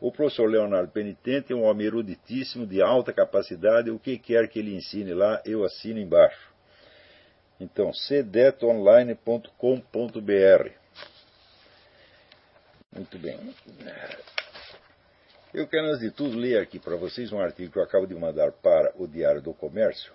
O 0.00 0.12
professor 0.12 0.50
Leonardo 0.50 0.90
Penitente 0.90 1.52
é 1.52 1.56
um 1.56 1.64
homem 1.64 1.86
eruditíssimo, 1.86 2.66
de 2.66 2.82
alta 2.82 3.12
capacidade, 3.12 3.90
o 3.90 3.98
que 3.98 4.18
quer 4.18 4.48
que 4.48 4.58
ele 4.58 4.74
ensine 4.74 5.14
lá, 5.14 5.40
eu 5.44 5.64
assino 5.64 5.98
embaixo. 5.98 6.52
Então, 7.60 7.92
cedetonline.com.br. 7.92 10.70
Muito 12.92 13.18
bem. 13.18 13.54
Eu 15.52 15.68
quero, 15.68 15.86
antes 15.86 16.00
de 16.00 16.10
tudo, 16.10 16.36
ler 16.36 16.60
aqui 16.60 16.78
para 16.78 16.96
vocês 16.96 17.32
um 17.32 17.40
artigo 17.40 17.72
que 17.72 17.78
eu 17.78 17.82
acabo 17.82 18.06
de 18.06 18.14
mandar 18.14 18.52
para 18.52 18.92
o 18.96 19.06
Diário 19.06 19.40
do 19.40 19.54
Comércio, 19.54 20.12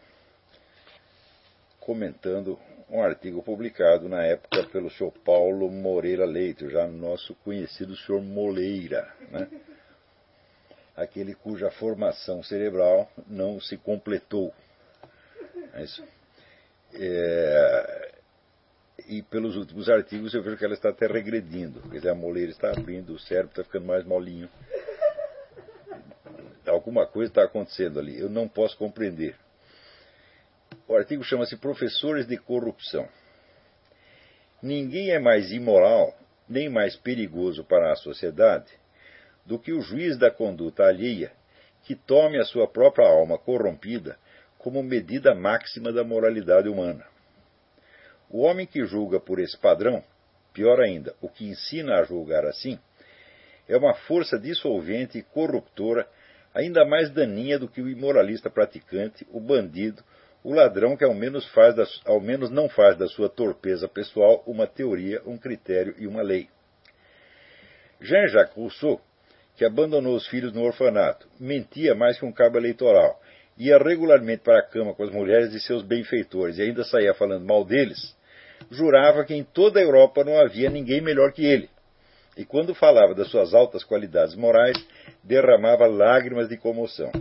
comentando 1.79 2.59
um 2.89 3.01
artigo 3.01 3.41
publicado 3.41 4.09
na 4.09 4.23
época 4.23 4.63
pelo 4.63 4.89
senhor 4.89 5.13
Paulo 5.23 5.71
Moreira 5.71 6.25
Leite, 6.25 6.69
já 6.69 6.87
nosso 6.87 7.35
conhecido 7.35 7.95
senhor 7.95 8.21
Moleira. 8.21 9.13
Né? 9.31 9.47
Aquele 10.99 11.33
cuja 11.33 11.71
formação 11.71 12.43
cerebral 12.43 13.09
não 13.27 13.59
se 13.59 13.77
completou. 13.77 14.53
É 15.73 15.83
isso. 15.83 16.03
É, 16.93 18.11
e 19.07 19.21
pelos 19.23 19.55
últimos 19.55 19.89
artigos 19.89 20.33
eu 20.33 20.43
vejo 20.43 20.57
que 20.57 20.65
ela 20.65 20.73
está 20.73 20.89
até 20.89 21.07
regredindo. 21.07 21.81
Quer 21.89 21.97
dizer, 21.97 22.09
a 22.09 22.15
moleira 22.15 22.51
está 22.51 22.71
abrindo, 22.71 23.13
o 23.13 23.19
cérebro 23.19 23.49
está 23.49 23.63
ficando 23.63 23.85
mais 23.85 24.05
molinho. 24.05 24.49
Alguma 26.67 27.07
coisa 27.07 27.31
está 27.31 27.43
acontecendo 27.43 27.99
ali. 27.99 28.19
Eu 28.19 28.29
não 28.29 28.47
posso 28.47 28.77
compreender. 28.77 29.35
O 30.87 30.95
artigo 30.95 31.23
chama-se 31.23 31.57
Professores 31.57 32.27
de 32.27 32.37
Corrupção. 32.37 33.07
Ninguém 34.61 35.11
é 35.11 35.19
mais 35.19 35.51
imoral 35.51 36.15
nem 36.47 36.67
mais 36.67 36.95
perigoso 36.95 37.63
para 37.63 37.91
a 37.91 37.95
sociedade 37.95 38.78
do 39.49 39.57
que 39.57 39.73
o 39.73 39.81
juiz 39.81 40.15
da 40.15 40.29
conduta 40.29 40.83
alheia, 40.83 41.31
que 41.81 41.95
tome 41.95 42.39
a 42.39 42.45
sua 42.45 42.67
própria 42.67 43.07
alma 43.07 43.35
corrompida 43.35 44.15
como 44.59 44.83
medida 44.83 45.33
máxima 45.33 45.91
da 45.91 46.03
moralidade 46.03 46.69
humana. 46.69 47.03
O 48.29 48.41
homem 48.41 48.67
que 48.67 48.85
julga 48.85 49.19
por 49.19 49.39
esse 49.39 49.57
padrão, 49.57 50.03
pior 50.53 50.79
ainda, 50.79 51.15
o 51.19 51.27
que 51.27 51.47
ensina 51.49 51.95
a 51.95 52.03
julgar 52.03 52.45
assim, 52.45 52.77
é 53.67 53.75
uma 53.75 53.95
força 53.95 54.37
dissolvente 54.37 55.17
e 55.17 55.23
corruptora 55.23 56.07
ainda 56.53 56.85
mais 56.85 57.09
daninha 57.09 57.57
do 57.57 57.67
que 57.67 57.81
o 57.81 57.89
imoralista 57.89 58.51
praticante, 58.51 59.25
o 59.31 59.39
bandido, 59.39 60.03
o 60.43 60.53
ladrão 60.53 60.95
que 60.95 61.03
ao 61.03 61.15
menos, 61.15 61.47
faz 61.47 61.73
da, 61.73 61.87
ao 62.05 62.21
menos 62.21 62.51
não 62.51 62.69
faz 62.69 62.95
da 62.95 63.07
sua 63.07 63.29
torpeza 63.29 63.87
pessoal 63.87 64.43
uma 64.45 64.67
teoria, 64.67 65.23
um 65.25 65.39
critério 65.39 65.95
e 65.97 66.05
uma 66.05 66.21
lei. 66.21 66.47
Jean-Jacques 67.99 68.55
Rousseau 68.55 69.01
que 69.59 69.65
abandonou 69.65 70.15
os 70.15 70.25
filhos 70.25 70.53
no 70.53 70.63
orfanato, 70.63 71.27
mentia 71.37 71.93
mais 71.93 72.17
que 72.17 72.23
um 72.23 72.31
cabo 72.31 72.57
eleitoral, 72.57 73.19
ia 73.57 73.77
regularmente 73.77 74.41
para 74.41 74.59
a 74.59 74.63
cama 74.63 74.93
com 74.93 75.03
as 75.03 75.11
mulheres 75.11 75.51
de 75.51 75.59
seus 75.59 75.83
benfeitores 75.83 76.57
e 76.57 76.61
ainda 76.61 76.85
saía 76.85 77.13
falando 77.13 77.45
mal 77.45 77.65
deles, 77.65 78.15
jurava 78.71 79.25
que 79.25 79.35
em 79.35 79.43
toda 79.43 79.77
a 79.77 79.83
Europa 79.83 80.23
não 80.23 80.39
havia 80.39 80.69
ninguém 80.69 81.01
melhor 81.01 81.33
que 81.33 81.45
ele. 81.45 81.69
E 82.37 82.45
quando 82.45 82.73
falava 82.73 83.13
das 83.13 83.27
suas 83.27 83.53
altas 83.53 83.83
qualidades 83.83 84.33
morais, 84.33 84.77
derramava 85.21 85.85
lágrimas 85.87 86.47
de 86.47 86.55
comoção. 86.55 87.11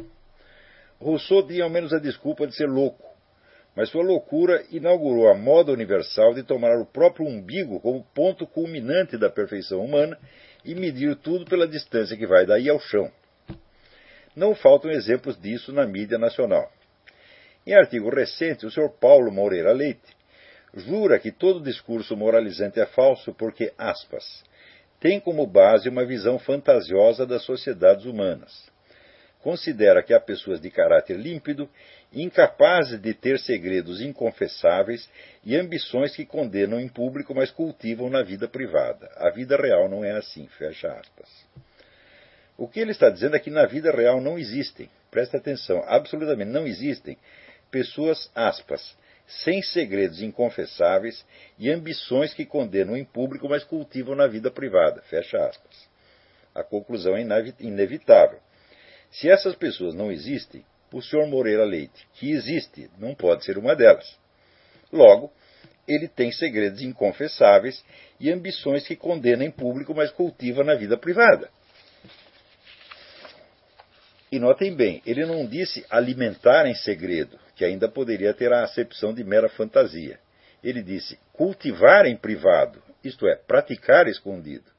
Rousseau 1.00 1.44
tinha 1.44 1.64
ao 1.64 1.70
menos 1.70 1.92
a 1.92 1.98
desculpa 1.98 2.46
de 2.46 2.54
ser 2.54 2.68
louco, 2.68 3.04
mas 3.74 3.88
sua 3.88 4.04
loucura 4.04 4.64
inaugurou 4.70 5.28
a 5.28 5.34
moda 5.34 5.72
universal 5.72 6.34
de 6.34 6.44
tomar 6.44 6.78
o 6.78 6.86
próprio 6.86 7.26
umbigo 7.26 7.80
como 7.80 8.06
ponto 8.14 8.46
culminante 8.46 9.18
da 9.18 9.28
perfeição 9.28 9.84
humana 9.84 10.16
e 10.68 10.74
medir 10.74 11.16
tudo 11.16 11.46
pela 11.46 11.66
distância 11.66 12.14
que 12.14 12.26
vai 12.26 12.44
daí 12.44 12.68
ao 12.68 12.78
chão. 12.78 13.10
Não 14.36 14.54
faltam 14.54 14.90
exemplos 14.90 15.40
disso 15.40 15.72
na 15.72 15.86
mídia 15.86 16.18
nacional. 16.18 16.70
Em 17.66 17.72
artigo 17.72 18.10
recente, 18.10 18.66
o 18.66 18.70
Sr. 18.70 18.90
Paulo 19.00 19.32
Moreira 19.32 19.72
Leite 19.72 20.14
jura 20.74 21.18
que 21.18 21.32
todo 21.32 21.62
discurso 21.62 22.14
moralizante 22.14 22.78
é 22.78 22.84
falso 22.84 23.32
porque, 23.32 23.72
aspas, 23.78 24.44
tem 25.00 25.18
como 25.18 25.46
base 25.46 25.88
uma 25.88 26.04
visão 26.04 26.38
fantasiosa 26.38 27.24
das 27.24 27.44
sociedades 27.44 28.04
humanas. 28.04 28.70
Considera 29.40 30.02
que 30.02 30.12
há 30.12 30.20
pessoas 30.20 30.60
de 30.60 30.70
caráter 30.70 31.16
límpido 31.16 31.66
incapazes 32.12 33.00
de 33.00 33.12
ter 33.12 33.38
segredos 33.38 34.00
inconfessáveis 34.00 35.08
e 35.44 35.56
ambições 35.56 36.14
que 36.14 36.24
condenam 36.24 36.80
em 36.80 36.88
público, 36.88 37.34
mas 37.34 37.50
cultivam 37.50 38.08
na 38.08 38.22
vida 38.22 38.48
privada. 38.48 39.10
A 39.16 39.30
vida 39.30 39.56
real 39.56 39.88
não 39.88 40.04
é 40.04 40.12
assim, 40.12 40.46
fecha 40.58 40.88
aspas. 40.88 41.28
O 42.56 42.66
que 42.66 42.80
ele 42.80 42.90
está 42.90 43.08
dizendo 43.10 43.36
é 43.36 43.38
que 43.38 43.50
na 43.50 43.66
vida 43.66 43.92
real 43.92 44.20
não 44.20 44.38
existem, 44.38 44.88
presta 45.10 45.36
atenção, 45.36 45.82
absolutamente 45.86 46.50
não 46.50 46.66
existem 46.66 47.16
pessoas, 47.70 48.30
aspas, 48.34 48.96
sem 49.26 49.60
segredos 49.62 50.22
inconfessáveis 50.22 51.24
e 51.58 51.70
ambições 51.70 52.32
que 52.32 52.46
condenam 52.46 52.96
em 52.96 53.04
público, 53.04 53.48
mas 53.48 53.62
cultivam 53.62 54.16
na 54.16 54.26
vida 54.26 54.50
privada, 54.50 55.02
fecha 55.02 55.36
aspas. 55.46 55.88
A 56.54 56.64
conclusão 56.64 57.14
é 57.14 57.20
inevitável. 57.60 58.40
Se 59.10 59.30
essas 59.30 59.54
pessoas 59.54 59.94
não 59.94 60.10
existem, 60.10 60.64
o 60.92 61.02
Sr. 61.02 61.26
Moreira 61.26 61.64
Leite, 61.64 62.06
que 62.14 62.30
existe, 62.30 62.90
não 62.98 63.14
pode 63.14 63.44
ser 63.44 63.58
uma 63.58 63.74
delas. 63.74 64.16
Logo, 64.92 65.30
ele 65.86 66.08
tem 66.08 66.30
segredos 66.30 66.82
inconfessáveis 66.82 67.84
e 68.20 68.30
ambições 68.30 68.86
que 68.86 68.96
condena 68.96 69.44
em 69.44 69.50
público, 69.50 69.94
mas 69.94 70.10
cultiva 70.10 70.62
na 70.62 70.74
vida 70.74 70.96
privada. 70.96 71.50
E 74.30 74.38
notem 74.38 74.74
bem, 74.76 75.02
ele 75.06 75.24
não 75.24 75.46
disse 75.46 75.86
alimentar 75.88 76.66
em 76.66 76.74
segredo, 76.74 77.38
que 77.56 77.64
ainda 77.64 77.88
poderia 77.88 78.34
ter 78.34 78.52
a 78.52 78.62
acepção 78.62 79.14
de 79.14 79.24
mera 79.24 79.48
fantasia. 79.48 80.18
Ele 80.62 80.82
disse 80.82 81.18
cultivar 81.32 82.04
em 82.04 82.16
privado, 82.16 82.82
isto 83.02 83.26
é, 83.26 83.36
praticar 83.36 84.06
escondido. 84.06 84.70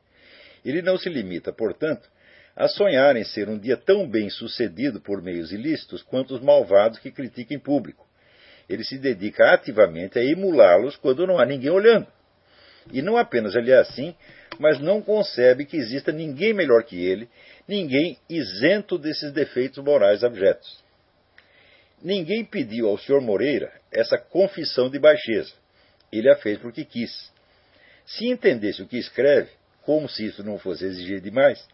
Ele 0.63 0.81
não 0.81 0.97
se 0.97 1.09
limita, 1.09 1.51
portanto, 1.51 2.07
a 2.59 2.67
sonhar 2.67 3.15
em 3.15 3.23
ser 3.23 3.47
um 3.47 3.57
dia 3.57 3.77
tão 3.77 4.05
bem 4.05 4.29
sucedido 4.29 4.99
por 4.99 5.21
meios 5.21 5.53
ilícitos 5.53 6.03
quanto 6.03 6.35
os 6.35 6.41
malvados 6.41 6.99
que 6.99 7.09
criticam 7.09 7.55
em 7.55 7.59
público. 7.59 8.05
Ele 8.67 8.83
se 8.83 8.97
dedica 8.97 9.53
ativamente 9.53 10.19
a 10.19 10.23
emulá-los 10.23 10.97
quando 10.97 11.25
não 11.25 11.39
há 11.39 11.45
ninguém 11.45 11.69
olhando. 11.69 12.05
E 12.91 13.01
não 13.01 13.15
apenas 13.15 13.55
ele 13.55 13.71
é 13.71 13.77
assim, 13.77 14.13
mas 14.59 14.77
não 14.77 15.01
concebe 15.01 15.65
que 15.65 15.77
exista 15.77 16.11
ninguém 16.11 16.53
melhor 16.53 16.83
que 16.83 17.01
ele, 17.01 17.29
ninguém 17.65 18.17
isento 18.29 18.97
desses 18.97 19.31
defeitos 19.31 19.81
morais 19.81 20.21
abjetos. 20.21 20.83
Ninguém 22.03 22.43
pediu 22.43 22.89
ao 22.89 22.97
Sr. 22.97 23.21
Moreira 23.21 23.71
essa 23.89 24.17
confissão 24.17 24.89
de 24.89 24.99
baixeza. 24.99 25.53
Ele 26.11 26.29
a 26.29 26.35
fez 26.35 26.57
porque 26.57 26.83
quis. 26.83 27.31
Se 28.05 28.27
entendesse 28.27 28.81
o 28.81 28.87
que 28.87 28.97
escreve, 28.97 29.49
como 29.83 30.09
se 30.09 30.25
isso 30.25 30.43
não 30.43 30.59
fosse 30.59 30.83
exigir 30.83 31.21
demais, 31.21 31.65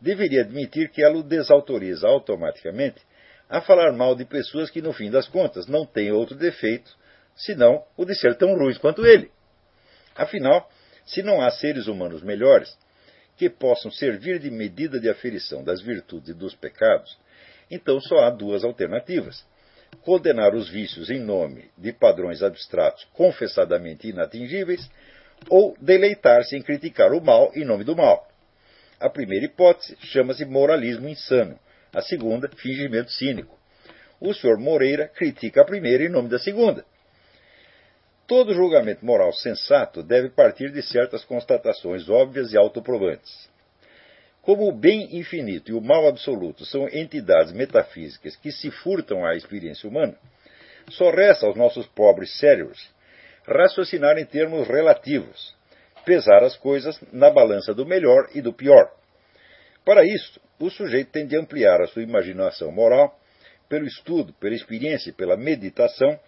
deveria 0.00 0.42
admitir 0.42 0.90
que 0.90 1.02
ela 1.02 1.16
o 1.16 1.22
desautoriza 1.22 2.06
automaticamente 2.06 3.00
a 3.48 3.60
falar 3.60 3.92
mal 3.92 4.14
de 4.14 4.24
pessoas 4.24 4.70
que, 4.70 4.82
no 4.82 4.92
fim 4.92 5.10
das 5.10 5.28
contas, 5.28 5.66
não 5.66 5.84
têm 5.86 6.12
outro 6.12 6.36
defeito 6.36 6.94
senão 7.36 7.84
o 7.96 8.04
de 8.04 8.14
ser 8.14 8.36
tão 8.36 8.54
ruins 8.56 8.78
quanto 8.78 9.04
ele. 9.04 9.30
Afinal, 10.14 10.68
se 11.04 11.22
não 11.22 11.40
há 11.40 11.50
seres 11.50 11.86
humanos 11.86 12.22
melhores 12.22 12.76
que 13.36 13.50
possam 13.50 13.90
servir 13.90 14.38
de 14.38 14.50
medida 14.50 15.00
de 15.00 15.08
aferição 15.08 15.62
das 15.64 15.80
virtudes 15.80 16.30
e 16.30 16.34
dos 16.34 16.54
pecados, 16.54 17.18
então 17.70 18.00
só 18.00 18.20
há 18.20 18.30
duas 18.30 18.64
alternativas: 18.64 19.44
condenar 20.02 20.54
os 20.54 20.68
vícios 20.68 21.10
em 21.10 21.20
nome 21.20 21.70
de 21.76 21.92
padrões 21.92 22.42
abstratos 22.42 23.04
confessadamente 23.12 24.08
inatingíveis, 24.08 24.88
ou 25.48 25.76
deleitar-se 25.80 26.56
em 26.56 26.62
criticar 26.62 27.12
o 27.12 27.20
mal 27.20 27.50
em 27.54 27.64
nome 27.64 27.84
do 27.84 27.96
mal. 27.96 28.28
A 29.00 29.08
primeira 29.10 29.46
hipótese 29.46 29.96
chama-se 30.00 30.44
moralismo 30.44 31.08
insano, 31.08 31.58
a 31.92 32.00
segunda, 32.02 32.48
fingimento 32.56 33.10
cínico. 33.10 33.58
O 34.20 34.32
senhor 34.32 34.58
Moreira 34.58 35.08
critica 35.08 35.62
a 35.62 35.64
primeira 35.64 36.04
em 36.04 36.08
nome 36.08 36.28
da 36.28 36.38
segunda. 36.38 36.84
Todo 38.26 38.54
julgamento 38.54 39.04
moral 39.04 39.32
sensato 39.32 40.02
deve 40.02 40.30
partir 40.30 40.70
de 40.72 40.82
certas 40.82 41.24
constatações 41.24 42.08
óbvias 42.08 42.52
e 42.52 42.56
autoprovantes. 42.56 43.50
Como 44.40 44.68
o 44.68 44.72
bem 44.72 45.18
infinito 45.18 45.70
e 45.70 45.74
o 45.74 45.80
mal 45.80 46.06
absoluto 46.06 46.64
são 46.64 46.88
entidades 46.88 47.52
metafísicas 47.52 48.36
que 48.36 48.50
se 48.50 48.70
furtam 48.70 49.24
à 49.24 49.34
experiência 49.34 49.88
humana, 49.88 50.14
só 50.90 51.10
resta 51.10 51.46
aos 51.46 51.56
nossos 51.56 51.86
pobres 51.86 52.38
cérebros 52.38 52.92
raciocinar 53.46 54.16
em 54.18 54.24
termos 54.24 54.66
relativos, 54.68 55.54
pesar 56.04 56.42
as 56.42 56.56
coisas 56.56 56.98
na 57.12 57.30
balança 57.30 57.74
do 57.74 57.86
melhor 57.86 58.28
e 58.34 58.40
do 58.40 58.52
pior. 58.52 58.90
Para 59.84 60.04
isso, 60.04 60.40
o 60.58 60.70
sujeito 60.70 61.10
tem 61.10 61.26
de 61.26 61.36
ampliar 61.36 61.80
a 61.80 61.86
sua 61.86 62.02
imaginação 62.02 62.70
moral 62.72 63.18
pelo 63.68 63.86
estudo, 63.86 64.32
pela 64.34 64.54
experiência 64.54 65.10
e 65.10 65.12
pela 65.12 65.36
meditação 65.36 66.18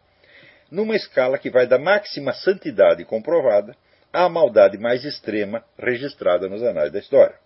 numa 0.71 0.97
escala 0.97 1.39
que 1.39 1.51
vai 1.51 1.67
da 1.67 1.79
máxima 1.79 2.33
santidade 2.33 3.05
comprovada 3.05 3.77
à 4.13 4.29
maldade 4.29 4.79
mais 4.79 5.05
extrema 5.05 5.65
registrada 5.79 6.49
nos 6.49 6.63
anais 6.63 6.93
da 6.93 6.99
história. 6.99 7.37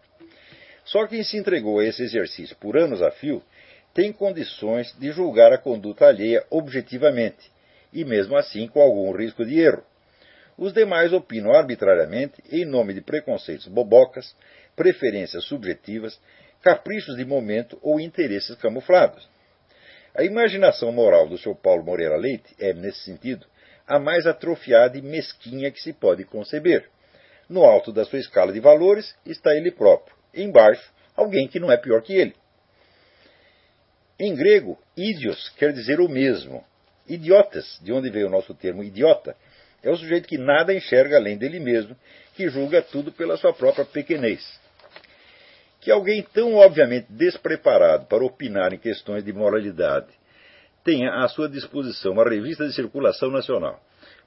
Só 0.84 1.06
quem 1.06 1.22
se 1.22 1.36
entregou 1.36 1.78
a 1.78 1.84
esse 1.84 2.02
exercício 2.02 2.56
por 2.56 2.76
anos 2.76 3.02
a 3.02 3.10
fio 3.10 3.42
tem 3.92 4.12
condições 4.12 4.96
de 4.98 5.10
julgar 5.10 5.52
a 5.52 5.58
conduta 5.58 6.06
alheia 6.06 6.44
objetivamente, 6.50 7.50
e 7.92 8.04
mesmo 8.04 8.36
assim 8.36 8.68
com 8.68 8.80
algum 8.80 9.10
risco 9.12 9.44
de 9.44 9.60
erro. 9.60 9.84
Os 10.60 10.74
demais 10.74 11.10
opinam 11.14 11.54
arbitrariamente 11.54 12.42
em 12.52 12.66
nome 12.66 12.92
de 12.92 13.00
preconceitos 13.00 13.66
bobocas, 13.66 14.36
preferências 14.76 15.46
subjetivas, 15.46 16.20
caprichos 16.60 17.16
de 17.16 17.24
momento 17.24 17.78
ou 17.80 17.98
interesses 17.98 18.54
camuflados. 18.56 19.26
A 20.14 20.22
imaginação 20.22 20.92
moral 20.92 21.26
do 21.26 21.38
Sr. 21.38 21.54
Paulo 21.54 21.82
Moreira 21.82 22.18
Leite 22.18 22.54
é, 22.58 22.74
nesse 22.74 23.00
sentido, 23.04 23.46
a 23.86 23.98
mais 23.98 24.26
atrofiada 24.26 24.98
e 24.98 25.00
mesquinha 25.00 25.70
que 25.70 25.80
se 25.80 25.94
pode 25.94 26.24
conceber. 26.24 26.90
No 27.48 27.64
alto 27.64 27.90
da 27.90 28.04
sua 28.04 28.18
escala 28.18 28.52
de 28.52 28.60
valores 28.60 29.16
está 29.24 29.54
ele 29.54 29.70
próprio, 29.70 30.14
embaixo, 30.34 30.92
alguém 31.16 31.48
que 31.48 31.58
não 31.58 31.72
é 31.72 31.78
pior 31.78 32.02
que 32.02 32.12
ele. 32.12 32.34
Em 34.18 34.34
grego, 34.34 34.78
idios 34.94 35.48
quer 35.56 35.72
dizer 35.72 36.00
o 36.00 36.08
mesmo. 36.08 36.62
Idiotas, 37.08 37.80
de 37.82 37.94
onde 37.94 38.10
veio 38.10 38.26
o 38.26 38.30
nosso 38.30 38.52
termo 38.54 38.84
idiota, 38.84 39.34
é 39.82 39.90
o 39.90 39.96
sujeito 39.96 40.28
que 40.28 40.38
nada 40.38 40.74
enxerga 40.74 41.16
além 41.16 41.36
dele 41.36 41.58
mesmo, 41.58 41.96
que 42.34 42.48
julga 42.48 42.82
tudo 42.82 43.12
pela 43.12 43.36
sua 43.36 43.52
própria 43.52 43.84
pequenez. 43.84 44.60
Que 45.80 45.90
alguém 45.90 46.22
tão 46.22 46.54
obviamente 46.54 47.06
despreparado 47.10 48.06
para 48.06 48.24
opinar 48.24 48.72
em 48.72 48.78
questões 48.78 49.24
de 49.24 49.32
moralidade 49.32 50.08
tenha 50.84 51.22
à 51.22 51.28
sua 51.28 51.48
disposição 51.48 52.12
uma 52.12 52.28
revista 52.28 52.66
de 52.66 52.74
circulação 52.74 53.30
nacional 53.30 53.80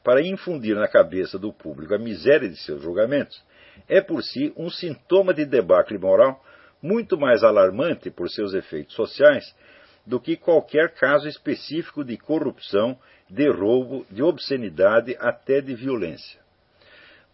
para 0.03 0.21
infundir 0.21 0.75
na 0.75 0.87
cabeça 0.87 1.39
do 1.39 1.53
público 1.53 1.93
a 1.93 1.97
miséria 1.97 2.49
de 2.49 2.57
seus 2.57 2.81
julgamentos, 2.81 3.41
é 3.87 4.01
por 4.01 4.21
si 4.21 4.53
um 4.57 4.69
sintoma 4.69 5.33
de 5.33 5.45
debacle 5.45 5.97
moral 5.97 6.43
muito 6.81 7.17
mais 7.17 7.43
alarmante 7.43 8.11
por 8.11 8.29
seus 8.29 8.53
efeitos 8.53 8.93
sociais 8.93 9.55
do 10.05 10.19
que 10.19 10.35
qualquer 10.35 10.93
caso 10.93 11.27
específico 11.27 12.03
de 12.03 12.17
corrupção, 12.17 12.97
de 13.29 13.49
roubo, 13.49 14.05
de 14.11 14.21
obscenidade, 14.21 15.15
até 15.19 15.61
de 15.61 15.73
violência. 15.73 16.39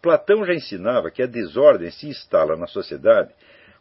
Platão 0.00 0.44
já 0.46 0.54
ensinava 0.54 1.10
que 1.10 1.22
a 1.22 1.26
desordem 1.26 1.90
se 1.90 2.08
instala 2.08 2.56
na 2.56 2.66
sociedade 2.66 3.32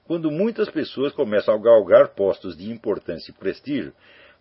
quando 0.05 0.31
muitas 0.31 0.69
pessoas 0.69 1.13
começam 1.13 1.53
a 1.53 1.61
galgar 1.61 2.09
postos 2.09 2.57
de 2.57 2.71
importância 2.71 3.31
e 3.31 3.33
prestígio 3.33 3.93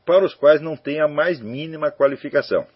para 0.05 0.25
os 0.25 0.35
quais 0.35 0.63
não 0.63 0.77
têm 0.77 1.01
a 1.01 1.07
mais 1.07 1.39
mínima 1.39 1.91
qualificação. 1.91 2.67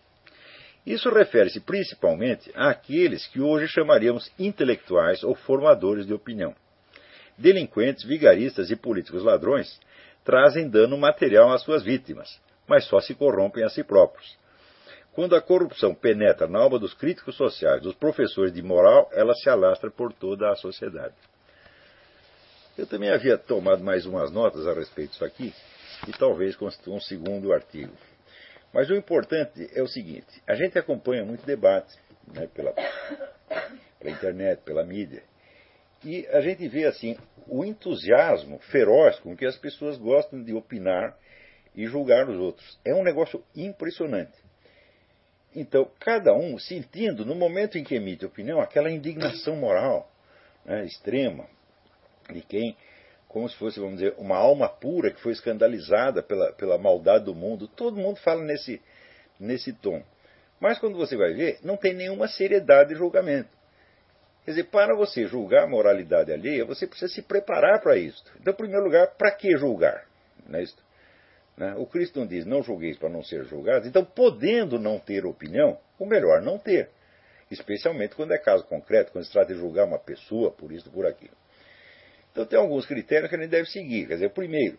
Isso 0.85 1.09
refere-se 1.09 1.61
principalmente 1.61 2.51
àqueles 2.55 3.27
que 3.27 3.41
hoje 3.41 3.67
chamaríamos 3.69 4.31
intelectuais 4.39 5.25
ou 5.25 5.35
formadores 5.35 6.07
de 6.07 6.13
opinião. 6.13 6.55
Delinquentes, 7.39 8.05
vigaristas 8.05 8.71
e 8.71 8.77
políticos 8.77 9.23
ladrões 9.23 9.81
trazem 10.25 10.69
dano 10.69 10.97
material 10.97 11.53
às 11.53 11.63
suas 11.63 11.83
vítimas, 11.83 12.41
mas 12.67 12.85
só 12.87 13.01
se 13.01 13.15
corrompem 13.15 13.65
a 13.65 13.69
si 13.69 13.83
próprios. 13.83 14.37
Quando 15.13 15.37
a 15.37 15.43
corrupção 15.43 15.95
penetra 15.95 16.47
na 16.47 16.59
alma 16.59 16.79
dos 16.79 16.95
críticos 16.95 17.37
sociais, 17.37 17.83
dos 17.83 17.95
professores 17.95 18.53
de 18.53 18.63
moral, 18.63 19.11
ela 19.13 19.35
se 19.35 19.49
alastra 19.51 19.91
por 19.91 20.13
toda 20.13 20.51
a 20.51 20.57
sociedade. 20.57 21.15
Eu 22.79 22.87
também 22.87 23.11
havia 23.11 23.37
tomado 23.37 23.85
mais 23.85 24.07
umas 24.07 24.31
notas 24.31 24.67
a 24.67 24.73
respeito 24.73 25.11
disso 25.11 25.25
aqui, 25.25 25.53
e 26.09 26.13
talvez 26.13 26.57
constitua 26.57 26.95
um 26.95 27.01
segundo 27.01 27.53
artigo. 27.53 27.93
Mas 28.73 28.89
o 28.89 28.95
importante 28.95 29.69
é 29.75 29.83
o 29.83 29.87
seguinte: 29.87 30.43
a 30.47 30.55
gente 30.55 30.79
acompanha 30.79 31.25
muito 31.25 31.45
debate 31.45 31.95
né, 32.33 32.49
pela, 32.55 32.73
pela 33.99 34.11
internet, 34.11 34.63
pela 34.63 34.83
mídia, 34.83 35.23
e 36.05 36.27
a 36.29 36.41
gente 36.41 36.67
vê 36.69 36.85
assim 36.85 37.17
o 37.47 37.65
entusiasmo 37.65 38.59
feroz 38.71 39.19
com 39.21 39.37
que 39.37 39.45
as 39.45 39.57
pessoas 39.57 39.97
gostam 39.99 40.43
de 40.43 40.53
opinar 40.55 41.17
e 41.75 41.87
julgar 41.87 42.29
os 42.29 42.39
outros. 42.39 42.79
É 42.85 42.95
um 42.95 43.03
negócio 43.03 43.43
impressionante. 43.55 44.37
Então, 45.55 45.91
cada 46.01 46.35
um 46.35 46.59
sentindo, 46.59 47.27
no 47.27 47.35
momento 47.35 47.77
em 47.77 47.85
que 47.85 47.95
emite 47.95 48.25
opinião, 48.25 48.61
aquela 48.61 48.91
indignação 48.91 49.57
moral 49.57 50.11
né, 50.65 50.85
extrema, 50.85 51.47
de 52.33 52.41
quem, 52.41 52.77
como 53.29 53.49
se 53.49 53.57
fosse, 53.57 53.79
vamos 53.79 53.99
dizer, 53.99 54.15
uma 54.17 54.37
alma 54.37 54.69
pura 54.69 55.11
que 55.11 55.21
foi 55.21 55.33
escandalizada 55.33 56.23
pela, 56.23 56.53
pela 56.53 56.79
maldade 56.79 57.27
do 57.27 57.35
mundo. 57.35 57.69
Todo 57.69 58.01
mundo 58.01 58.19
fala 58.21 58.43
nesse, 58.43 58.81
nesse 59.39 59.73
tom. 59.75 60.03
Mas 60.59 60.79
quando 60.79 60.97
você 60.97 61.17
vai 61.17 61.35
ver, 61.35 61.59
não 61.63 61.77
tem 61.77 61.93
nenhuma 61.93 62.29
seriedade 62.29 62.91
de 62.91 62.95
julgamento. 62.95 63.51
Quer 64.45 64.53
dizer, 64.53 64.65
para 64.65 64.95
você 64.97 65.27
julgar 65.27 65.65
a 65.65 65.69
moralidade 65.69 66.33
alheia, 66.33 66.65
você 66.65 66.87
precisa 66.87 67.13
se 67.13 67.23
preparar 67.23 67.81
para 67.81 67.97
isso. 67.97 68.23
Então, 68.41 68.53
em 68.53 68.57
primeiro 68.57 68.85
lugar, 68.85 69.15
para 69.17 69.31
que 69.31 69.57
julgar? 69.57 70.05
Não 70.49 70.59
é? 70.59 70.65
Né? 71.57 71.75
O 71.77 71.87
Cristo 71.87 72.19
não 72.19 72.27
diz, 72.27 72.45
não 72.45 72.63
julgueis 72.63 72.97
para 72.97 73.09
não 73.09 73.23
ser 73.23 73.45
julgados. 73.45 73.87
Então, 73.87 74.05
podendo 74.05 74.79
não 74.79 74.99
ter 74.99 75.25
opinião, 75.25 75.79
o 75.99 76.07
melhor 76.07 76.43
não 76.43 76.59
ter. 76.59 76.91
Especialmente 77.51 78.15
quando 78.15 78.33
é 78.33 78.39
caso 78.39 78.65
concreto, 78.65 79.13
quando 79.13 79.25
se 79.25 79.33
trata 79.33 79.53
de 79.53 79.61
julgar 79.61 79.85
uma 79.85 79.99
pessoa 79.99 80.51
por 80.51 80.73
isso, 80.73 80.91
por 80.91 81.07
aquilo. 81.07 81.37
Então 82.33 82.47
tem 82.47 82.59
alguns 82.59 82.87
critérios 82.87 83.29
que 83.29 83.37
a 83.37 83.39
gente 83.39 83.51
deve 83.51 83.69
seguir. 83.69 84.09
Quer 84.09 84.15
dizer, 84.15 84.31
primeiro, 84.31 84.79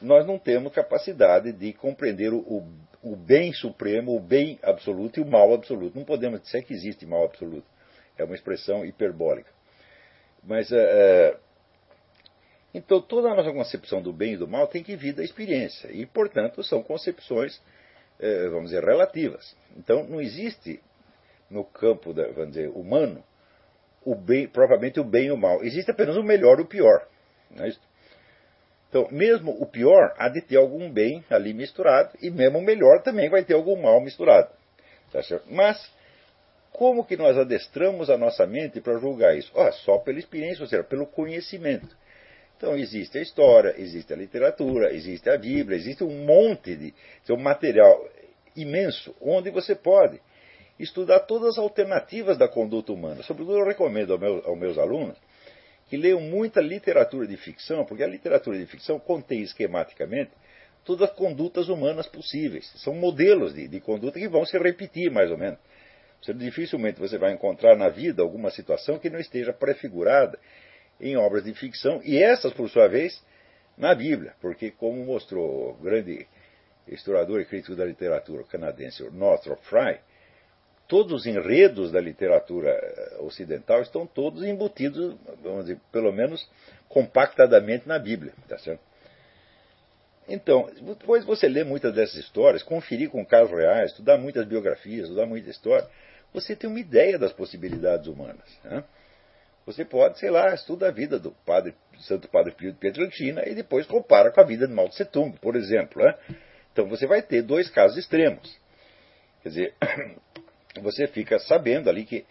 nós 0.00 0.26
não 0.26 0.38
temos 0.38 0.74
capacidade 0.74 1.52
de 1.52 1.72
compreender 1.72 2.32
o, 2.32 2.62
o, 3.02 3.16
bem 3.16 3.52
supremo, 3.54 4.14
o 4.14 4.20
bem 4.20 4.58
absoluto 4.62 5.18
e 5.18 5.22
o 5.22 5.26
mal 5.26 5.54
absoluto. 5.54 5.96
Não 5.96 6.04
podemos 6.04 6.42
dizer 6.42 6.62
que 6.64 6.74
existe 6.74 7.06
mal 7.06 7.24
absoluto. 7.24 7.66
É 8.16 8.24
uma 8.24 8.34
expressão 8.34 8.84
hiperbólica. 8.84 9.50
Mas, 10.42 10.70
é, 10.72 10.76
é, 10.76 11.36
então, 12.74 13.00
toda 13.00 13.30
a 13.30 13.34
nossa 13.34 13.52
concepção 13.52 14.02
do 14.02 14.12
bem 14.12 14.34
e 14.34 14.36
do 14.36 14.48
mal 14.48 14.66
tem 14.66 14.82
que 14.82 14.96
vir 14.96 15.14
da 15.14 15.22
experiência. 15.22 15.88
E, 15.92 16.06
portanto, 16.06 16.62
são 16.62 16.82
concepções, 16.82 17.60
é, 18.18 18.48
vamos 18.48 18.70
dizer, 18.70 18.84
relativas. 18.84 19.56
Então, 19.76 20.04
não 20.04 20.20
existe 20.20 20.80
no 21.50 21.64
campo, 21.64 22.12
da, 22.12 22.26
vamos 22.28 22.52
dizer, 22.52 22.68
humano, 22.68 23.22
o 24.04 24.14
bem, 24.14 24.48
propriamente 24.48 24.98
o 24.98 25.04
bem 25.04 25.26
e 25.26 25.32
o 25.32 25.36
mal. 25.36 25.62
Existe 25.62 25.90
apenas 25.90 26.16
o 26.16 26.22
melhor 26.22 26.58
e 26.58 26.62
o 26.62 26.66
pior. 26.66 27.06
Não 27.50 27.64
é 27.64 27.68
isso? 27.68 27.80
Então, 28.88 29.08
mesmo 29.10 29.52
o 29.52 29.66
pior 29.66 30.14
há 30.18 30.28
de 30.28 30.42
ter 30.42 30.56
algum 30.56 30.90
bem 30.90 31.24
ali 31.30 31.54
misturado, 31.54 32.10
e 32.20 32.30
mesmo 32.30 32.58
o 32.58 32.62
melhor 32.62 33.02
também 33.02 33.30
vai 33.30 33.44
ter 33.44 33.54
algum 33.54 33.80
mal 33.80 34.00
misturado. 34.02 34.50
Tá? 35.10 35.20
Mas 35.50 35.90
como 36.72 37.04
que 37.04 37.16
nós 37.16 37.36
adestramos 37.36 38.08
a 38.08 38.16
nossa 38.16 38.46
mente 38.46 38.80
para 38.80 38.98
julgar 38.98 39.36
isso? 39.36 39.52
Oh, 39.54 39.70
só 39.72 39.98
pela 39.98 40.18
experiência, 40.18 40.62
ou 40.62 40.68
seja, 40.68 40.82
pelo 40.82 41.06
conhecimento. 41.06 41.96
Então 42.56 42.76
existe 42.76 43.18
a 43.18 43.20
história, 43.20 43.74
existe 43.76 44.12
a 44.12 44.16
literatura, 44.16 44.94
existe 44.94 45.28
a 45.28 45.36
Bíblia, 45.36 45.76
existe 45.76 46.04
um 46.04 46.24
monte 46.24 46.76
de 46.76 46.94
um 47.32 47.36
material 47.36 48.08
imenso 48.56 49.14
onde 49.20 49.50
você 49.50 49.74
pode 49.74 50.20
estudar 50.78 51.20
todas 51.20 51.50
as 51.50 51.58
alternativas 51.58 52.38
da 52.38 52.48
conduta 52.48 52.92
humana. 52.92 53.22
Sobretudo 53.22 53.58
eu 53.58 53.66
recomendo 53.66 54.12
ao 54.12 54.18
meu, 54.18 54.42
aos 54.46 54.58
meus 54.58 54.78
alunos 54.78 55.18
que 55.88 55.96
leiam 55.96 56.20
muita 56.20 56.60
literatura 56.60 57.26
de 57.26 57.36
ficção, 57.36 57.84
porque 57.84 58.02
a 58.02 58.06
literatura 58.06 58.58
de 58.58 58.64
ficção 58.64 58.98
contém 58.98 59.42
esquematicamente 59.42 60.30
todas 60.84 61.10
as 61.10 61.14
condutas 61.14 61.68
humanas 61.68 62.06
possíveis. 62.06 62.72
São 62.76 62.94
modelos 62.94 63.52
de, 63.54 63.68
de 63.68 63.80
conduta 63.80 64.18
que 64.18 64.28
vão 64.28 64.46
se 64.46 64.56
repetir, 64.56 65.10
mais 65.10 65.30
ou 65.30 65.36
menos. 65.36 65.58
Você, 66.22 66.32
dificilmente 66.32 67.00
você 67.00 67.18
vai 67.18 67.32
encontrar 67.32 67.76
na 67.76 67.88
vida 67.88 68.22
alguma 68.22 68.50
situação 68.50 68.98
que 68.98 69.10
não 69.10 69.18
esteja 69.18 69.52
prefigurada 69.52 70.38
em 71.00 71.16
obras 71.16 71.42
de 71.42 71.52
ficção, 71.52 72.00
e 72.04 72.22
essas, 72.22 72.52
por 72.52 72.70
sua 72.70 72.86
vez, 72.86 73.20
na 73.76 73.94
Bíblia, 73.94 74.34
porque, 74.40 74.70
como 74.70 75.04
mostrou 75.04 75.70
o 75.70 75.74
grande 75.82 76.26
historiador 76.86 77.40
e 77.40 77.44
crítico 77.44 77.74
da 77.74 77.84
literatura 77.84 78.44
canadense 78.44 79.02
Northrop 79.10 79.60
Frye, 79.64 79.98
todos 80.86 81.12
os 81.12 81.26
enredos 81.26 81.90
da 81.90 82.00
literatura 82.00 82.70
eh, 82.70 83.16
ocidental 83.20 83.82
estão 83.82 84.06
todos 84.06 84.44
embutidos, 84.44 85.16
vamos 85.42 85.64
dizer, 85.64 85.80
pelo 85.90 86.12
menos 86.12 86.48
compactadamente 86.88 87.88
na 87.88 87.98
Bíblia. 87.98 88.32
Tá 88.48 88.58
certo? 88.58 88.82
Então, 90.28 90.70
depois 90.80 91.24
você 91.24 91.48
lê 91.48 91.64
muitas 91.64 91.94
dessas 91.94 92.16
histórias, 92.16 92.62
conferir 92.62 93.10
com 93.10 93.24
casos 93.24 93.50
reais, 93.50 93.90
estudar 93.90 94.18
muitas 94.18 94.46
biografias, 94.46 95.04
estudar 95.04 95.26
muita 95.26 95.50
história, 95.50 95.88
você 96.32 96.56
tem 96.56 96.68
uma 96.68 96.80
ideia 96.80 97.18
das 97.18 97.32
possibilidades 97.32 98.06
humanas. 98.06 98.48
Né? 98.64 98.84
Você 99.66 99.84
pode, 99.84 100.18
sei 100.18 100.30
lá, 100.30 100.52
estuda 100.54 100.88
a 100.88 100.90
vida 100.90 101.18
do 101.18 101.30
padre, 101.46 101.74
Santo 102.00 102.28
Padre 102.28 102.52
Pio 102.54 102.72
de 102.72 102.78
Pietrelcina 102.78 103.46
e 103.46 103.54
depois 103.54 103.86
compara 103.86 104.32
com 104.32 104.40
a 104.40 104.44
vida 104.44 104.66
de 104.66 104.72
Mao 104.72 104.88
Tse 104.88 105.04
Tung, 105.04 105.38
por 105.38 105.54
exemplo. 105.54 106.02
Né? 106.02 106.14
Então 106.72 106.88
você 106.88 107.06
vai 107.06 107.22
ter 107.22 107.42
dois 107.42 107.70
casos 107.70 107.96
extremos. 107.98 108.58
Quer 109.42 109.48
dizer, 109.48 109.74
você 110.82 111.06
fica 111.06 111.38
sabendo 111.38 111.88
ali 111.88 112.04
que 112.04 112.24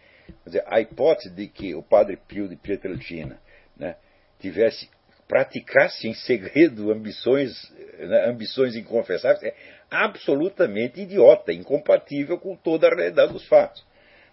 dizer, 0.46 0.64
a 0.68 0.82
hipótese 0.82 1.30
de 1.30 1.48
que 1.48 1.76
o 1.76 1.84
Padre 1.84 2.18
Pio 2.28 2.48
de 2.48 2.56
Pietrelcina 2.56 3.40
né, 3.78 3.96
tivesse 4.40 4.90
praticasse 5.32 6.10
em 6.10 6.14
segredo 6.14 6.92
ambições, 6.92 7.54
né, 7.98 8.26
ambições 8.26 8.76
inconfessáveis 8.76 9.42
é 9.42 9.56
absolutamente 9.90 11.00
idiota, 11.00 11.54
incompatível 11.54 12.38
com 12.38 12.54
toda 12.54 12.88
a 12.88 12.94
realidade 12.94 13.32
dos 13.32 13.48
fatos. 13.48 13.82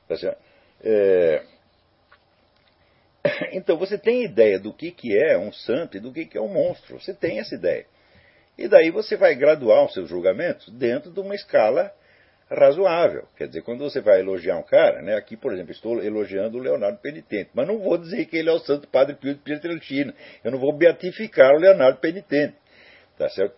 Tá 0.09 0.37
é, 0.83 1.43
então 3.53 3.77
você 3.77 3.99
tem 3.99 4.25
ideia 4.25 4.59
do 4.59 4.73
que, 4.73 4.91
que 4.91 5.17
é 5.17 5.37
um 5.37 5.53
santo 5.53 5.97
e 5.97 6.00
do 6.00 6.12
que, 6.12 6.25
que 6.25 6.38
é 6.38 6.41
um 6.41 6.49
monstro. 6.49 7.00
Você 7.00 7.15
tem 7.15 7.38
essa 7.38 7.55
ideia. 7.55 7.87
E 8.57 8.67
daí 8.67 8.91
você 8.91 9.17
vai 9.17 9.35
graduar 9.35 9.85
os 9.85 9.93
seus 9.93 10.09
julgamentos 10.09 10.69
dentro 10.73 11.12
de 11.12 11.21
uma 11.21 11.35
escala 11.35 11.93
razoável. 12.50 13.25
Quer 13.37 13.47
dizer, 13.49 13.62
quando 13.62 13.85
você 13.85 14.00
vai 14.00 14.21
elogiar 14.21 14.57
um 14.57 14.62
cara, 14.62 15.03
né, 15.03 15.15
aqui, 15.15 15.37
por 15.37 15.53
exemplo, 15.53 15.71
estou 15.71 16.03
elogiando 16.03 16.59
o 16.59 16.61
Leonardo 16.61 16.99
Penitente, 16.99 17.50
mas 17.55 17.69
não 17.69 17.79
vou 17.79 17.99
dizer 17.99 18.25
que 18.25 18.37
ele 18.37 18.49
é 18.49 18.53
o 18.53 18.59
santo 18.59 18.88
padre 18.88 19.15
Pio 19.15 19.35
de 19.35 19.41
Pietrelcina. 19.41 20.15
Eu 20.43 20.50
não 20.50 20.59
vou 20.59 20.77
beatificar 20.77 21.55
o 21.55 21.59
Leonardo 21.59 22.00
Penitente. 22.00 22.55
Tá 23.17 23.29
certo? 23.29 23.55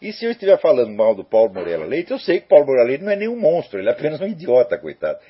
E 0.00 0.12
se 0.12 0.24
eu 0.24 0.32
estiver 0.32 0.58
falando 0.58 0.90
mal 0.90 1.14
do 1.14 1.24
Paulo 1.24 1.54
Moreira 1.54 1.84
Leite, 1.84 2.10
eu 2.10 2.18
sei 2.18 2.40
que 2.40 2.48
Paulo 2.48 2.66
Moreira 2.66 2.88
Leite 2.88 3.04
não 3.04 3.12
é 3.12 3.16
nenhum 3.16 3.38
monstro, 3.38 3.78
ele 3.78 3.88
é 3.88 3.92
apenas 3.92 4.20
um 4.20 4.26
idiota, 4.26 4.76
coitado. 4.76 5.20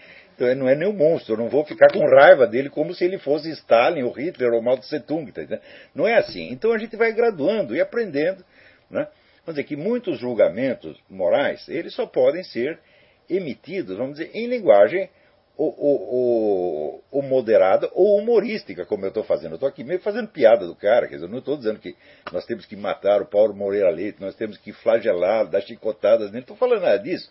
Ele 0.47 0.61
não 0.61 0.69
é 0.69 0.75
nenhum 0.75 0.93
monstro, 0.93 1.35
eu 1.35 1.39
não 1.39 1.49
vou 1.49 1.65
ficar 1.65 1.93
com 1.93 2.05
raiva 2.07 2.47
dele 2.47 2.69
como 2.69 2.95
se 2.95 3.05
ele 3.05 3.19
fosse 3.19 3.51
Stalin, 3.51 4.03
ou 4.03 4.13
Hitler, 4.13 4.53
ou 4.53 4.63
Mao 4.63 4.79
Tse 4.79 5.01
Tung. 5.01 5.31
Tá 5.33 5.43
não 5.95 6.07
é 6.07 6.15
assim. 6.15 6.51
Então 6.51 6.73
a 6.73 6.79
gente 6.79 6.97
vai 6.97 7.13
graduando 7.13 7.75
e 7.75 7.81
aprendendo. 7.81 8.45
Né? 8.91 9.07
Vamos 9.45 9.57
dizer 9.57 9.65
que 9.65 9.77
muitos 9.77 10.19
julgamentos 10.19 10.99
morais, 11.09 11.69
eles 11.69 11.95
só 11.95 12.07
podem 12.07 12.43
ser 12.45 12.79
emitidos, 13.29 13.97
vamos 13.97 14.19
dizer, 14.19 14.31
em 14.35 14.47
linguagem 14.47 15.09
ou, 15.57 17.23
moderada 17.23 17.89
ou 17.93 18.19
humorística, 18.19 18.85
como 18.87 19.05
eu 19.05 19.09
estou 19.09 19.23
fazendo. 19.23 19.53
Eu 19.53 19.57
estou 19.57 19.69
aqui 19.69 19.85
meio 19.85 20.01
fazendo 20.01 20.29
piada 20.29 20.67
do 20.67 20.75
cara, 20.75 21.07
quer 21.07 21.15
dizer, 21.15 21.27
eu 21.27 21.31
não 21.31 21.39
estou 21.39 21.57
dizendo 21.57 21.79
que 21.79 21.95
nós 22.33 22.45
temos 22.47 22.67
que 22.67 22.77
matar 22.77 23.21
o 23.21 23.27
Paulo 23.27 23.55
Moreira 23.55 23.91
Leite, 23.91 24.21
nós 24.21 24.35
temos 24.35 24.57
que 24.59 24.73
flagelar, 24.73 25.47
dar 25.47 25.61
chicotadas, 25.61 26.31
nem 26.33 26.41
estou 26.41 26.57
falando 26.57 26.83
nada 26.83 26.99
disso. 26.99 27.31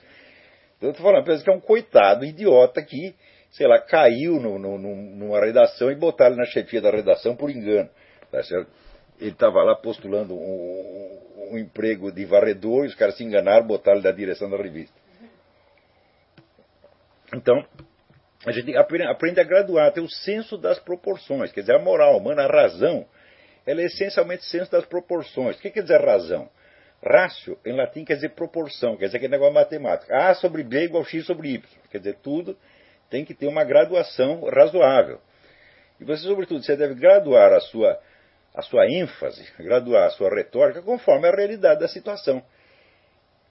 Eu 0.81 0.89
estou 0.89 1.05
falando 1.05 1.21
apenas 1.21 1.43
que 1.43 1.50
é 1.50 1.53
um 1.53 1.59
coitado, 1.59 2.25
idiota 2.25 2.81
que, 2.81 3.15
sei 3.51 3.67
lá, 3.67 3.79
caiu 3.79 4.39
no, 4.39 4.57
no, 4.57 4.77
numa 4.77 5.39
redação 5.39 5.91
e 5.91 5.95
botaram 5.95 6.35
na 6.35 6.45
chefia 6.45 6.81
da 6.81 6.89
redação 6.89 7.35
por 7.35 7.51
engano. 7.51 7.89
Tá 8.31 8.41
certo? 8.43 8.71
Ele 9.19 9.29
estava 9.31 9.61
lá 9.61 9.75
postulando 9.75 10.33
um, 10.33 11.50
um, 11.51 11.57
emprego 11.59 12.11
de 12.11 12.25
varredor 12.25 12.85
e 12.85 12.88
os 12.88 12.95
caras 12.95 13.15
se 13.15 13.23
enganaram, 13.23 13.67
botaram 13.67 14.00
ele 14.00 14.07
na 14.07 14.11
direção 14.11 14.50
da 14.50 14.57
revista. 14.57 15.00
Então, 17.35 17.63
a 18.45 18.51
gente 18.51 18.75
aprende 18.75 19.39
a 19.39 19.43
graduar, 19.43 19.93
ter 19.93 20.01
o 20.01 20.09
senso 20.09 20.57
das 20.57 20.79
proporções, 20.79 21.51
quer 21.51 21.61
dizer, 21.61 21.75
a 21.75 21.79
moral 21.79 22.17
humana, 22.17 22.43
a 22.43 22.47
razão, 22.47 23.05
ela 23.65 23.81
é 23.81 23.85
essencialmente 23.85 24.43
senso 24.45 24.71
das 24.71 24.85
proporções. 24.85 25.55
O 25.57 25.61
que 25.61 25.69
quer 25.69 25.83
dizer 25.83 26.03
razão? 26.03 26.50
Rácio, 27.03 27.58
em 27.65 27.74
latim, 27.74 28.05
quer 28.05 28.15
dizer 28.15 28.29
proporção, 28.29 28.96
quer 28.96 29.08
dizer 29.08 29.20
que 29.20 29.25
é 29.25 29.29
negócio 29.29 29.53
matemático. 29.53 30.13
A 30.13 30.36
sobre 30.36 30.63
B 30.63 30.84
igual 30.84 31.03
X 31.03 31.25
sobre 31.25 31.50
Y. 31.53 31.63
Quer 31.89 31.98
dizer, 31.98 32.17
tudo 32.22 32.55
tem 33.10 33.25
que 33.25 33.34
ter 33.34 33.48
uma 33.48 33.63
graduação 33.63 34.46
razoável. 34.46 35.20
E 36.00 36.05
você, 36.05 36.24
sobretudo, 36.24 36.63
você 36.63 36.75
deve 36.75 36.96
graduar 36.96 37.53
a 37.53 37.60
sua, 37.60 38.00
a 38.55 38.62
sua 38.62 38.86
ênfase, 38.88 39.48
graduar 39.60 40.08
a 40.08 40.10
sua 40.12 40.29
retórica 40.29 40.81
conforme 40.81 41.27
a 41.27 41.31
realidade 41.31 41.79
da 41.79 41.88
situação. 41.88 42.43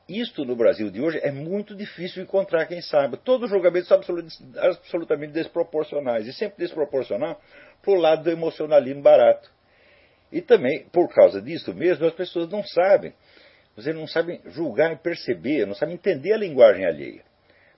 Isto 0.08 0.44
no 0.44 0.56
Brasil 0.56 0.90
de 0.90 1.00
hoje 1.00 1.20
é 1.22 1.30
muito 1.30 1.74
difícil 1.76 2.22
encontrar 2.22 2.66
quem 2.66 2.82
saiba. 2.82 3.16
Todos 3.16 3.44
os 3.44 3.50
julgamentos 3.50 3.88
são 3.88 4.00
absolutamente 4.58 5.32
desproporcionais, 5.32 6.26
e 6.26 6.32
sempre 6.32 6.58
desproporcional 6.58 7.40
para 7.80 7.92
o 7.92 7.94
lado 7.94 8.24
do 8.24 8.30
emocionalismo 8.30 9.02
barato. 9.02 9.48
E 10.32 10.40
também, 10.40 10.84
por 10.92 11.08
causa 11.12 11.40
disso 11.40 11.72
mesmo, 11.74 12.06
as 12.06 12.14
pessoas 12.14 12.48
não 12.48 12.64
sabem. 12.64 13.12
Você 13.80 13.92
não 13.92 14.06
sabem 14.06 14.40
julgar 14.46 14.92
e 14.92 14.96
perceber, 14.96 15.66
não 15.66 15.74
sabem 15.74 15.94
entender 15.94 16.32
a 16.32 16.36
linguagem 16.36 16.84
alheia. 16.84 17.22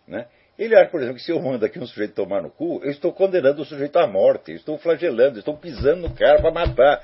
Né? 0.07 0.27
Ele 0.59 0.77
acha, 0.77 0.91
por 0.91 1.01
exemplo, 1.01 1.19
que 1.19 1.25
se 1.25 1.33
eu 1.33 1.41
mando 1.41 1.65
aqui 1.65 1.79
um 1.79 1.87
sujeito 1.87 2.15
tomar 2.15 2.43
no 2.43 2.51
cu, 2.51 2.81
eu 2.85 2.91
estou 2.91 3.13
condenando 3.13 3.63
o 3.63 3.65
sujeito 3.65 3.99
à 3.99 4.07
morte, 4.07 4.53
estou 4.53 4.79
flagelando, 4.79 5.39
estou 5.39 5.57
pisando 5.57 6.09
no 6.09 6.15
cara 6.15 6.41
para 6.41 6.51
matar. 6.51 7.03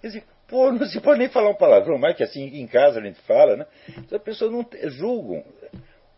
Quer 0.00 0.06
dizer, 0.08 0.24
Pô, 0.48 0.72
não 0.72 0.86
se 0.86 0.98
pode 0.98 1.18
nem 1.18 1.28
falar 1.28 1.50
um 1.50 1.54
palavrão, 1.54 1.98
mais 1.98 2.16
que 2.16 2.22
assim 2.22 2.42
em 2.42 2.66
casa 2.66 2.98
a 2.98 3.02
gente 3.02 3.20
fala, 3.20 3.54
né? 3.54 3.66
As 4.10 4.22
pessoas 4.22 4.50
não 4.50 4.66
julgam, 4.90 5.44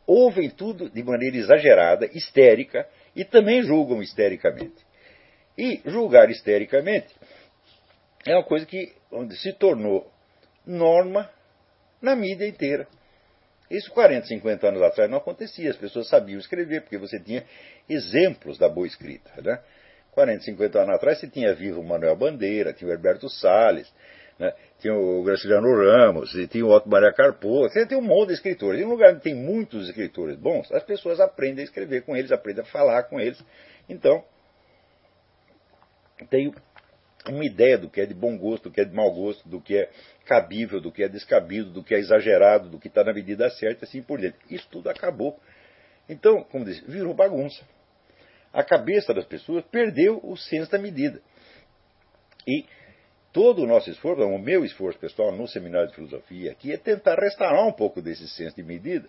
ouvem 0.06 0.48
tudo 0.48 0.88
de 0.88 1.02
maneira 1.02 1.36
exagerada, 1.36 2.06
histérica, 2.06 2.86
e 3.14 3.24
também 3.24 3.60
julgam 3.62 4.00
histericamente. 4.00 4.86
E 5.58 5.80
julgar 5.84 6.30
histericamente 6.30 7.12
é 8.24 8.34
uma 8.36 8.44
coisa 8.44 8.64
que 8.64 8.92
se 9.32 9.52
tornou 9.52 10.08
norma 10.64 11.28
na 12.00 12.16
mídia 12.16 12.46
inteira. 12.46 12.86
Isso 13.70 13.90
40, 13.92 14.26
50 14.26 14.68
anos 14.68 14.82
atrás 14.82 15.08
não 15.08 15.18
acontecia, 15.18 15.70
as 15.70 15.76
pessoas 15.76 16.08
sabiam 16.08 16.38
escrever, 16.38 16.82
porque 16.82 16.98
você 16.98 17.20
tinha 17.20 17.44
exemplos 17.88 18.58
da 18.58 18.68
boa 18.68 18.86
escrita. 18.86 19.30
Né? 19.40 19.60
40, 20.12 20.42
50 20.42 20.78
anos 20.80 20.96
atrás 20.96 21.20
você 21.20 21.28
tinha 21.28 21.54
vivo 21.54 21.80
o 21.80 21.84
Manuel 21.84 22.16
Bandeira, 22.16 22.72
tinha 22.72 22.90
o 22.90 22.92
Herberto 22.92 23.28
Salles, 23.28 23.92
né? 24.40 24.54
Tinha 24.80 24.94
o 24.94 25.22
Graciliano 25.22 25.68
Ramos, 25.68 26.30
tinha 26.50 26.64
o 26.64 26.70
Otto 26.70 26.88
Maria 26.88 27.12
Carpo, 27.12 27.60
você 27.60 27.86
tem 27.86 27.98
um 27.98 28.02
monte 28.02 28.28
de 28.28 28.34
escritores. 28.34 28.80
Em 28.80 28.84
um 28.84 28.88
lugar 28.88 29.12
onde 29.12 29.20
tem 29.20 29.34
muitos 29.34 29.86
escritores 29.86 30.36
bons, 30.36 30.72
as 30.72 30.82
pessoas 30.82 31.20
aprendem 31.20 31.60
a 31.60 31.64
escrever 31.64 32.02
com 32.02 32.16
eles, 32.16 32.32
aprendem 32.32 32.64
a 32.64 32.66
falar 32.66 33.02
com 33.02 33.20
eles. 33.20 33.44
Então, 33.86 34.24
tenho 36.30 36.54
uma 37.28 37.44
ideia 37.44 37.76
do 37.76 37.90
que 37.90 38.00
é 38.00 38.06
de 38.06 38.14
bom 38.14 38.36
gosto, 38.38 38.64
do 38.64 38.70
que 38.70 38.80
é 38.80 38.84
de 38.84 38.94
mau 38.94 39.12
gosto, 39.12 39.48
do 39.48 39.60
que 39.60 39.76
é 39.76 39.90
cabível, 40.24 40.80
do 40.80 40.90
que 40.90 41.02
é 41.02 41.08
descabido, 41.08 41.70
do 41.70 41.84
que 41.84 41.94
é 41.94 41.98
exagerado, 41.98 42.68
do 42.68 42.78
que 42.78 42.88
está 42.88 43.04
na 43.04 43.12
medida 43.12 43.50
certa, 43.50 43.84
assim 43.84 44.02
por 44.02 44.18
diante. 44.18 44.38
Isso 44.48 44.66
tudo 44.70 44.88
acabou. 44.88 45.38
Então, 46.08 46.42
como 46.44 46.64
disse, 46.64 46.82
virou 46.90 47.14
bagunça. 47.14 47.62
A 48.52 48.64
cabeça 48.64 49.12
das 49.14 49.24
pessoas 49.26 49.64
perdeu 49.70 50.20
o 50.22 50.36
senso 50.36 50.70
da 50.70 50.78
medida. 50.78 51.20
E 52.46 52.64
todo 53.32 53.62
o 53.62 53.66
nosso 53.66 53.90
esforço, 53.90 54.22
o 54.22 54.38
meu 54.38 54.64
esforço 54.64 54.98
pessoal 54.98 55.30
no 55.30 55.46
seminário 55.46 55.88
de 55.88 55.94
filosofia 55.94 56.50
aqui, 56.50 56.72
é 56.72 56.76
tentar 56.76 57.16
restaurar 57.16 57.66
um 57.66 57.72
pouco 57.72 58.00
desse 58.02 58.26
senso 58.28 58.56
de 58.56 58.62
medida, 58.62 59.08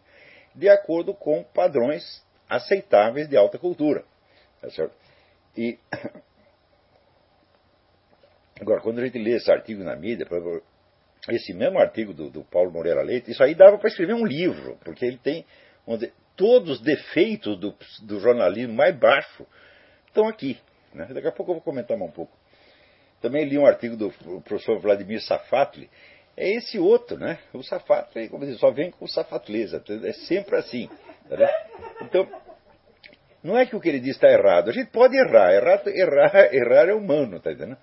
de 0.53 0.70
acordo 0.70 1.13
com 1.13 1.44
padrões 1.44 2.03
aceitáveis 2.48 3.27
de 3.27 3.38
alta 3.38 3.58
cultura. 3.58 4.03
Tá 4.62 4.70
certo? 4.70 4.94
E 5.58 5.80
agora, 8.62 8.82
quando 8.82 9.00
a 9.00 9.06
gente 9.06 9.18
lê 9.18 9.36
esse 9.36 9.51
artigo 9.51 9.84
na 9.84 9.96
mídia, 9.96 10.27
esse 11.30 11.53
mesmo 11.53 11.80
artigo 11.80 12.13
do, 12.13 12.30
do 12.30 12.44
Paulo 12.44 12.72
Moreira 12.72 13.01
Leite, 13.01 13.32
isso 13.32 13.44
aí 13.44 13.56
dava 13.56 13.77
para 13.77 13.89
escrever 13.89 14.13
um 14.13 14.25
livro, 14.25 14.77
porque 14.84 15.06
ele 15.06 15.18
tem 15.18 15.46
dizer, 15.88 16.13
todos 16.36 16.77
os 16.77 16.82
defeitos 16.82 17.60
do, 17.60 17.75
do 18.03 18.20
jornalismo 18.20 18.74
mais 18.74 18.96
baixo 18.96 19.46
estão 20.08 20.27
aqui. 20.27 20.58
Né? 20.94 21.08
Daqui 21.13 21.27
a 21.27 21.32
pouco 21.32 21.51
eu 21.51 21.56
vou 21.56 21.63
comentar 21.63 21.98
mais 21.98 22.10
um 22.10 22.13
pouco. 22.13 22.32
Também 23.22 23.46
li 23.46 23.58
um 23.58 23.65
artigo 23.65 23.96
do 23.96 24.12
professor 24.41 24.80
Vladimir 24.80 25.22
Safatli. 25.22 25.89
É 26.36 26.50
esse 26.56 26.80
outro, 26.80 27.18
né? 27.18 27.39
O 27.53 27.62
Safatli, 27.62 28.30
como 28.30 28.46
diz, 28.46 28.58
só 28.58 28.72
vem 28.72 28.89
com 28.89 29.06
safatleza. 29.06 29.84
É 30.03 30.13
sempre 30.13 30.56
assim. 30.56 30.89
Tá 31.30 31.68
então, 32.01 32.27
não 33.44 33.58
é 33.58 33.65
que 33.65 33.75
o 33.75 33.80
que 33.80 33.89
ele 33.89 34.00
diz 34.00 34.15
está 34.15 34.27
errado. 34.27 34.70
A 34.70 34.74
gente 34.74 34.89
pode 34.89 35.15
errar. 35.15 35.53
Errar, 35.53 35.84
errar, 35.88 36.53
errar 36.53 36.89
é 36.89 36.94
humano, 36.94 37.39
tá 37.39 37.51
entendendo? 37.51 37.77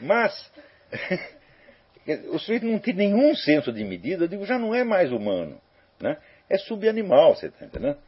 Mas, 0.00 0.50
o 2.30 2.38
sujeito 2.38 2.66
não 2.66 2.78
tem 2.78 2.94
nenhum 2.94 3.34
senso 3.34 3.72
de 3.72 3.84
medida, 3.84 4.24
eu 4.24 4.28
digo, 4.28 4.44
já 4.44 4.58
não 4.58 4.74
é 4.74 4.84
mais 4.84 5.12
humano. 5.12 5.60
Né? 6.00 6.16
É 6.48 6.58
subanimal, 6.58 7.34
você 7.34 7.46
está 7.46 7.64
entendendo? 7.64 7.98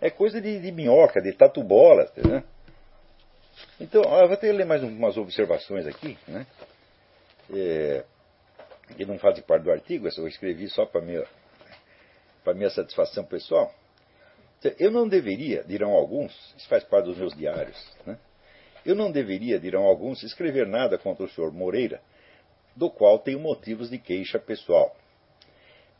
É 0.00 0.10
coisa 0.10 0.40
de, 0.40 0.60
de 0.60 0.72
minhoca, 0.72 1.20
de 1.20 1.32
tatu-bola, 1.32 2.06
tá? 2.06 2.42
Então, 3.80 4.02
eu 4.02 4.28
vou 4.28 4.36
que 4.36 4.52
ler 4.52 4.66
mais 4.66 4.82
umas 4.82 5.16
observações 5.16 5.86
aqui, 5.86 6.18
né? 6.28 6.46
É, 7.50 8.04
que 8.96 9.04
não 9.04 9.18
fazem 9.18 9.42
parte 9.42 9.62
do 9.62 9.70
artigo, 9.70 10.08
eu 10.16 10.28
escrevi 10.28 10.68
só 10.68 10.84
para 10.84 11.00
minha, 11.00 11.24
para 12.44 12.54
minha 12.54 12.70
satisfação 12.70 13.24
pessoal. 13.24 13.72
Eu 14.78 14.90
não 14.90 15.08
deveria, 15.08 15.62
dirão 15.64 15.92
alguns, 15.92 16.32
isso 16.56 16.68
faz 16.68 16.82
parte 16.84 17.06
dos 17.06 17.16
meus 17.16 17.34
diários, 17.34 17.76
né? 18.04 18.18
Eu 18.86 18.94
não 18.94 19.10
deveria, 19.10 19.58
dirão 19.58 19.82
alguns, 19.82 20.22
escrever 20.22 20.64
nada 20.64 20.96
contra 20.96 21.24
o 21.24 21.28
senhor 21.28 21.52
Moreira, 21.52 22.00
do 22.76 22.88
qual 22.88 23.18
tenho 23.18 23.40
motivos 23.40 23.90
de 23.90 23.98
queixa 23.98 24.38
pessoal. 24.38 24.94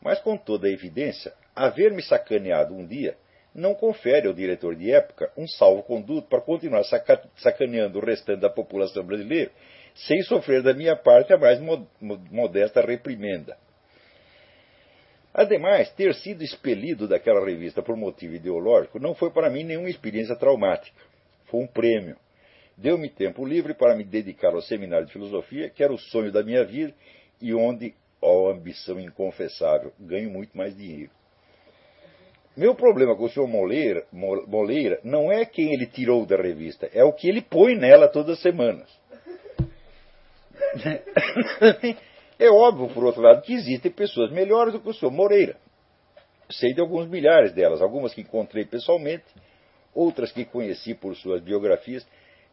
Mas 0.01 0.21
com 0.21 0.37
toda 0.37 0.67
a 0.67 0.71
evidência, 0.71 1.33
haver-me 1.53 2.01
sacaneado 2.01 2.73
um 2.73 2.85
dia 2.85 3.17
não 3.53 3.73
confere 3.73 4.27
ao 4.27 4.33
diretor 4.33 4.73
de 4.75 4.89
época 4.89 5.29
um 5.35 5.45
salvo-conduto 5.47 6.29
para 6.29 6.39
continuar 6.39 6.83
sacaneando 7.35 7.99
o 7.99 8.05
restante 8.05 8.39
da 8.39 8.49
população 8.49 9.03
brasileira, 9.03 9.51
sem 9.93 10.21
sofrer 10.21 10.63
da 10.63 10.73
minha 10.73 10.95
parte 10.95 11.33
a 11.33 11.37
mais 11.37 11.59
modesta 11.99 12.81
reprimenda. 12.81 13.57
Ademais, 15.33 15.91
ter 15.91 16.15
sido 16.15 16.41
expelido 16.41 17.05
daquela 17.05 17.43
revista 17.43 17.81
por 17.81 17.97
motivo 17.97 18.35
ideológico 18.35 18.97
não 18.97 19.13
foi 19.13 19.29
para 19.29 19.49
mim 19.49 19.63
nenhuma 19.63 19.89
experiência 19.89 20.35
traumática. 20.37 20.95
Foi 21.45 21.61
um 21.61 21.67
prêmio. 21.67 22.15
Deu-me 22.77 23.09
tempo 23.09 23.43
livre 23.43 23.73
para 23.73 23.95
me 23.95 24.03
dedicar 24.03 24.53
ao 24.53 24.61
seminário 24.61 25.07
de 25.07 25.13
filosofia, 25.13 25.69
que 25.69 25.83
era 25.83 25.91
o 25.91 25.97
sonho 25.97 26.31
da 26.31 26.43
minha 26.43 26.63
vida 26.63 26.93
e 27.41 27.53
onde, 27.53 27.95
ó 28.21 28.51
ambição 28.51 28.99
inconfessável, 28.99 29.91
ganho 29.99 30.29
muito 30.29 30.55
mais 30.55 30.77
dinheiro. 30.77 31.11
Meu 32.55 32.75
problema 32.75 33.15
com 33.15 33.25
o 33.25 33.29
senhor 33.29 33.47
Moleira, 33.47 34.05
Moleira 34.11 34.99
não 35.03 35.31
é 35.31 35.45
quem 35.45 35.73
ele 35.73 35.85
tirou 35.85 36.25
da 36.25 36.35
revista, 36.37 36.89
é 36.93 37.03
o 37.03 37.13
que 37.13 37.27
ele 37.27 37.41
põe 37.41 37.75
nela 37.75 38.07
todas 38.07 38.37
as 38.37 38.41
semanas. 38.41 38.89
É 42.39 42.49
óbvio, 42.51 42.87
por 42.93 43.03
outro 43.03 43.21
lado, 43.21 43.41
que 43.41 43.53
existem 43.53 43.91
pessoas 43.91 44.31
melhores 44.31 44.71
do 44.71 44.79
que 44.79 44.87
o 44.87 44.93
senhor 44.93 45.11
Moreira. 45.11 45.57
Sei 46.51 46.71
de 46.71 46.79
alguns 46.79 47.07
milhares 47.07 47.51
delas, 47.51 47.81
algumas 47.81 48.13
que 48.13 48.21
encontrei 48.21 48.63
pessoalmente, 48.63 49.25
outras 49.93 50.31
que 50.31 50.45
conheci 50.45 50.93
por 50.93 51.15
suas 51.15 51.41
biografias. 51.41 52.07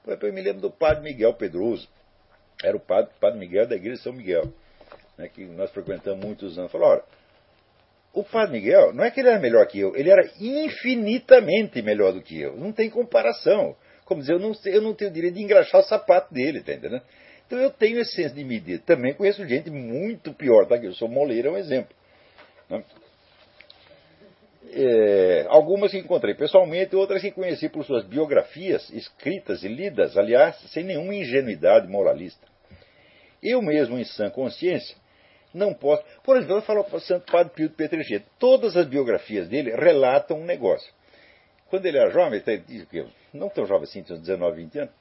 Eu 0.07 0.33
me 0.33 0.43
lembro 0.43 0.61
do 0.61 0.71
padre 0.71 1.03
Miguel 1.03 1.35
Pedroso. 1.35 1.89
Era 2.63 2.77
o 2.77 2.81
padre, 2.81 3.11
padre 3.21 3.39
Miguel 3.39 3.67
da 3.67 3.77
igreja 3.77 3.97
de 3.97 4.03
São 4.03 4.13
Miguel, 4.13 4.53
né, 5.19 5.29
que 5.29 5.45
nós 5.45 5.71
frequentamos 5.71 6.25
muitos 6.25 6.59
anos. 6.59 6.71
Falou, 6.71 6.89
olha, 6.89 7.03
o 8.13 8.23
Padre 8.23 8.53
Miguel, 8.53 8.93
não 8.93 9.05
é 9.05 9.11
que 9.11 9.21
ele 9.21 9.29
era 9.29 9.41
melhor 9.41 9.67
que 9.67 9.81
eu, 9.81 9.97
ele 9.97 10.09
era 10.09 10.25
infinitamente 10.39 11.83
melhor 11.83 12.13
do 12.13 12.23
que 12.23 12.41
eu. 12.41 12.57
Não 12.57 12.73
tem 12.73 12.89
comparação. 12.89 13.77
Como 14.05 14.21
dizer, 14.21 14.35
eu 14.35 14.39
não, 14.39 14.53
eu 14.67 14.83
não 14.83 14.95
tenho 14.95 15.11
direito 15.11 15.35
de 15.35 15.43
engraxar 15.43 15.81
o 15.81 15.85
sapato 15.85 16.33
dele, 16.33 16.63
tá 16.63 16.73
entendendo? 16.73 17.03
Então 17.47 17.59
eu 17.59 17.71
tenho 17.71 17.99
esse 17.99 18.15
senso 18.15 18.35
de 18.35 18.45
medida. 18.45 18.83
Também 18.87 19.15
conheço 19.15 19.47
gente 19.47 19.71
muito 19.71 20.33
pior 20.33 20.67
tá? 20.67 20.77
eu. 20.77 20.93
Sou 20.95 21.09
Moleira 21.09 21.49
é 21.49 21.51
um 21.51 21.57
exemplo. 21.57 21.95
Né? 22.71 22.85
É, 24.73 25.47
algumas 25.49 25.91
que 25.91 25.99
encontrei 25.99 26.35
pessoalmente, 26.35 26.97
outras 26.97 27.21
que 27.21 27.31
conheci 27.31 27.69
por 27.69 27.85
suas 27.85 28.05
biografias, 28.05 28.89
escritas 28.91 29.63
e 29.63 29.69
lidas, 29.69 30.17
aliás, 30.17 30.57
sem 30.71 30.85
nenhuma 30.85 31.15
ingenuidade 31.15 31.87
moralista. 31.87 32.47
Eu 33.43 33.61
mesmo, 33.61 33.99
em 33.99 34.05
sã 34.05 34.31
consciência, 34.31 34.97
não 35.53 35.75
posso. 35.75 36.03
Por 36.23 36.37
exemplo, 36.37 36.57
eu 36.57 36.63
falo 36.63 36.83
para 36.85 36.97
o 36.97 37.01
Santo 37.01 37.31
Padre 37.31 37.53
Pio 37.55 37.69
de 37.69 37.75
Petrechete, 37.75 38.27
todas 38.39 38.77
as 38.77 38.87
biografias 38.87 39.49
dele 39.49 39.71
relatam 39.71 40.41
um 40.41 40.45
negócio. 40.45 40.93
Quando 41.69 41.87
ele 41.87 41.99
era 41.99 42.11
jovem, 42.11 42.43
ele 42.47 43.09
não 43.33 43.49
tão 43.49 43.67
jovem 43.67 43.85
assim, 43.85 44.03
tinha 44.03 44.19
19, 44.19 44.57
20 44.57 44.79
anos, 44.79 44.95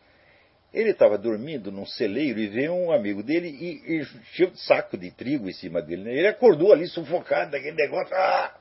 ele 0.73 0.89
estava 0.89 1.17
dormindo 1.17 1.71
num 1.71 1.85
celeiro 1.85 2.39
e 2.39 2.47
veio 2.47 2.73
um 2.73 2.91
amigo 2.91 3.21
dele 3.21 3.47
e, 3.47 3.99
e 3.99 4.05
tinha 4.33 4.49
um 4.49 4.55
saco 4.55 4.97
de 4.97 5.11
trigo 5.11 5.47
em 5.47 5.53
cima 5.53 5.81
dele. 5.81 6.03
Né? 6.03 6.13
Ele 6.13 6.27
acordou 6.27 6.73
ali 6.73 6.87
sufocado 6.87 7.51
daquele 7.51 7.75
negócio. 7.75 8.13
Ah! 8.15 8.55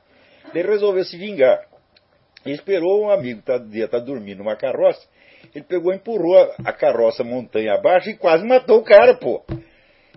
Ele 0.55 0.69
resolveu 0.69 1.05
se 1.05 1.17
vingar. 1.17 1.67
E 2.45 2.51
esperou 2.51 3.05
um 3.05 3.11
amigo 3.11 3.41
que 3.41 3.47
tá, 3.47 3.57
estar 3.57 3.89
tá 3.89 3.99
dormindo 3.99 4.39
numa 4.39 4.57
carroça. 4.57 5.07
Ele 5.55 5.65
pegou 5.65 5.93
empurrou 5.93 6.37
a 6.65 6.73
carroça 6.73 7.23
montanha 7.23 7.75
abaixo 7.75 8.11
e 8.11 8.17
quase 8.17 8.45
matou 8.45 8.79
o 8.79 8.85
cara, 8.85 9.15
pô. 9.15 9.43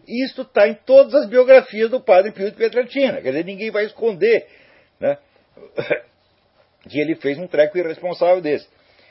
Isso 0.07 0.41
está 0.41 0.67
em 0.67 0.73
todas 0.73 1.13
as 1.15 1.27
biografias 1.27 1.89
do 1.89 1.99
padre 1.99 2.31
Pio 2.31 2.49
de 2.49 2.57
Petratina. 2.57 3.21
Quer 3.21 3.29
dizer, 3.29 3.45
ninguém 3.45 3.71
vai 3.71 3.85
esconder 3.85 4.47
né, 4.99 5.17
que 6.87 6.99
ele 6.99 7.15
fez 7.15 7.37
um 7.37 7.47
treco 7.47 7.77
irresponsável 7.77 8.41
desse. 8.41 8.67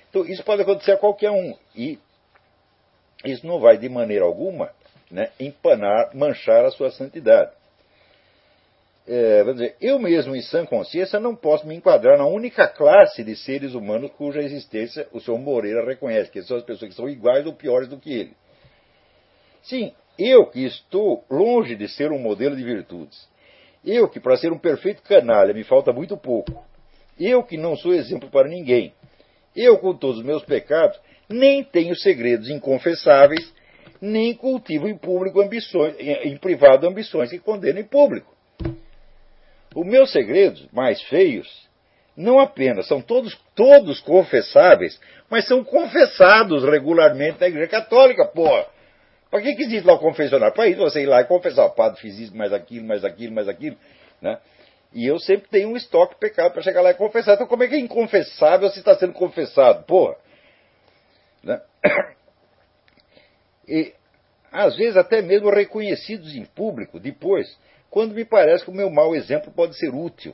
Então, 0.09 0.25
isso 0.25 0.45
pode 0.45 0.63
acontecer 0.63 0.93
a 0.93 0.97
qualquer 0.97 1.31
um. 1.31 1.57
E 1.75 1.99
isso 3.25 3.47
não 3.47 3.59
vai, 3.59 3.77
de 3.77 3.89
maneira 3.89 4.25
alguma, 4.25 4.71
né, 5.11 5.31
empanar, 5.41 6.15
manchar 6.15 6.65
a 6.65 6.71
sua 6.71 6.91
santidade. 6.91 7.51
É, 9.07 9.45
dizer, 9.45 9.77
eu 9.83 9.99
mesmo, 9.99 10.35
em 10.35 10.41
sã 10.41 10.65
consciência, 10.65 11.21
não 11.21 11.37
posso 11.37 11.67
me 11.67 11.75
enquadrar 11.75 12.17
na 12.17 12.27
única 12.27 12.67
classe 12.67 13.23
de 13.23 13.37
seres 13.37 13.75
humanos 13.75 14.11
cuja 14.13 14.41
existência 14.41 15.07
o 15.13 15.21
senhor 15.21 15.39
Moreira 15.39 15.85
reconhece, 15.85 16.31
que 16.31 16.43
são 16.43 16.57
as 16.57 16.63
pessoas 16.63 16.91
que 16.91 16.97
são 16.97 17.09
iguais 17.09 17.45
ou 17.45 17.53
piores 17.53 17.87
do 17.87 17.99
que 17.99 18.13
ele. 18.13 18.33
Sim, 19.63 19.93
eu 20.19 20.47
que 20.47 20.65
estou 20.65 21.23
longe 21.31 21.77
de 21.77 21.87
ser 21.87 22.13
um 22.13 22.19
modelo 22.19 22.57
de 22.57 22.65
virtudes. 22.65 23.29
Eu 23.85 24.09
que, 24.09 24.19
para 24.19 24.39
ser 24.39 24.51
um 24.53 24.59
perfeito 24.59 25.03
canalha, 25.03 25.53
me 25.53 25.65
falta 25.65 25.93
muito 25.93 26.17
pouco. 26.17 26.65
Eu 27.21 27.43
que 27.43 27.59
não 27.59 27.77
sou 27.77 27.93
exemplo 27.93 28.31
para 28.31 28.49
ninguém. 28.49 28.95
Eu, 29.55 29.79
com 29.79 29.95
todos 29.95 30.19
os 30.19 30.25
meus 30.25 30.43
pecados, 30.45 30.99
nem 31.29 31.63
tenho 31.63 31.95
segredos 31.95 32.49
inconfessáveis, 32.49 33.53
nem 34.01 34.35
cultivo 34.35 34.89
em 34.89 34.97
público 34.97 35.41
ambições, 35.41 35.95
em 35.99 36.37
privado 36.39 36.87
ambições 36.87 37.31
que 37.31 37.39
condeno 37.39 37.79
em 37.79 37.85
público. 37.85 38.34
Os 39.75 39.87
meus 39.87 40.13
segredos 40.13 40.67
mais 40.73 41.03
feios 41.03 41.65
não 42.17 42.39
apenas 42.39 42.87
são 42.87 43.01
todos, 43.01 43.37
todos 43.55 44.01
confessáveis, 44.01 45.01
mas 45.29 45.47
são 45.49 45.65
confessados 45.65 46.63
regularmente 46.63 47.41
na 47.41 47.49
Igreja 47.49 47.69
Católica, 47.69 48.25
porra. 48.27 48.67
Para 49.31 49.43
que, 49.43 49.55
que 49.57 49.65
existe 49.65 49.85
lá 49.85 49.95
o 49.95 49.99
confessionário? 49.99 50.55
Para 50.55 50.69
isso 50.69 50.79
você 50.79 51.03
ir 51.03 51.07
lá 51.07 51.21
e 51.21 51.25
confessar, 51.25 51.65
o 51.65 51.71
padre 51.71 52.01
fiz 52.01 52.17
isso, 52.21 52.37
mais 52.37 52.53
aquilo, 52.53 52.87
mais 52.87 53.05
aquilo, 53.05 53.35
mais 53.35 53.49
aquilo. 53.49 53.77
Né? 54.23 54.39
E 54.93 55.05
eu 55.05 55.19
sempre 55.19 55.49
tenho 55.49 55.71
um 55.71 55.77
estoque 55.77 56.15
de 56.15 56.21
pecado 56.21 56.53
para 56.53 56.63
chegar 56.63 56.81
lá 56.81 56.93
e 56.93 56.95
confessar. 56.95 57.35
Então 57.35 57.49
como 57.49 57.65
é 57.65 57.67
que 57.67 57.75
é 57.75 57.79
inconfessável 57.81 58.71
se 58.71 58.79
está 58.79 58.95
sendo 58.95 59.13
confessado? 59.13 59.85
Porra! 59.85 60.17
Né? 61.43 61.61
E 63.67 63.95
às 64.55 64.77
vezes 64.77 64.97
até 64.97 65.21
mesmo 65.21 65.51
reconhecidos 65.51 66.33
em 66.37 66.45
público 66.45 67.01
depois, 67.01 67.59
quando 67.91 68.15
me 68.15 68.25
parece 68.25 68.65
que 68.65 68.71
o 68.71 68.75
meu 68.75 68.89
mau 68.89 69.13
exemplo 69.13 69.51
pode 69.51 69.77
ser 69.77 69.93
útil. 69.93 70.33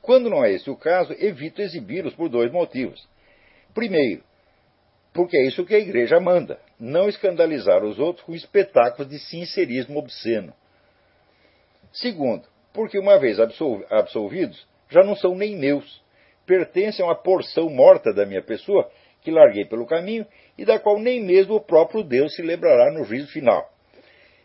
Quando 0.00 0.30
não 0.30 0.42
é 0.42 0.50
esse 0.50 0.70
o 0.70 0.76
caso, 0.76 1.14
evito 1.18 1.60
exibi-los 1.60 2.14
por 2.14 2.30
dois 2.30 2.50
motivos. 2.50 3.06
Primeiro, 3.74 4.22
porque 5.12 5.36
é 5.36 5.46
isso 5.46 5.66
que 5.66 5.74
a 5.74 5.78
igreja 5.78 6.18
manda: 6.18 6.58
não 6.80 7.06
escandalizar 7.06 7.84
os 7.84 7.98
outros 7.98 8.24
com 8.24 8.34
espetáculos 8.34 9.10
de 9.10 9.18
sincerismo 9.18 9.98
obsceno. 9.98 10.54
Segundo, 11.92 12.48
porque 12.72 12.98
uma 12.98 13.18
vez 13.18 13.38
absolvidos, 13.38 14.66
já 14.88 15.02
não 15.02 15.14
são 15.14 15.34
nem 15.34 15.54
meus, 15.54 16.02
pertencem 16.46 17.04
a 17.04 17.08
uma 17.08 17.14
porção 17.14 17.68
morta 17.68 18.10
da 18.14 18.24
minha 18.24 18.42
pessoa 18.42 18.90
que 19.22 19.30
larguei 19.30 19.64
pelo 19.64 19.86
caminho 19.86 20.26
e 20.56 20.64
da 20.64 20.78
qual 20.78 20.98
nem 20.98 21.22
mesmo 21.22 21.54
o 21.54 21.60
próprio 21.60 22.02
Deus 22.02 22.34
se 22.34 22.42
lembrará 22.42 22.92
no 22.92 23.04
juízo 23.04 23.28
final. 23.32 23.70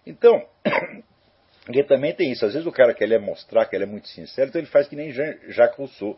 Então, 0.05 0.45
ele 1.69 1.83
também 1.83 2.13
tem 2.13 2.31
isso. 2.31 2.45
Às 2.45 2.53
vezes 2.53 2.67
o 2.67 2.71
cara 2.71 2.93
quer 2.93 3.19
mostrar 3.19 3.65
que 3.65 3.75
ele 3.75 3.83
é 3.83 3.87
muito 3.87 4.07
sincero, 4.07 4.49
então 4.49 4.59
ele 4.59 4.69
faz 4.69 4.87
que 4.87 4.95
nem 4.95 5.11
Jacques 5.11 5.77
Rousseau. 5.77 6.17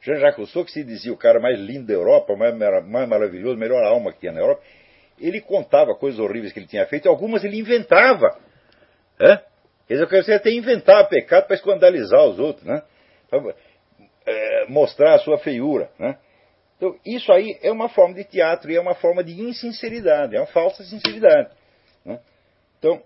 Jean-Jacques 0.00 0.36
Rousseau, 0.36 0.64
que 0.64 0.70
se 0.70 0.84
dizia 0.84 1.12
o 1.12 1.16
cara 1.16 1.40
mais 1.40 1.58
lindo 1.58 1.86
da 1.86 1.94
Europa, 1.94 2.36
mais, 2.36 2.54
maravilhoso, 3.08 3.56
melhor 3.56 3.82
alma 3.84 4.12
que 4.12 4.20
tinha 4.20 4.32
na 4.32 4.40
Europa, 4.40 4.62
ele 5.18 5.40
contava 5.40 5.94
coisas 5.94 6.20
horríveis 6.20 6.52
que 6.52 6.58
ele 6.58 6.66
tinha 6.66 6.84
feito, 6.86 7.06
e 7.06 7.08
algumas 7.08 7.42
ele 7.42 7.58
inventava. 7.58 8.38
É? 9.18 9.38
Quer 9.88 9.94
dizer, 9.94 10.22
você 10.22 10.32
até 10.34 10.50
inventar 10.50 11.08
pecado 11.08 11.46
para 11.46 11.56
escandalizar 11.56 12.22
os 12.24 12.38
outros. 12.38 12.66
Né? 12.66 12.82
é, 14.26 14.66
mostrar 14.68 15.14
a 15.14 15.18
sua 15.18 15.38
feiura. 15.38 15.90
Né? 15.98 16.16
Então, 16.84 17.00
isso 17.02 17.32
aí 17.32 17.58
é 17.62 17.72
uma 17.72 17.88
forma 17.88 18.14
de 18.14 18.24
teatro 18.24 18.70
e 18.70 18.76
é 18.76 18.80
uma 18.80 18.94
forma 18.94 19.24
de 19.24 19.32
insinceridade, 19.40 20.36
é 20.36 20.38
uma 20.38 20.46
falsa 20.46 20.84
sinceridade. 20.84 21.48
Né? 22.04 22.20
Então, 22.78 23.02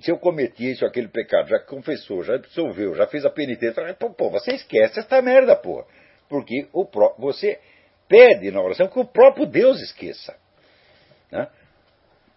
se 0.00 0.12
eu 0.12 0.16
cometi 0.16 0.70
isso, 0.70 0.86
aquele 0.86 1.08
pecado, 1.08 1.48
já 1.48 1.58
confessou, 1.58 2.22
já 2.22 2.36
absolveu, 2.36 2.94
já 2.94 3.08
fez 3.08 3.24
a 3.24 3.30
penitência, 3.30 3.94
pô, 3.94 4.10
pô, 4.10 4.30
você 4.30 4.52
esquece 4.52 5.00
essa 5.00 5.20
merda, 5.20 5.56
pô. 5.56 5.84
Porque 6.28 6.68
o 6.72 6.86
pró 6.86 7.12
você 7.18 7.58
pede 8.06 8.52
na 8.52 8.62
oração 8.62 8.86
que 8.86 9.00
o 9.00 9.04
próprio 9.04 9.44
Deus 9.44 9.80
esqueça. 9.80 10.36
Né? 11.32 11.48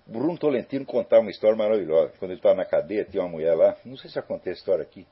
Bruno 0.07 0.39
Tolentino 0.39 0.85
contava 0.85 1.21
uma 1.21 1.29
história 1.29 1.55
maravilhosa. 1.55 2.13
Quando 2.17 2.31
ele 2.31 2.39
estava 2.39 2.55
na 2.55 2.65
cadeia, 2.65 3.05
tinha 3.05 3.21
uma 3.21 3.29
mulher 3.29 3.53
lá, 3.53 3.77
não 3.85 3.95
sei 3.95 4.09
se 4.09 4.17
acontece 4.17 4.49
a 4.49 4.53
história 4.53 4.81
aqui. 4.81 5.05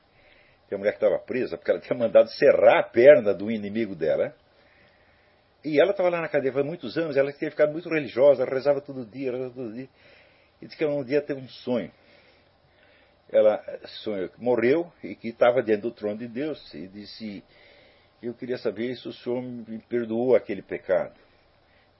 Tem 0.68 0.76
uma 0.76 0.80
mulher 0.80 0.92
que 0.92 1.04
estava 1.04 1.18
presa 1.18 1.56
porque 1.56 1.70
ela 1.70 1.80
tinha 1.80 1.96
mandado 1.96 2.28
serrar 2.30 2.78
a 2.78 2.82
perna 2.82 3.32
do 3.32 3.50
inimigo 3.50 3.94
dela. 3.94 4.34
E 5.64 5.80
ela 5.80 5.90
estava 5.90 6.08
lá 6.08 6.20
na 6.20 6.28
cadeia 6.28 6.52
faz 6.52 6.64
muitos 6.64 6.96
anos, 6.96 7.16
ela 7.16 7.32
tinha 7.32 7.50
ficado 7.50 7.72
muito 7.72 7.88
religiosa, 7.88 8.44
rezava 8.44 8.80
todo 8.80 9.04
dia, 9.04 9.32
rezava 9.32 9.54
todo 9.54 9.72
dia. 9.72 9.88
E 10.60 10.66
disse 10.66 10.76
que 10.76 10.84
um 10.84 11.02
dia 11.02 11.20
teve 11.20 11.40
um 11.40 11.48
sonho. 11.48 11.90
Ela 13.28 13.60
sonhou 14.02 14.28
que 14.28 14.40
morreu 14.40 14.92
e 15.02 15.16
que 15.16 15.28
estava 15.28 15.62
dentro 15.62 15.90
do 15.90 15.90
trono 15.90 16.18
de 16.18 16.28
Deus. 16.28 16.72
E 16.72 16.86
disse: 16.86 17.42
Eu 18.22 18.32
queria 18.34 18.56
saber 18.58 18.96
se 18.96 19.08
o 19.08 19.12
senhor 19.12 19.42
me 19.42 19.78
perdoou 19.88 20.36
aquele 20.36 20.62
pecado. 20.62 21.14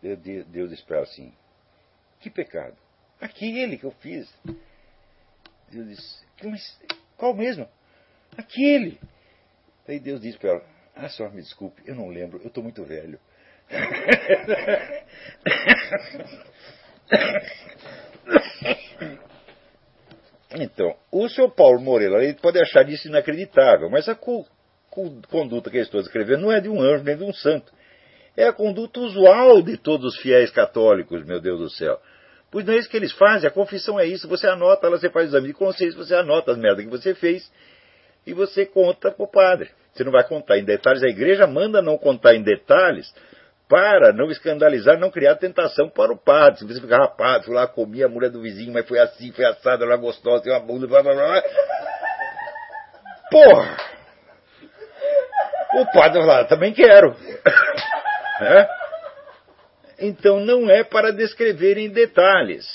Deus 0.00 0.70
disse 0.70 0.84
para 0.84 0.96
ela 0.98 1.04
assim: 1.04 1.32
Que 2.20 2.30
pecado? 2.30 2.76
Aquele 3.20 3.76
que 3.76 3.84
eu 3.84 3.90
fiz. 3.90 4.32
Deus 5.70 5.88
disse: 5.88 6.24
Mas 6.44 6.80
qual 7.16 7.34
mesmo? 7.34 7.68
Aquele. 8.36 8.98
Daí 9.86 10.00
Deus 10.00 10.20
disse 10.20 10.38
para 10.38 10.50
ela: 10.50 10.62
Ah, 10.94 11.08
senhor, 11.08 11.32
me 11.32 11.42
desculpe, 11.42 11.82
eu 11.84 11.94
não 11.94 12.08
lembro, 12.08 12.40
eu 12.42 12.48
estou 12.48 12.62
muito 12.62 12.84
velho. 12.84 13.18
Então, 20.58 20.96
o 21.12 21.28
senhor 21.28 21.50
Paulo 21.50 21.80
Moreira 21.80 22.22
ele 22.24 22.34
pode 22.34 22.58
achar 22.58 22.88
isso 22.88 23.08
inacreditável, 23.08 23.90
mas 23.90 24.08
a 24.08 24.14
co 24.14 24.46
conduta 25.28 25.70
que 25.70 25.76
eu 25.76 25.82
estou 25.82 26.00
descrevendo 26.00 26.42
não 26.42 26.52
é 26.52 26.60
de 26.60 26.70
um 26.70 26.80
anjo 26.80 27.04
nem 27.04 27.16
de 27.16 27.24
um 27.24 27.32
santo. 27.32 27.70
É 28.34 28.46
a 28.46 28.52
conduta 28.52 29.00
usual 29.00 29.60
de 29.60 29.76
todos 29.76 30.14
os 30.14 30.20
fiéis 30.22 30.50
católicos, 30.50 31.26
meu 31.26 31.40
Deus 31.40 31.58
do 31.60 31.70
céu. 31.70 32.00
Pois 32.50 32.64
não 32.64 32.72
é 32.72 32.78
isso 32.78 32.88
que 32.88 32.96
eles 32.96 33.12
fazem, 33.12 33.46
a 33.46 33.52
confissão 33.52 34.00
é 34.00 34.06
isso, 34.06 34.26
você 34.28 34.46
anota, 34.46 34.86
ela, 34.86 34.96
você 34.98 35.10
faz 35.10 35.26
o 35.26 35.28
exame 35.30 35.48
de 35.48 35.54
consciência, 35.54 35.98
você 35.98 36.14
anota 36.14 36.52
as 36.52 36.58
merdas 36.58 36.84
que 36.84 36.90
você 36.90 37.14
fez 37.14 37.50
e 38.26 38.34
você 38.34 38.66
conta 38.66 39.10
para 39.10 39.24
o 39.24 39.30
padre. 39.30 39.70
Você 39.92 40.04
não 40.04 40.12
vai 40.12 40.24
contar 40.24 40.58
em 40.58 40.64
detalhes, 40.64 41.02
a 41.02 41.08
igreja 41.08 41.46
manda 41.46 41.80
não 41.80 41.96
contar 41.96 42.34
em 42.34 42.42
detalhes 42.42 43.14
para 43.68 44.12
não 44.12 44.30
escandalizar, 44.30 44.98
não 44.98 45.10
criar 45.10 45.36
tentação 45.36 45.88
para 45.88 46.12
o 46.12 46.18
padre. 46.18 46.58
Se 46.58 46.66
você 46.66 46.80
ficar 46.80 46.98
rapaz, 46.98 47.44
fui 47.44 47.54
lá, 47.54 47.66
comi 47.66 48.02
a 48.02 48.08
mulher 48.08 48.30
do 48.30 48.40
vizinho, 48.40 48.72
mas 48.72 48.86
foi 48.86 48.98
assim, 48.98 49.32
foi 49.32 49.44
assada, 49.44 49.84
ela 49.84 49.96
gostosa, 49.96 50.42
tem 50.42 50.52
uma 50.52 50.60
bunda, 50.60 50.86
blá 50.86 51.02
blá 51.02 51.14
blá. 51.14 51.42
Porra! 53.30 53.76
O 55.74 55.86
padre 55.92 56.24
vai 56.24 56.46
também 56.46 56.72
quero. 56.72 57.14
É? 58.38 58.68
Então 59.98 60.40
não 60.40 60.68
é 60.70 60.84
para 60.84 61.10
descrever 61.10 61.78
em 61.78 61.88
detalhes. 61.88 62.66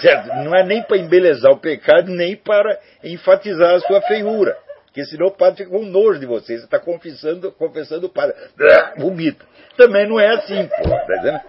Certo? 0.00 0.28
Não 0.42 0.54
é 0.54 0.62
nem 0.64 0.82
para 0.82 0.96
embelezar 0.96 1.52
o 1.52 1.60
pecado, 1.60 2.10
nem 2.10 2.34
para 2.34 2.78
enfatizar 3.04 3.74
a 3.74 3.80
sua 3.80 4.00
feiura. 4.00 4.56
Porque 4.92 5.06
senão 5.06 5.28
o 5.28 5.30
padre 5.30 5.64
fica 5.64 5.70
com 5.70 5.86
nojo 5.86 6.20
de 6.20 6.26
você. 6.26 6.58
Você 6.58 6.64
está 6.64 6.78
confessando, 6.78 7.50
confessando 7.52 8.08
o 8.08 8.10
padre. 8.10 8.36
Vomita. 8.98 9.42
Também 9.74 10.06
não 10.06 10.20
é 10.20 10.28
assim, 10.28 10.68
pô. 10.68 10.90
Tá 10.90 11.16
dizendo? 11.16 11.40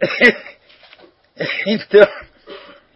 então, 1.66 2.08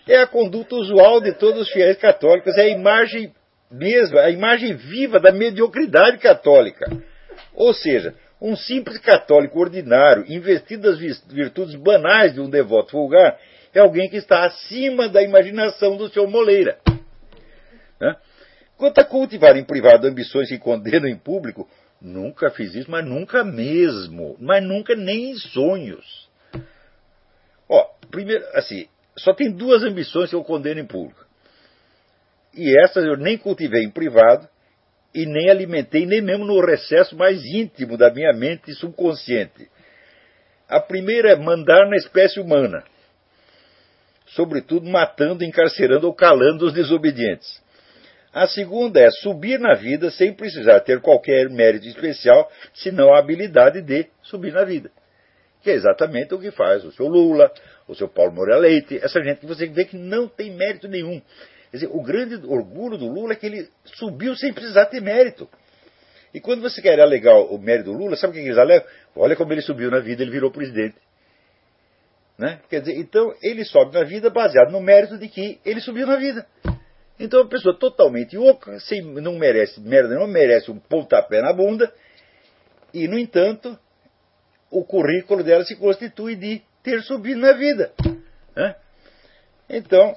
é 0.09 0.23
a 0.23 0.27
conduta 0.27 0.75
usual 0.77 1.21
de 1.21 1.33
todos 1.35 1.61
os 1.61 1.71
fiéis 1.71 1.99
católicos. 1.99 2.57
É 2.57 2.63
a 2.63 2.69
imagem 2.69 3.31
mesmo, 3.71 4.19
a 4.19 4.31
imagem 4.31 4.75
viva 4.75 5.21
da 5.21 5.31
mediocridade 5.31 6.17
católica. 6.17 6.91
Ou 7.55 7.75
seja, 7.75 8.15
um 8.41 8.57
simples 8.57 8.99
católico 9.01 9.61
ordinário, 9.61 10.25
investido 10.33 10.91
das 10.91 10.99
virtudes 11.27 11.75
banais 11.75 12.33
de 12.33 12.41
um 12.41 12.49
devoto 12.49 12.93
vulgar, 12.93 13.39
é 13.75 13.81
alguém 13.81 14.09
que 14.09 14.17
está 14.17 14.47
acima 14.47 15.11
da 15.11 15.23
imaginação 15.23 15.95
do 15.99 16.09
seu 16.09 16.27
moleira. 16.27 16.79
Né? 18.01 18.17
Quanto 18.77 18.99
a 18.99 19.05
cultivar 19.05 19.57
em 19.57 19.65
privado 19.65 20.07
ambições 20.07 20.49
que 20.49 20.59
condenam 20.59 21.09
em 21.09 21.17
público, 21.17 21.69
nunca 22.01 22.51
fiz 22.51 22.75
isso, 22.75 22.91
mas 22.91 23.05
nunca 23.05 23.43
mesmo. 23.43 24.37
Mas 24.39 24.63
nunca 24.63 24.95
nem 24.95 25.31
em 25.31 25.37
sonhos. 25.37 26.29
Ó, 27.69 27.85
primeiro, 28.11 28.45
assim, 28.53 28.87
só 29.17 29.33
tem 29.33 29.51
duas 29.51 29.83
ambições 29.83 30.31
que 30.31 30.37
eu 30.37 30.45
condeno 30.45 30.81
em 30.81 30.87
público. 30.87 31.25
E 32.55 32.79
essas 32.83 33.05
eu 33.05 33.17
nem 33.17 33.37
cultivei 33.37 33.83
em 33.83 33.91
privado 33.91 34.49
e 35.15 35.25
nem 35.25 35.51
alimentei, 35.51 36.05
nem 36.05 36.21
mesmo 36.21 36.45
no 36.45 36.61
recesso 36.65 37.17
mais 37.17 37.43
íntimo 37.45 37.97
da 37.97 38.13
minha 38.13 38.33
mente 38.33 38.73
subconsciente. 38.75 39.69
A 40.69 40.81
primeira 40.81 41.33
é 41.33 41.37
mandar 41.37 41.89
na 41.89 41.97
espécie 41.97 42.41
humana, 42.41 42.85
sobretudo 44.27 44.87
matando, 44.87 45.45
encarcerando 45.45 46.07
ou 46.07 46.15
calando 46.15 46.67
os 46.67 46.73
desobedientes. 46.73 47.63
A 48.37 48.47
segunda 48.47 49.01
é 49.01 49.11
subir 49.11 49.59
na 49.59 49.73
vida 49.73 50.11
sem 50.11 50.31
precisar 50.31 50.81
ter 50.81 51.01
qualquer 51.01 51.49
mérito 51.49 51.87
especial, 51.87 52.53
senão 52.75 53.15
a 53.15 53.19
habilidade 53.19 53.81
de 53.81 54.09
subir 54.21 54.53
na 54.53 54.63
vida. 54.63 54.91
Que 55.63 55.71
é 55.71 55.73
exatamente 55.73 56.35
o 56.35 56.39
que 56.39 56.51
faz 56.51 56.85
o 56.85 56.93
seu 56.93 57.07
Lula, 57.07 57.51
o 57.89 57.95
seu 57.95 58.07
Paulo 58.07 58.33
Moreira 58.33 58.61
Leite, 58.61 59.01
essa 59.03 59.25
gente 59.25 59.41
que 59.41 59.47
você 59.47 59.67
vê 59.67 59.87
que 59.87 59.97
não 59.97 60.29
tem 60.29 60.51
mérito 60.51 60.87
nenhum. 60.87 61.19
Quer 61.71 61.79
dizer, 61.79 61.87
o 61.91 62.03
grande 62.03 62.35
orgulho 62.47 62.99
do 62.99 63.09
Lula 63.09 63.33
é 63.33 63.37
que 63.37 63.47
ele 63.47 63.71
subiu 63.87 64.37
sem 64.37 64.53
precisar 64.53 64.85
ter 64.85 65.01
mérito. 65.01 65.49
E 66.35 66.39
quando 66.39 66.61
você 66.61 66.83
quer 66.83 67.01
alegar 67.01 67.37
o 67.37 67.57
mérito 67.57 67.91
do 67.91 67.97
Lula, 67.97 68.17
sabe 68.17 68.33
o 68.33 68.35
que 68.35 68.47
eles 68.47 68.59
alegam? 68.59 68.87
Olha 69.17 69.35
como 69.35 69.51
ele 69.51 69.63
subiu 69.63 69.91
na 69.91 70.01
vida, 70.01 70.23
ele 70.23 70.31
virou 70.31 70.51
presidente. 70.51 70.97
Né? 72.37 72.61
Quer 72.69 72.81
dizer, 72.81 72.99
então 72.99 73.35
ele 73.43 73.65
sobe 73.65 73.95
na 73.95 74.05
vida 74.05 74.29
baseado 74.29 74.71
no 74.71 74.81
mérito 74.83 75.17
de 75.17 75.27
que 75.27 75.59
ele 75.65 75.81
subiu 75.81 76.07
na 76.07 76.17
vida. 76.17 76.47
Então, 77.19 77.41
uma 77.41 77.49
pessoa 77.49 77.75
totalmente 77.75 78.37
oca, 78.37 78.79
sem, 78.81 79.03
não 79.03 79.39
merece 79.39 79.81
merda, 79.81 80.15
não 80.15 80.27
merece 80.27 80.71
um 80.71 80.79
pontapé 80.79 81.41
na 81.41 81.53
bunda, 81.53 81.93
e, 82.93 83.09
no 83.09 83.19
entanto, 83.19 83.79
o 84.71 84.85
currículo 84.85 85.43
dela 85.43 85.65
se 85.65 85.77
constitui 85.77 86.37
de 86.37 86.63
ter 86.83 87.03
subido 87.03 87.41
na 87.41 87.53
vida. 87.53 87.93
Né? 88.55 88.77
Então, 89.69 90.15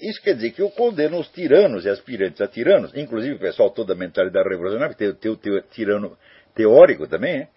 isso 0.00 0.22
quer 0.22 0.34
dizer 0.34 0.52
que 0.52 0.62
eu 0.62 0.70
condeno 0.70 1.18
os 1.18 1.28
tiranos 1.28 1.84
e 1.84 1.88
aspirantes 1.88 2.40
a 2.40 2.48
tiranos, 2.48 2.94
inclusive 2.96 3.34
o 3.34 3.38
pessoal 3.38 3.70
toda 3.70 3.92
a 3.92 3.96
mentalidade 3.96 4.48
revolucionária, 4.48 4.94
tem, 4.94 5.12
tem 5.14 5.30
o 5.30 5.62
tirano 5.62 6.16
teórico 6.54 7.06
também, 7.06 7.40
né? 7.40 7.48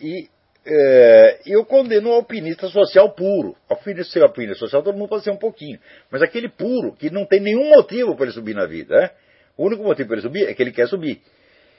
e 0.00 0.28
é, 0.64 1.40
eu 1.46 1.64
condeno 1.64 2.10
o 2.10 2.12
alpinista 2.12 2.68
social 2.68 3.10
puro. 3.10 3.56
Alpinista, 3.68 4.12
ser 4.12 4.22
alpinista 4.22 4.60
social, 4.60 4.82
todo 4.82 4.96
mundo 4.96 5.08
pode 5.08 5.24
ser 5.24 5.30
um 5.30 5.36
pouquinho. 5.36 5.78
Mas 6.10 6.22
aquele 6.22 6.48
puro, 6.48 6.92
que 6.92 7.10
não 7.10 7.26
tem 7.26 7.40
nenhum 7.40 7.70
motivo 7.70 8.14
para 8.14 8.26
ele 8.26 8.34
subir 8.34 8.54
na 8.54 8.66
vida. 8.66 8.94
Né? 8.94 9.10
O 9.56 9.66
único 9.66 9.82
motivo 9.82 10.08
para 10.08 10.16
ele 10.16 10.26
subir 10.26 10.48
é 10.48 10.54
que 10.54 10.62
ele 10.62 10.72
quer 10.72 10.86
subir. 10.88 11.20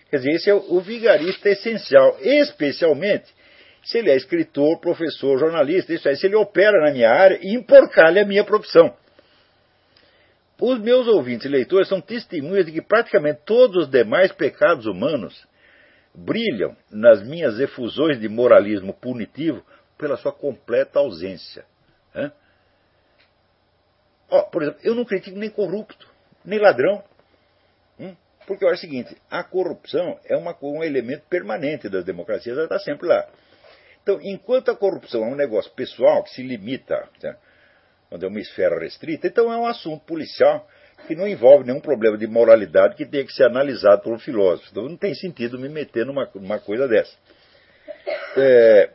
Quer 0.09 0.17
dizer, 0.17 0.31
esse 0.31 0.49
é 0.49 0.53
o, 0.53 0.79
vigarista 0.81 1.49
essencial. 1.49 2.17
Especialmente 2.21 3.25
se 3.83 3.97
ele 3.97 4.11
é 4.11 4.15
escritor, 4.15 4.79
professor, 4.79 5.37
jornalista, 5.37 5.93
isso 5.93 6.07
aí, 6.07 6.15
se 6.15 6.25
ele 6.25 6.35
opera 6.35 6.85
na 6.85 6.91
minha 6.91 7.09
área 7.09 7.39
e 7.41 7.53
emporcalha 7.55 8.21
a 8.21 8.25
minha 8.25 8.43
profissão. 8.43 8.93
Os 10.61 10.79
meus 10.79 11.07
ouvintes 11.07 11.45
e 11.45 11.49
leitores 11.49 11.89
são 11.89 11.99
testemunhas 11.99 12.65
de 12.65 12.71
que 12.71 12.81
praticamente 12.81 13.41
todos 13.45 13.83
os 13.83 13.89
demais 13.89 14.31
pecados 14.31 14.85
humanos 14.85 15.45
brilham 16.13 16.75
nas 16.91 17.23
minhas 17.23 17.59
efusões 17.59 18.19
de 18.19 18.29
moralismo 18.29 18.93
punitivo 18.93 19.63
pela 19.97 20.17
sua 20.17 20.31
completa 20.31 20.99
ausência. 20.99 21.65
Né? 22.13 22.31
Oh, 24.29 24.43
por 24.43 24.61
exemplo, 24.61 24.81
eu 24.83 24.95
não 24.95 25.05
critico 25.05 25.37
nem 25.37 25.49
corrupto, 25.49 26.07
nem 26.43 26.59
ladrão. 26.59 27.03
Hum? 27.99 28.15
Porque 28.45 28.63
eu 28.63 28.69
acho 28.69 28.79
o 28.79 28.81
seguinte: 28.81 29.15
a 29.29 29.43
corrupção 29.43 30.19
é 30.25 30.35
uma, 30.35 30.55
um 30.61 30.83
elemento 30.83 31.23
permanente 31.29 31.89
das 31.89 32.03
democracias, 32.03 32.55
ela 32.55 32.65
está 32.65 32.79
sempre 32.79 33.07
lá. 33.07 33.27
Então, 34.01 34.19
enquanto 34.21 34.69
a 34.69 34.75
corrupção 34.75 35.23
é 35.23 35.27
um 35.27 35.35
negócio 35.35 35.71
pessoal 35.71 36.23
que 36.23 36.31
se 36.31 36.43
limita, 36.43 37.07
né, 37.21 37.37
quando 38.09 38.25
é 38.25 38.27
uma 38.27 38.39
esfera 38.39 38.77
restrita, 38.77 39.27
então 39.27 39.51
é 39.51 39.57
um 39.57 39.65
assunto 39.65 40.03
policial 40.05 40.67
que 41.07 41.15
não 41.15 41.27
envolve 41.27 41.65
nenhum 41.65 41.81
problema 41.81 42.17
de 42.17 42.27
moralidade 42.27 42.95
que 42.95 43.05
tenha 43.05 43.25
que 43.25 43.33
ser 43.33 43.45
analisado 43.45 44.01
por 44.01 44.13
um 44.13 44.19
filósofo. 44.19 44.69
Então 44.71 44.87
não 44.87 44.97
tem 44.97 45.13
sentido 45.13 45.59
me 45.59 45.69
meter 45.69 46.05
numa, 46.05 46.29
numa 46.35 46.59
coisa 46.59 46.87
dessa. 46.87 47.13
É, 48.37 48.89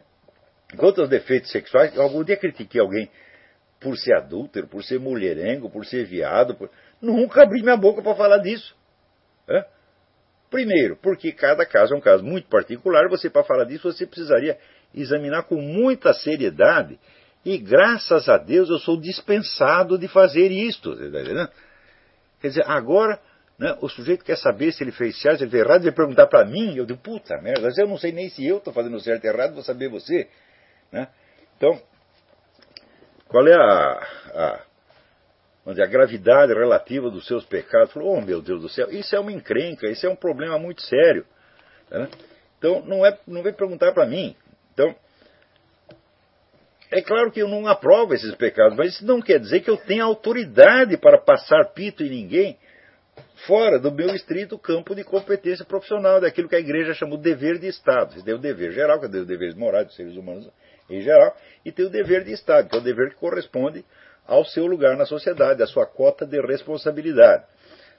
quanto 0.77 1.01
aos 1.01 1.11
defeitos 1.11 1.51
sexuais, 1.51 1.97
algum 1.99 2.25
dia 2.25 2.37
critiquei 2.37 2.81
alguém 2.81 3.11
por 3.81 3.97
ser 3.97 4.15
adúltero, 4.15 4.67
por 4.67 4.83
ser 4.83 4.99
mulherengo, 4.99 5.71
por 5.71 5.87
ser 5.87 6.05
viado. 6.05 6.55
Por... 6.55 6.71
Nunca 7.01 7.43
abri 7.43 7.63
minha 7.63 7.77
boca 7.77 8.03
para 8.03 8.15
falar 8.15 8.39
disso. 8.39 8.75
É? 9.49 9.65
Primeiro, 10.51 10.97
porque 10.97 11.33
cada 11.33 11.65
caso 11.67 11.95
é 11.95 11.97
um 11.97 12.01
caso 12.01 12.25
muito 12.25 12.49
particular, 12.49 13.09
você 13.09 13.29
para 13.29 13.45
falar 13.45 13.65
disso 13.65 13.93
você 13.93 14.07
precisaria 14.07 14.59
examinar 14.95 15.45
com 15.45 15.57
muita 15.57 16.13
seriedade. 16.15 16.99
E 17.45 17.59
graças 17.59 18.29
a 18.29 18.37
Deus 18.37 18.69
eu 18.69 18.79
sou 18.79 18.99
dispensado 18.99 19.99
de 19.99 20.09
fazer 20.09 20.51
isto. 20.51 20.97
Tá 20.97 21.51
Quer 22.41 22.49
dizer, 22.49 22.65
agora 22.67 23.21
né, 23.59 23.77
o 23.81 23.89
sujeito 23.89 24.25
quer 24.25 24.37
saber 24.37 24.73
se 24.73 24.85
ele 24.85 24.93
fez 24.93 25.21
certo, 25.21 25.39
se 25.39 25.45
ele 25.45 25.51
fez 25.51 25.65
errado, 25.65 25.83
ele 25.83 25.93
perguntar 25.93 26.27
para 26.29 26.45
mim, 26.45 26.77
eu 26.77 26.87
digo, 26.87 27.01
puta 27.01 27.41
merda, 27.43 27.69
eu 27.77 27.89
não 27.89 27.99
sei 27.99 28.13
nem 28.13 28.29
se 28.31 28.47
eu 28.47 28.59
estou 28.59 28.73
fazendo 28.73 29.01
certo 29.01 29.25
ou 29.25 29.31
errado, 29.31 29.55
vou 29.55 29.63
saber 29.65 29.89
você. 29.89 30.29
Né? 30.93 31.09
Então, 31.57 31.81
qual 33.27 33.47
é 33.47 33.55
a, 33.55 34.07
a, 34.35 34.61
a 35.67 35.87
gravidade 35.87 36.55
relativa 36.55 37.11
dos 37.11 37.27
seus 37.27 37.45
pecados? 37.45 37.93
Falou, 37.93 38.17
oh 38.17 38.21
meu 38.21 38.41
Deus 38.41 38.63
do 38.63 38.69
céu, 38.69 38.91
isso 38.93 39.15
é 39.17 39.19
uma 39.19 39.33
encrenca, 39.33 39.89
isso 39.89 40.07
é 40.07 40.09
um 40.09 40.17
problema 40.17 40.57
muito 40.59 40.83
sério. 40.83 41.27
Né? 41.91 42.09
Então, 42.59 42.81
não, 42.83 43.05
é, 43.05 43.19
não 43.27 43.43
vem 43.43 43.53
perguntar 43.53 43.93
para 43.93 44.07
mim. 44.07 44.37
Então, 44.73 44.95
é 46.91 47.03
claro 47.03 47.31
que 47.31 47.41
eu 47.41 47.49
não 47.49 47.67
aprovo 47.67 48.15
esses 48.15 48.35
pecados, 48.35 48.77
mas 48.77 48.95
isso 48.95 49.07
não 49.07 49.21
quer 49.21 49.39
dizer 49.39 49.61
que 49.61 49.71
eu 49.71 49.77
tenha 49.77 50.05
autoridade 50.05 50.97
para 50.97 51.19
passar 51.19 51.73
pito 51.75 52.03
em 52.03 52.09
ninguém 52.09 52.57
fora 53.47 53.79
do 53.79 53.93
meu 53.93 54.15
estrito 54.15 54.59
campo 54.59 54.95
de 54.95 55.05
competência 55.05 55.65
profissional, 55.65 56.21
daquilo 56.21 56.49
que 56.49 56.57
a 56.57 56.61
igreja 56.61 56.95
chama 56.95 57.17
de 57.17 57.23
dever 57.23 57.59
de 57.59 57.67
Estado. 57.67 58.15
Você 58.15 58.23
tem 58.23 58.35
o 58.35 58.39
dever 58.39 58.73
geral, 58.73 58.99
que 58.99 59.07
é 59.07 59.09
o 59.09 59.25
dever 59.25 59.55
morais 59.57 59.87
dos 59.87 59.97
seres 59.97 60.17
humanos 60.17 60.49
em 60.89 61.03
geral, 61.03 61.37
e 61.65 61.71
tem 61.71 61.85
o 61.85 61.91
dever 61.91 62.25
de 62.25 62.33
Estado, 62.33 62.69
que 62.69 62.77
é 62.77 62.79
o 62.79 62.83
dever 62.83 63.11
que 63.11 63.17
corresponde 63.17 63.85
ao 64.27 64.45
seu 64.45 64.67
lugar 64.67 64.97
na 64.97 65.05
sociedade, 65.05 65.63
à 65.63 65.67
sua 65.67 65.87
cota 65.87 66.27
de 66.27 66.41
responsabilidade. 66.41 67.45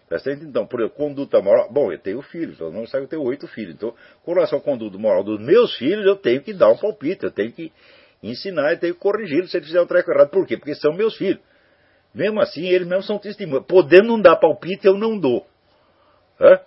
Tá 0.09 0.17
então, 0.41 0.65
por 0.65 0.79
exemplo, 0.79 0.97
conduta 0.97 1.39
moral. 1.39 1.71
Bom, 1.71 1.91
eu 1.91 1.99
tenho 1.99 2.19
filhos, 2.23 2.55
então 2.55 2.71
não 2.71 2.87
sabe 2.87 3.05
que 3.05 3.13
eu 3.13 3.19
tenho 3.19 3.29
oito 3.29 3.47
filhos. 3.47 3.75
Então, 3.75 3.93
com 4.23 4.33
relação 4.33 4.57
à 4.57 4.61
conduta 4.61 4.97
moral 4.97 5.23
dos 5.23 5.39
meus 5.39 5.75
filhos, 5.77 6.03
eu 6.03 6.15
tenho 6.15 6.41
que 6.41 6.51
dar 6.51 6.71
um 6.71 6.77
palpite, 6.77 7.25
eu 7.25 7.31
tenho 7.31 7.51
que 7.51 7.71
ensinar, 8.21 8.71
eu 8.71 8.79
tenho 8.79 8.93
que 8.93 8.99
corrigi-los 8.99 9.51
se 9.51 9.57
eles 9.57 9.67
fizerem 9.67 9.85
um 9.85 9.87
treco 9.87 10.11
errado. 10.11 10.29
Por 10.29 10.45
quê? 10.45 10.57
Porque 10.57 10.75
são 10.75 10.93
meus 10.93 11.15
filhos. 11.15 11.41
Mesmo 12.13 12.41
assim, 12.41 12.65
eles 12.65 12.87
mesmos 12.87 13.05
são 13.05 13.17
testemunhas. 13.17 13.65
Podendo 13.65 14.07
não 14.07 14.21
dar 14.21 14.35
palpite, 14.35 14.87
eu 14.87 14.97
não 14.97 15.17
dou. 15.17 15.47
Hã? 16.39 16.59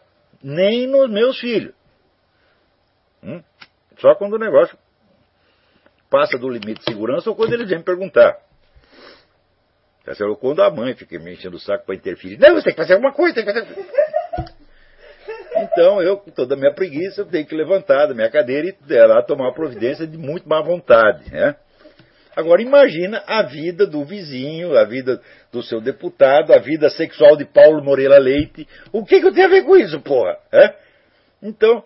Nem 0.43 0.87
nos 0.87 1.11
meus 1.11 1.38
filhos. 1.38 1.75
Hum? 3.23 3.43
Só 3.99 4.15
quando 4.15 4.35
o 4.35 4.38
negócio 4.38 4.77
passa 6.11 6.38
do 6.38 6.49
limite 6.49 6.81
de 6.81 6.85
segurança 6.85 7.31
ou 7.31 7.37
quando 7.37 7.53
eles 7.55 7.69
vêm 7.69 7.83
perguntar. 7.83 8.37
Tá 10.05 10.15
certo? 10.15 10.31
Ou 10.31 10.37
quando 10.37 10.62
a 10.62 10.71
mãe 10.71 10.95
fica 10.95 11.19
me 11.19 11.33
enchendo 11.33 11.57
o 11.57 11.61
saco 11.61 11.87
para 11.87 11.95
interferir. 11.95 12.38
Não, 12.38 12.55
você 12.55 12.65
tem 12.65 12.75
que 12.75 12.81
fazer 12.81 12.95
alguma 12.95 13.12
coisa, 13.12 13.35
tem 13.35 13.45
que 13.45 13.53
fazer. 13.53 13.87
Então, 15.62 16.03
eu, 16.03 16.16
com 16.16 16.31
toda 16.31 16.55
a 16.55 16.59
minha 16.59 16.75
preguiça, 16.75 17.25
tenho 17.25 17.46
que 17.46 17.55
levantar 17.55 18.07
da 18.07 18.14
minha 18.14 18.31
cadeira 18.31 18.68
e 18.68 18.94
é, 18.94 19.07
lá 19.07 19.22
tomar 19.22 19.53
providência 19.53 20.07
de 20.07 20.18
muito 20.18 20.48
má 20.48 20.61
vontade. 20.61 21.31
Né? 21.31 21.55
Agora, 22.35 22.62
imagina 22.62 23.22
a 23.27 23.42
vida 23.42 23.87
do 23.87 24.05
vizinho, 24.05 24.77
a 24.77 24.85
vida 24.85 25.20
do 25.53 25.62
seu 25.62 25.81
deputado, 25.81 26.53
a 26.53 26.59
vida 26.59 26.88
sexual 26.90 27.37
de 27.37 27.44
Paulo 27.44 27.83
Moreira 27.85 28.18
Leite. 28.18 28.66
O 28.92 29.05
que, 29.05 29.20
que 29.20 29.27
eu 29.27 29.33
tenho 29.33 29.46
a 29.46 29.51
ver 29.51 29.64
com 29.64 29.77
isso, 29.77 30.01
porra? 30.01 30.38
É? 30.51 30.75
Então, 31.42 31.85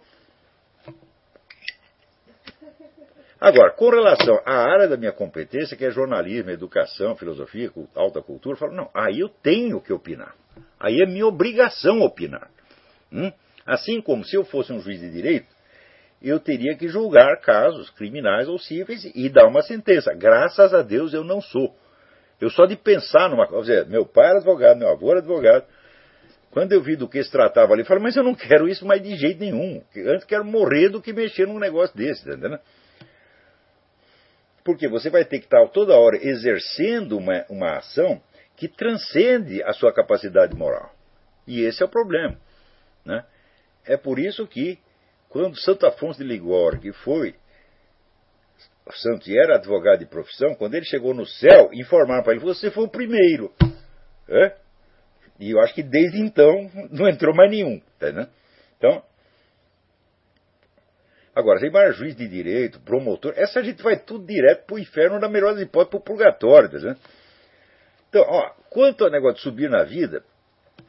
Agora, 3.38 3.70
com 3.70 3.90
relação 3.90 4.40
à 4.46 4.54
área 4.54 4.88
da 4.88 4.96
minha 4.96 5.12
competência, 5.12 5.76
que 5.76 5.84
é 5.84 5.90
jornalismo, 5.90 6.50
educação, 6.50 7.14
filosofia, 7.16 7.70
alta 7.94 8.22
cultura, 8.22 8.54
eu 8.54 8.58
falo, 8.58 8.74
não, 8.74 8.90
aí 8.94 9.20
eu 9.20 9.28
tenho 9.28 9.78
que 9.80 9.92
opinar. 9.92 10.34
Aí 10.80 11.02
é 11.02 11.06
minha 11.06 11.26
obrigação 11.26 12.00
opinar. 12.00 12.50
Hum? 13.12 13.30
Assim 13.66 14.00
como 14.00 14.24
se 14.24 14.36
eu 14.36 14.44
fosse 14.44 14.72
um 14.72 14.80
juiz 14.80 15.00
de 15.00 15.10
direito, 15.10 15.48
eu 16.22 16.38
teria 16.40 16.76
que 16.76 16.88
julgar 16.88 17.40
casos 17.40 17.90
criminais 17.90 18.48
ou 18.48 18.58
cíveis 18.58 19.04
e 19.14 19.28
dar 19.28 19.46
uma 19.46 19.62
sentença. 19.62 20.14
Graças 20.14 20.72
a 20.72 20.82
Deus 20.82 21.12
eu 21.12 21.24
não 21.24 21.40
sou. 21.40 21.74
Eu 22.40 22.50
só 22.50 22.66
de 22.66 22.76
pensar 22.76 23.28
numa 23.30 23.46
coisa, 23.46 23.84
meu 23.86 24.04
pai 24.06 24.28
era 24.28 24.36
advogado, 24.36 24.78
meu 24.78 24.88
avô 24.88 25.10
era 25.10 25.20
advogado. 25.20 25.64
Quando 26.50 26.72
eu 26.72 26.82
vi 26.82 26.96
do 26.96 27.08
que 27.08 27.22
se 27.22 27.30
tratava 27.30 27.72
ali, 27.72 27.82
eu 27.82 27.86
falei, 27.86 28.02
mas 28.02 28.16
eu 28.16 28.22
não 28.22 28.34
quero 28.36 28.68
isso 28.68 28.86
mais 28.86 29.02
de 29.02 29.16
jeito 29.16 29.40
nenhum. 29.40 29.82
Antes 30.06 30.24
quero 30.24 30.44
morrer 30.44 30.88
do 30.88 31.02
que 31.02 31.12
mexer 31.12 31.46
num 31.46 31.58
negócio 31.58 31.96
desse, 31.96 32.24
tá? 32.24 32.60
Porque 34.64 34.88
você 34.88 35.10
vai 35.10 35.24
ter 35.24 35.38
que 35.38 35.44
estar 35.44 35.66
toda 35.68 35.94
hora 35.94 36.16
exercendo 36.16 37.16
uma, 37.16 37.44
uma 37.48 37.76
ação 37.76 38.20
que 38.56 38.68
transcende 38.68 39.62
a 39.62 39.72
sua 39.72 39.92
capacidade 39.92 40.56
moral. 40.56 40.92
E 41.46 41.60
esse 41.60 41.82
é 41.82 41.86
o 41.86 41.88
problema. 41.88 42.36
Né? 43.04 43.24
É 43.86 43.96
por 43.96 44.18
isso 44.18 44.46
que, 44.46 44.78
quando 45.28 45.58
Santo 45.58 45.86
Afonso 45.86 46.18
de 46.18 46.24
Ligório, 46.24 46.80
que 46.80 46.92
foi 46.92 47.34
santo 48.94 49.28
e 49.28 49.36
era 49.36 49.56
advogado 49.56 49.98
de 49.98 50.06
profissão, 50.06 50.54
quando 50.54 50.74
ele 50.74 50.84
chegou 50.84 51.12
no 51.12 51.26
céu, 51.26 51.70
informaram 51.72 52.22
para 52.22 52.34
ele: 52.34 52.42
você 52.44 52.70
foi 52.70 52.84
o 52.84 52.88
primeiro. 52.88 53.52
É? 54.28 54.56
E 55.38 55.50
eu 55.50 55.60
acho 55.60 55.74
que 55.74 55.82
desde 55.82 56.18
então 56.18 56.70
não 56.90 57.08
entrou 57.08 57.34
mais 57.34 57.50
nenhum. 57.50 57.80
Tá, 57.98 58.10
né? 58.10 58.28
Então, 58.76 59.02
Agora, 61.36 61.60
tem 61.60 61.70
mais 61.70 61.94
juiz 61.94 62.16
de 62.16 62.26
direito, 62.26 62.80
promotor, 62.80 63.34
essa 63.36 63.62
gente 63.62 63.82
vai 63.82 63.98
tudo 63.98 64.24
direto 64.24 64.64
para 64.64 64.74
o 64.74 64.78
inferno, 64.78 65.18
na 65.18 65.28
melhor 65.28 65.52
das 65.52 65.64
hipóteses, 65.64 65.90
para 65.90 65.98
o 65.98 66.02
purgatório. 66.02 66.70
Tá 66.70 66.78
né? 66.78 66.96
Então, 68.08 68.24
ó, 68.26 68.54
quanto 68.70 69.04
ao 69.04 69.10
negócio 69.10 69.36
de 69.36 69.42
subir 69.42 69.68
na 69.68 69.84
vida, 69.84 70.24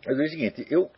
eu 0.05 0.15
digo 0.15 0.25
o 0.25 0.29
seguinte, 0.29 0.65
eu 0.69 0.89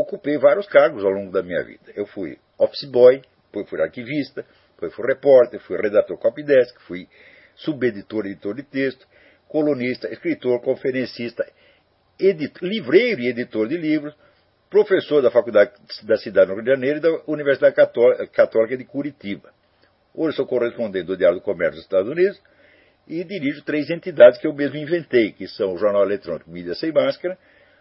ocupei 0.00 0.38
vários 0.38 0.66
cargos 0.66 1.04
ao 1.04 1.10
longo 1.10 1.32
da 1.32 1.42
minha 1.42 1.62
vida. 1.64 1.92
Eu 1.94 2.06
fui 2.06 2.38
office 2.58 2.84
boy, 2.84 3.20
depois 3.46 3.68
fui 3.68 3.80
arquivista, 3.80 4.44
depois 4.74 4.94
fui 4.94 5.06
repórter, 5.06 5.60
fui 5.60 5.76
redator 5.76 6.16
copydesk, 6.18 6.80
fui 6.82 7.08
subeditor, 7.56 8.26
editor 8.26 8.54
de 8.54 8.62
texto, 8.62 9.06
colunista, 9.48 10.08
escritor, 10.12 10.60
conferencista, 10.62 11.44
editor, 12.18 12.68
livreiro 12.68 13.20
e 13.20 13.28
editor 13.28 13.68
de 13.68 13.76
livros, 13.76 14.14
professor 14.70 15.22
da 15.22 15.30
Faculdade 15.30 15.72
da 16.04 16.16
Cidade 16.16 16.48
do 16.48 16.54
Rio 16.54 16.64
de 16.64 16.70
Janeiro 16.70 16.98
e 16.98 17.00
da 17.00 17.22
Universidade 17.26 17.74
Católica 17.74 18.76
de 18.76 18.84
Curitiba. 18.84 19.50
Hoje 20.14 20.36
sou 20.36 20.46
correspondente 20.46 21.06
do 21.06 21.16
Diário 21.16 21.38
do 21.38 21.42
Comércio 21.42 21.76
dos 21.76 21.84
Estados 21.84 22.10
Unidos 22.10 22.40
e 23.06 23.24
dirijo 23.24 23.64
três 23.64 23.88
entidades 23.88 24.38
que 24.38 24.46
eu 24.46 24.52
mesmo 24.52 24.76
inventei, 24.76 25.32
que 25.32 25.48
são 25.48 25.72
o 25.72 25.78
Jornal 25.78 26.02
Eletrônico 26.02 26.50
Mídia 26.50 26.74
Sem 26.74 26.92
Máscara, 26.92 27.38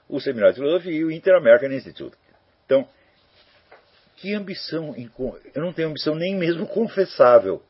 o 0.08 0.20
Seminário 0.20 0.54
de 0.54 0.60
Filosofia 0.60 0.91
e 0.91 1.04
o 1.04 1.12
Inter-American 1.12 1.72
Institute. 1.72 2.15
Então, 2.65 2.88
que 4.17 4.34
ambição, 4.34 4.96
eu 5.54 5.62
não 5.62 5.74
tenho 5.74 5.89
ambição 5.89 6.15
nem 6.15 6.36
mesmo 6.36 6.65
confessável. 6.67 7.62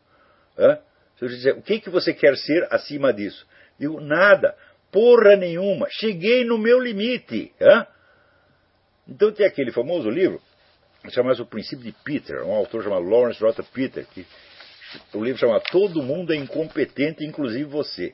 Se 1.18 1.26
eu 1.26 1.28
dizer, 1.28 1.54
o 1.54 1.62
que, 1.62 1.80
que 1.80 1.90
você 1.90 2.14
quer 2.14 2.36
ser 2.38 2.68
acima 2.72 3.14
disso? 3.14 3.46
Digo, 3.80 4.00
nada, 4.00 4.56
porra 4.92 5.36
nenhuma, 5.36 5.88
cheguei 5.90 6.44
no 6.44 6.58
meu 6.58 6.80
limite. 6.80 7.54
Hã? 7.62 7.86
Então 9.08 9.32
tem 9.32 9.46
aquele 9.46 9.72
famoso 9.72 10.10
livro, 10.10 10.42
chamado 11.10 11.42
O 11.42 11.46
Princípio 11.46 11.86
de 11.86 11.92
Peter, 12.04 12.44
um 12.44 12.54
autor 12.54 12.84
chamado 12.84 13.06
Lawrence 13.06 13.42
Rota 13.42 13.64
Peter, 13.64 14.06
que 14.08 14.26
o 15.14 15.24
livro 15.24 15.40
chama 15.40 15.62
Todo 15.72 16.02
Mundo 16.02 16.34
é 16.34 16.36
Incompetente, 16.36 17.26
inclusive 17.26 17.66
você. 17.66 18.14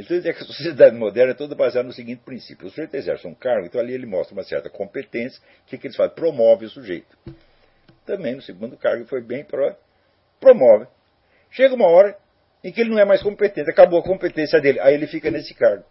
Então 0.00 0.16
a 0.30 0.44
sociedade 0.44 0.96
moderna 0.96 1.32
é 1.32 1.34
toda 1.34 1.54
baseada 1.54 1.86
no 1.86 1.92
seguinte 1.92 2.22
princípio. 2.24 2.66
O 2.66 2.70
sujeito 2.70 2.94
exerce 2.94 3.26
um 3.26 3.34
cargo, 3.34 3.66
então 3.66 3.80
ali 3.80 3.92
ele 3.92 4.06
mostra 4.06 4.34
uma 4.34 4.42
certa 4.42 4.70
competência, 4.70 5.40
o 5.62 5.66
que, 5.66 5.78
que 5.78 5.86
ele 5.88 5.94
faz? 5.94 6.12
Promove 6.12 6.64
o 6.64 6.70
sujeito. 6.70 7.16
Também 8.06 8.34
no 8.34 8.42
segundo 8.42 8.76
cargo 8.76 9.04
foi 9.06 9.20
bem 9.20 9.44
pro, 9.44 9.74
promove. 10.40 10.86
Chega 11.50 11.74
uma 11.74 11.86
hora 11.86 12.16
em 12.64 12.72
que 12.72 12.80
ele 12.80 12.90
não 12.90 12.98
é 12.98 13.04
mais 13.04 13.22
competente, 13.22 13.70
acabou 13.70 14.00
a 14.00 14.02
competência 14.02 14.60
dele, 14.60 14.80
aí 14.80 14.94
ele 14.94 15.06
fica 15.06 15.30
nesse 15.30 15.54
cargo. 15.54 15.84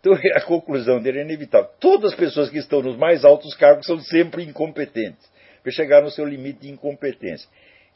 Então 0.00 0.14
a 0.34 0.40
conclusão 0.40 1.00
dele 1.00 1.18
é 1.18 1.22
inevitável. 1.22 1.70
Todas 1.78 2.12
as 2.12 2.18
pessoas 2.18 2.48
que 2.48 2.58
estão 2.58 2.80
nos 2.80 2.96
mais 2.96 3.24
altos 3.24 3.54
cargos 3.54 3.86
são 3.86 4.00
sempre 4.00 4.44
incompetentes. 4.44 5.28
Para 5.62 5.72
chegar 5.72 6.02
no 6.02 6.10
seu 6.10 6.24
limite 6.24 6.60
de 6.60 6.70
incompetência. 6.70 7.46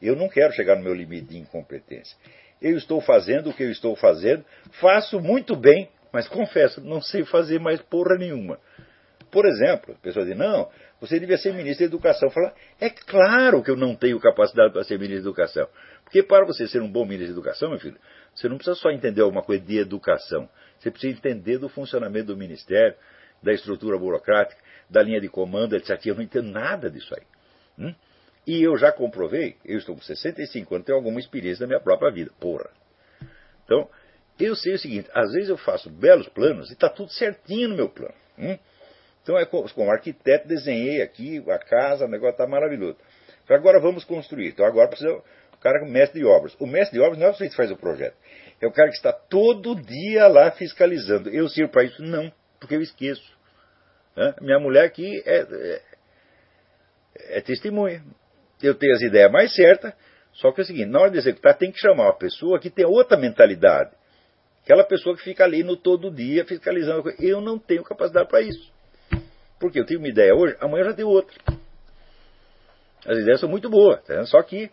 Eu 0.02 0.14
não 0.14 0.28
quero 0.28 0.52
chegar 0.52 0.76
no 0.76 0.82
meu 0.82 0.92
limite 0.92 1.28
de 1.28 1.38
incompetência. 1.38 2.14
Eu 2.60 2.76
estou 2.76 3.00
fazendo 3.00 3.50
o 3.50 3.54
que 3.54 3.62
eu 3.62 3.70
estou 3.70 3.94
fazendo, 3.96 4.44
faço 4.80 5.20
muito 5.20 5.54
bem, 5.56 5.88
mas 6.12 6.28
confesso, 6.28 6.80
não 6.80 7.00
sei 7.00 7.24
fazer 7.24 7.58
mais 7.58 7.80
porra 7.82 8.16
nenhuma. 8.16 8.58
Por 9.30 9.46
exemplo, 9.46 9.94
a 9.94 10.02
pessoa 10.02 10.24
diz, 10.24 10.36
não, 10.36 10.70
você 11.00 11.18
devia 11.18 11.36
ser 11.36 11.52
ministro 11.52 11.80
da 11.80 11.86
Educação. 11.86 12.30
Fala, 12.30 12.54
é 12.80 12.88
claro 12.88 13.62
que 13.62 13.70
eu 13.70 13.76
não 13.76 13.96
tenho 13.96 14.20
capacidade 14.20 14.72
para 14.72 14.84
ser 14.84 14.96
ministro 14.96 15.24
da 15.24 15.30
Educação. 15.30 15.68
Porque 16.04 16.22
para 16.22 16.46
você 16.46 16.68
ser 16.68 16.80
um 16.80 16.88
bom 16.88 17.04
ministro 17.04 17.34
da 17.34 17.40
Educação, 17.40 17.70
meu 17.70 17.80
filho, 17.80 17.98
você 18.34 18.48
não 18.48 18.56
precisa 18.56 18.76
só 18.76 18.90
entender 18.90 19.22
alguma 19.22 19.42
coisa 19.42 19.64
de 19.64 19.76
educação. 19.76 20.48
Você 20.78 20.90
precisa 20.90 21.12
entender 21.12 21.58
do 21.58 21.68
funcionamento 21.68 22.26
do 22.26 22.36
Ministério, 22.36 22.94
da 23.42 23.52
estrutura 23.52 23.98
burocrática, 23.98 24.60
da 24.88 25.02
linha 25.02 25.20
de 25.20 25.28
comando, 25.28 25.74
etc. 25.74 26.06
Eu 26.06 26.14
não 26.14 26.22
entendo 26.22 26.50
nada 26.50 26.90
disso 26.90 27.12
aí. 27.14 27.26
Hum? 27.86 27.94
E 28.46 28.62
eu 28.62 28.76
já 28.76 28.92
comprovei, 28.92 29.56
eu 29.64 29.78
estou 29.78 29.94
com 29.94 30.02
65 30.02 30.74
anos, 30.74 30.86
tenho 30.86 30.98
alguma 30.98 31.18
experiência 31.18 31.62
na 31.62 31.68
minha 31.68 31.80
própria 31.80 32.10
vida. 32.10 32.30
Porra. 32.38 32.68
Então, 33.64 33.88
eu 34.38 34.54
sei 34.54 34.74
o 34.74 34.78
seguinte: 34.78 35.08
às 35.14 35.32
vezes 35.32 35.48
eu 35.48 35.56
faço 35.56 35.88
belos 35.88 36.28
planos 36.28 36.70
e 36.70 36.74
está 36.74 36.88
tudo 36.88 37.10
certinho 37.12 37.70
no 37.70 37.76
meu 37.76 37.88
plano. 37.88 38.14
Hum? 38.38 38.58
Então, 39.22 39.38
é 39.38 39.46
como, 39.46 39.68
como 39.72 39.90
arquiteto, 39.90 40.46
desenhei 40.46 41.00
aqui 41.00 41.42
a 41.48 41.58
casa, 41.58 42.04
o 42.04 42.08
negócio 42.08 42.32
está 42.32 42.46
maravilhoso. 42.46 42.98
Agora 43.48 43.80
vamos 43.80 44.04
construir. 44.04 44.48
Então, 44.48 44.66
agora 44.66 44.88
precisa 44.88 45.10
o 45.10 45.58
cara 45.64 45.78
é 45.78 45.82
o 45.82 45.90
mestre 45.90 46.20
de 46.20 46.26
obras. 46.26 46.54
O 46.60 46.66
mestre 46.66 46.98
de 46.98 47.02
obras 47.02 47.18
não 47.18 47.28
é 47.28 47.32
você 47.32 47.48
que 47.48 47.56
faz 47.56 47.70
o 47.70 47.76
projeto. 47.76 48.14
É 48.60 48.66
o 48.66 48.72
cara 48.72 48.90
que 48.90 48.96
está 48.96 49.12
todo 49.12 49.74
dia 49.74 50.26
lá 50.28 50.50
fiscalizando. 50.50 51.30
Eu 51.30 51.48
sirvo 51.48 51.72
para 51.72 51.84
isso? 51.84 52.02
Não, 52.02 52.30
porque 52.60 52.74
eu 52.74 52.82
esqueço. 52.82 53.34
Minha 54.42 54.58
mulher 54.58 54.84
aqui 54.84 55.22
é, 55.24 55.38
é, 55.38 55.82
é 57.38 57.40
testemunha. 57.40 58.04
Eu 58.62 58.74
tenho 58.74 58.94
as 58.94 59.02
ideias 59.02 59.30
mais 59.30 59.54
certas, 59.54 59.92
só 60.32 60.50
que 60.52 60.60
é 60.60 60.64
o 60.64 60.66
seguinte, 60.66 60.90
na 60.90 61.00
hora 61.00 61.10
de 61.10 61.18
executar 61.18 61.56
tem 61.56 61.70
que 61.70 61.78
chamar 61.78 62.04
uma 62.04 62.18
pessoa 62.18 62.58
que 62.58 62.70
tem 62.70 62.84
outra 62.84 63.16
mentalidade. 63.16 63.90
Aquela 64.64 64.84
pessoa 64.84 65.14
que 65.16 65.22
fica 65.22 65.44
ali 65.44 65.62
no 65.62 65.76
todo 65.76 66.10
dia 66.10 66.44
fiscalizando. 66.44 67.10
Eu 67.20 67.40
não 67.40 67.58
tenho 67.58 67.84
capacidade 67.84 68.28
para 68.28 68.40
isso. 68.40 68.72
Porque 69.60 69.78
eu 69.78 69.84
tenho 69.84 70.00
uma 70.00 70.08
ideia 70.08 70.34
hoje, 70.34 70.56
amanhã 70.60 70.84
eu 70.84 70.90
já 70.90 70.94
tenho 70.94 71.08
outra. 71.08 71.36
As 73.06 73.18
ideias 73.18 73.40
são 73.40 73.48
muito 73.48 73.68
boas, 73.68 74.02
tá? 74.04 74.24
só 74.24 74.42
que 74.42 74.70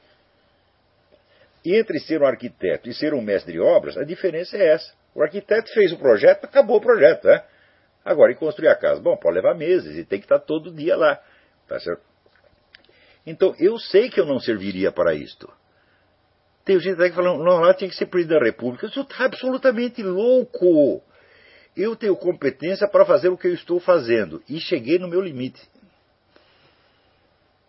entre 1.66 2.00
ser 2.00 2.22
um 2.22 2.26
arquiteto 2.26 2.90
e 2.90 2.94
ser 2.94 3.14
um 3.14 3.22
mestre 3.22 3.54
de 3.54 3.60
obras, 3.60 3.98
a 3.98 4.04
diferença 4.04 4.58
é 4.58 4.74
essa. 4.74 4.94
O 5.14 5.22
arquiteto 5.22 5.72
fez 5.74 5.92
o 5.92 5.98
projeto, 5.98 6.46
acabou 6.46 6.78
o 6.78 6.82
projeto. 6.82 7.26
Né? 7.26 7.44
Agora, 8.04 8.32
e 8.32 8.36
construir 8.36 8.70
a 8.70 8.76
casa? 8.76 9.02
Bom, 9.02 9.16
pode 9.18 9.36
levar 9.36 9.54
meses 9.54 9.98
e 9.98 10.06
tem 10.06 10.20
que 10.20 10.26
estar 10.26 10.40
todo 10.40 10.74
dia 10.74 10.96
lá. 10.96 11.22
Tá 11.68 11.80
certo? 11.80 12.02
Então, 13.26 13.56
eu 13.60 13.78
sei 13.78 14.10
que 14.10 14.20
eu 14.20 14.26
não 14.26 14.40
serviria 14.40 14.92
para 14.92 15.14
isto. 15.14 15.52
Tem 16.64 16.80
gente 16.80 16.98
que 16.98 17.12
falando, 17.12 17.44
não, 17.44 17.60
lá 17.60 17.74
tinha 17.74 17.90
que 17.90 17.96
ser 17.96 18.06
presidente 18.06 18.40
da 18.40 18.46
República. 18.46 18.86
Isso 18.86 19.02
está 19.02 19.26
absolutamente 19.26 20.02
louco. 20.04 21.02
Eu 21.76 21.96
tenho 21.96 22.16
competência 22.16 22.88
para 22.88 23.06
fazer 23.06 23.30
o 23.30 23.38
que 23.38 23.48
eu 23.48 23.54
estou 23.54 23.80
fazendo. 23.80 24.44
E 24.48 24.60
cheguei 24.60 25.00
no 25.00 25.08
meu 25.08 25.22
limite. 25.22 25.62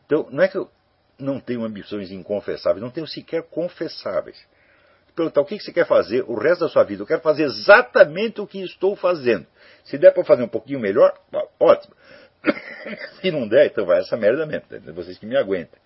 Então, 0.07 0.29
não 0.31 0.43
é 0.43 0.49
que 0.49 0.59
eu 0.59 0.71
não 1.19 1.41
tenho 1.41 1.65
ambições 1.65 2.11
inconfessáveis, 2.11 2.83
não 2.83 2.91
tenho 2.91 3.07
sequer 3.07 3.43
confessáveis. 3.45 4.39
Perguntar 5.15 5.43
o 5.43 5.45
que 5.45 5.61
você 5.61 5.73
quer 5.73 5.87
fazer 5.87 6.25
o 6.27 6.35
resto 6.39 6.61
da 6.61 6.69
sua 6.69 6.85
vida. 6.85 7.03
Eu 7.03 7.07
quero 7.07 7.21
fazer 7.21 7.45
exatamente 7.45 8.41
o 8.41 8.47
que 8.47 8.63
estou 8.63 8.97
fazendo. 8.97 9.47
Se 9.85 9.99
der 9.99 10.11
para 10.13 10.25
fazer 10.25 10.43
um 10.43 10.49
pouquinho 10.49 10.81
melhor, 10.81 11.15
ótimo. 11.61 11.95
Se 13.21 13.31
não 13.31 13.47
der, 13.49 13.67
então 13.67 13.87
vai 13.87 14.01
essa 14.01 14.17
merda 14.17 14.45
mesmo. 14.47 14.67
Tá? 14.69 14.93
Vocês 14.93 15.19
que 15.19 15.27
me 15.27 15.37
aguentam. 15.37 15.79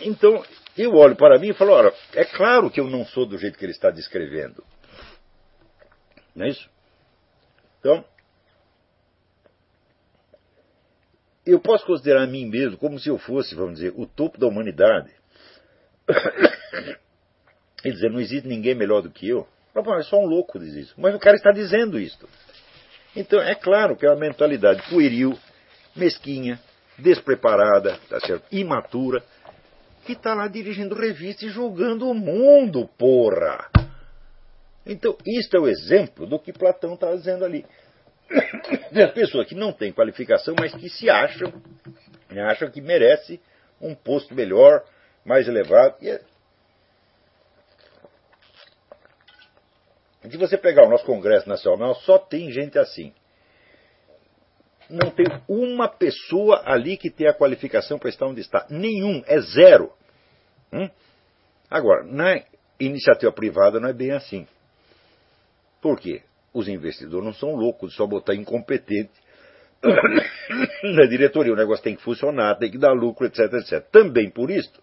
Então, 0.00 0.44
eu 0.78 0.94
olho 0.94 1.16
para 1.16 1.38
mim 1.38 1.48
e 1.48 1.54
falo, 1.54 1.72
olha, 1.72 1.92
é 2.14 2.24
claro 2.24 2.70
que 2.70 2.80
eu 2.80 2.88
não 2.88 3.04
sou 3.06 3.26
do 3.26 3.36
jeito 3.36 3.58
que 3.58 3.64
ele 3.64 3.72
está 3.72 3.90
descrevendo. 3.90 4.62
Não 6.34 6.46
é 6.46 6.50
isso? 6.50 6.68
Então, 7.80 8.04
eu 11.44 11.60
posso 11.60 11.86
considerar 11.86 12.22
a 12.22 12.26
mim 12.26 12.46
mesmo 12.46 12.76
como 12.76 12.98
se 12.98 13.08
eu 13.08 13.18
fosse, 13.18 13.54
vamos 13.54 13.74
dizer, 13.74 13.92
o 13.96 14.06
topo 14.06 14.38
da 14.38 14.46
humanidade. 14.46 15.10
E 17.84 17.92
dizer, 17.92 18.10
não 18.10 18.18
existe 18.18 18.48
ninguém 18.48 18.74
melhor 18.74 19.00
do 19.00 19.10
que 19.10 19.28
eu. 19.28 19.46
É 19.98 20.02
só 20.02 20.18
um 20.18 20.26
louco 20.26 20.58
diz 20.58 20.74
isso. 20.74 20.94
Mas 20.96 21.14
o 21.14 21.18
cara 21.18 21.36
está 21.36 21.50
dizendo 21.50 21.98
isto. 21.98 22.28
Então, 23.14 23.40
é 23.40 23.54
claro 23.54 23.96
que 23.96 24.06
é 24.06 24.10
uma 24.10 24.20
mentalidade 24.20 24.82
pueril, 24.90 25.38
mesquinha, 25.94 26.60
despreparada, 26.98 27.98
tá 28.08 28.20
certo? 28.20 28.44
imatura, 28.52 29.22
que 30.04 30.12
está 30.12 30.34
lá 30.34 30.48
dirigindo 30.48 30.94
revista 30.94 31.44
e 31.44 31.48
julgando 31.48 32.08
o 32.08 32.14
mundo, 32.14 32.88
porra! 32.98 33.68
Então, 34.86 35.16
isto 35.26 35.56
é 35.56 35.60
o 35.60 35.66
exemplo 35.66 36.26
do 36.26 36.38
que 36.38 36.52
Platão 36.52 36.94
está 36.94 37.12
dizendo 37.12 37.44
ali. 37.44 37.64
Tem 38.92 39.12
pessoas 39.12 39.48
que 39.48 39.54
não 39.54 39.72
têm 39.72 39.92
qualificação, 39.92 40.54
mas 40.58 40.72
que 40.74 40.88
se 40.88 41.10
acham, 41.10 41.52
acham 42.48 42.70
que 42.70 42.80
merece 42.80 43.40
um 43.80 43.94
posto 43.94 44.34
melhor, 44.34 44.84
mais 45.24 45.48
elevado. 45.48 45.96
E 46.00 46.20
Se 50.30 50.36
você 50.36 50.56
pegar 50.58 50.84
o 50.86 50.90
nosso 50.90 51.04
Congresso 51.04 51.48
Nacional, 51.48 51.94
só 51.96 52.18
tem 52.18 52.50
gente 52.50 52.78
assim 52.78 53.12
não 54.88 55.10
tem 55.10 55.26
uma 55.48 55.88
pessoa 55.88 56.62
ali 56.64 56.96
que 56.96 57.10
tenha 57.10 57.30
a 57.30 57.34
qualificação 57.34 57.98
para 57.98 58.08
estar 58.08 58.26
onde 58.26 58.40
está. 58.40 58.66
Nenhum, 58.70 59.22
é 59.26 59.40
zero. 59.40 59.92
Hum? 60.72 60.88
Agora, 61.70 62.04
na 62.04 62.42
iniciativa 62.78 63.32
privada 63.32 63.80
não 63.80 63.88
é 63.88 63.92
bem 63.92 64.12
assim. 64.12 64.46
Por 65.80 65.98
quê? 65.98 66.22
Os 66.52 66.68
investidores 66.68 67.24
não 67.24 67.34
são 67.34 67.54
loucos 67.54 67.90
de 67.90 67.96
só 67.96 68.06
botar 68.06 68.34
incompetente 68.34 69.12
na 70.82 71.06
diretoria. 71.06 71.52
O 71.52 71.56
negócio 71.56 71.84
tem 71.84 71.96
que 71.96 72.02
funcionar, 72.02 72.56
tem 72.56 72.70
que 72.70 72.78
dar 72.78 72.92
lucro, 72.92 73.26
etc, 73.26 73.52
etc. 73.54 73.84
Também 73.90 74.30
por 74.30 74.50
isso 74.50 74.80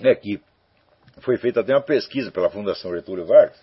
é 0.00 0.14
que 0.14 0.40
foi 1.20 1.36
feita 1.38 1.60
até 1.60 1.72
uma 1.72 1.82
pesquisa 1.82 2.30
pela 2.30 2.50
Fundação 2.50 2.94
Getúlio 2.94 3.26
Vargas 3.26 3.58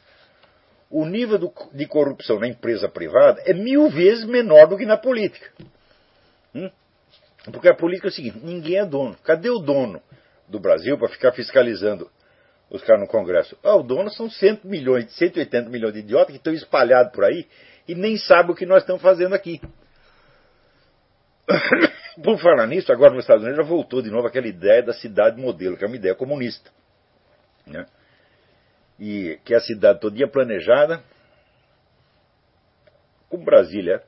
o 0.94 1.06
nível 1.06 1.40
do, 1.40 1.52
de 1.74 1.88
corrupção 1.88 2.40
na 2.40 2.48
empresa 2.48 2.88
privada 2.88 3.42
é 3.46 3.54
mil 3.54 3.90
vezes 3.90 4.24
menor 4.26 4.68
do 4.68 4.78
que 4.78 4.86
na 4.86 4.96
política. 4.96 5.52
Hum? 6.54 6.70
Porque 7.52 7.68
a 7.68 7.74
política 7.74 8.08
é 8.08 8.12
o 8.12 8.14
seguinte: 8.14 8.38
ninguém 8.44 8.78
é 8.78 8.86
dono. 8.86 9.18
Cadê 9.24 9.50
o 9.50 9.58
dono 9.58 10.00
do 10.48 10.60
Brasil 10.60 10.96
para 10.98 11.10
ficar 11.10 11.32
fiscalizando 11.32 12.10
os 12.70 12.84
caras 12.84 13.02
no 13.02 13.08
Congresso? 13.08 13.58
Ah, 13.64 13.76
o 13.76 13.82
dono 13.82 14.12
são 14.12 14.30
100 14.30 14.62
milhões, 14.64 15.12
180 15.14 15.68
milhões 15.68 15.94
de 15.96 16.02
idiotas 16.02 16.28
que 16.28 16.38
estão 16.38 16.54
espalhados 16.54 17.12
por 17.12 17.24
aí 17.24 17.48
e 17.88 17.96
nem 17.96 18.16
sabem 18.16 18.52
o 18.52 18.56
que 18.56 18.66
nós 18.66 18.84
estamos 18.84 19.02
fazendo 19.02 19.34
aqui. 19.34 19.60
Por 22.24 22.40
falar 22.40 22.68
nisso, 22.68 22.92
agora 22.94 23.12
nos 23.12 23.24
Estados 23.24 23.44
Unidos 23.44 23.66
já 23.66 23.68
voltou 23.68 24.00
de 24.00 24.12
novo 24.12 24.28
aquela 24.28 24.48
ideia 24.48 24.84
da 24.84 24.94
cidade 24.94 25.42
modelo, 25.42 25.76
que 25.76 25.84
é 25.84 25.88
uma 25.88 25.96
ideia 25.96 26.14
comunista. 26.14 26.70
Né? 27.66 27.86
e 29.00 29.40
que 29.44 29.54
é 29.54 29.58
a 29.58 29.62
cidade 29.62 30.00
toda 30.00 30.28
planejada, 30.28 31.04
como 33.30 33.44
Brasília. 33.44 34.02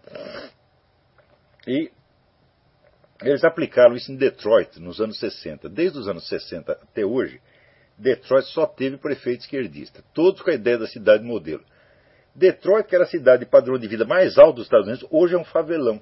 E 1.68 1.92
eles 3.22 3.44
aplicaram 3.44 3.96
isso 3.96 4.12
em 4.12 4.16
Detroit 4.16 4.80
nos 4.80 5.00
anos 5.00 5.20
60. 5.20 5.68
Desde 5.70 5.98
os 5.98 6.08
anos 6.08 6.28
60 6.28 6.72
até 6.72 7.06
hoje, 7.06 7.42
Detroit 7.98 8.46
só 8.48 8.66
teve 8.66 8.98
prefeito 8.98 9.42
esquerdista, 9.42 10.04
todos 10.14 10.42
com 10.42 10.50
a 10.50 10.54
ideia 10.54 10.78
da 10.78 10.88
cidade 10.88 11.24
modelo. 11.24 11.64
Detroit, 12.36 12.88
que 12.88 12.96
era 12.96 13.06
a 13.06 13.08
cidade 13.08 13.46
de 13.46 13.50
padrão 13.50 13.78
de 13.78 13.88
vida 13.88 14.06
mais 14.06 14.38
alto 14.38 14.58
dos 14.58 14.66
Estados 14.66 14.88
Unidos, 14.88 15.08
hoje 15.10 15.36
é 15.36 15.38
um 15.38 15.46
favelão. 15.46 16.02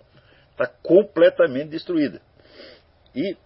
Está 0.51 0.67
completamente 0.67 1.69
destruída. 1.69 2.21
E 3.15 3.37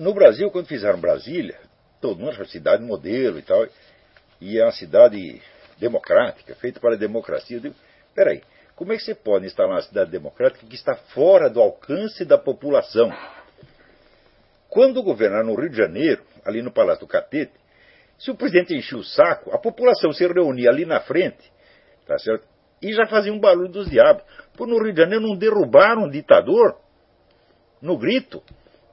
No 0.00 0.14
Brasil, 0.14 0.50
quando 0.50 0.66
fizeram 0.66 0.98
Brasília, 0.98 1.60
todo 2.00 2.18
mundo 2.18 2.46
cidade 2.46 2.82
modelo 2.82 3.38
e 3.38 3.42
tal, 3.42 3.66
e 4.40 4.58
é 4.58 4.64
uma 4.64 4.72
cidade 4.72 5.42
democrática, 5.78 6.54
feita 6.54 6.80
para 6.80 6.94
a 6.94 6.98
democracia. 6.98 7.58
Eu 7.58 7.60
digo, 7.60 7.74
peraí, 8.14 8.40
como 8.74 8.94
é 8.94 8.96
que 8.96 9.02
você 9.02 9.14
pode 9.14 9.44
instalar 9.44 9.72
uma 9.72 9.82
cidade 9.82 10.10
democrática 10.10 10.66
que 10.66 10.74
está 10.74 10.94
fora 10.94 11.50
do 11.50 11.60
alcance 11.60 12.24
da 12.24 12.38
população? 12.38 13.12
Quando 14.70 15.02
governaram 15.02 15.48
no 15.48 15.54
Rio 15.54 15.68
de 15.68 15.76
Janeiro, 15.76 16.24
ali 16.46 16.62
no 16.62 16.72
Palácio 16.72 17.00
do 17.00 17.06
Catete, 17.06 17.52
se 18.18 18.30
o 18.30 18.34
presidente 18.34 18.74
enchia 18.74 18.96
o 18.96 19.04
saco, 19.04 19.54
a 19.54 19.58
população 19.58 20.14
se 20.14 20.26
reunia 20.26 20.70
ali 20.70 20.86
na 20.86 21.00
frente, 21.00 21.52
tá 22.06 22.18
certo? 22.18 22.48
E 22.80 22.90
já 22.94 23.06
fazia 23.06 23.34
um 23.34 23.38
barulho 23.38 23.68
dos 23.68 23.90
diabos. 23.90 24.24
Por 24.56 24.66
no 24.66 24.82
Rio 24.82 24.94
de 24.94 25.02
Janeiro 25.02 25.26
não 25.26 25.36
derrubaram 25.36 26.04
um 26.04 26.10
ditador 26.10 26.80
no 27.82 27.98
grito. 27.98 28.42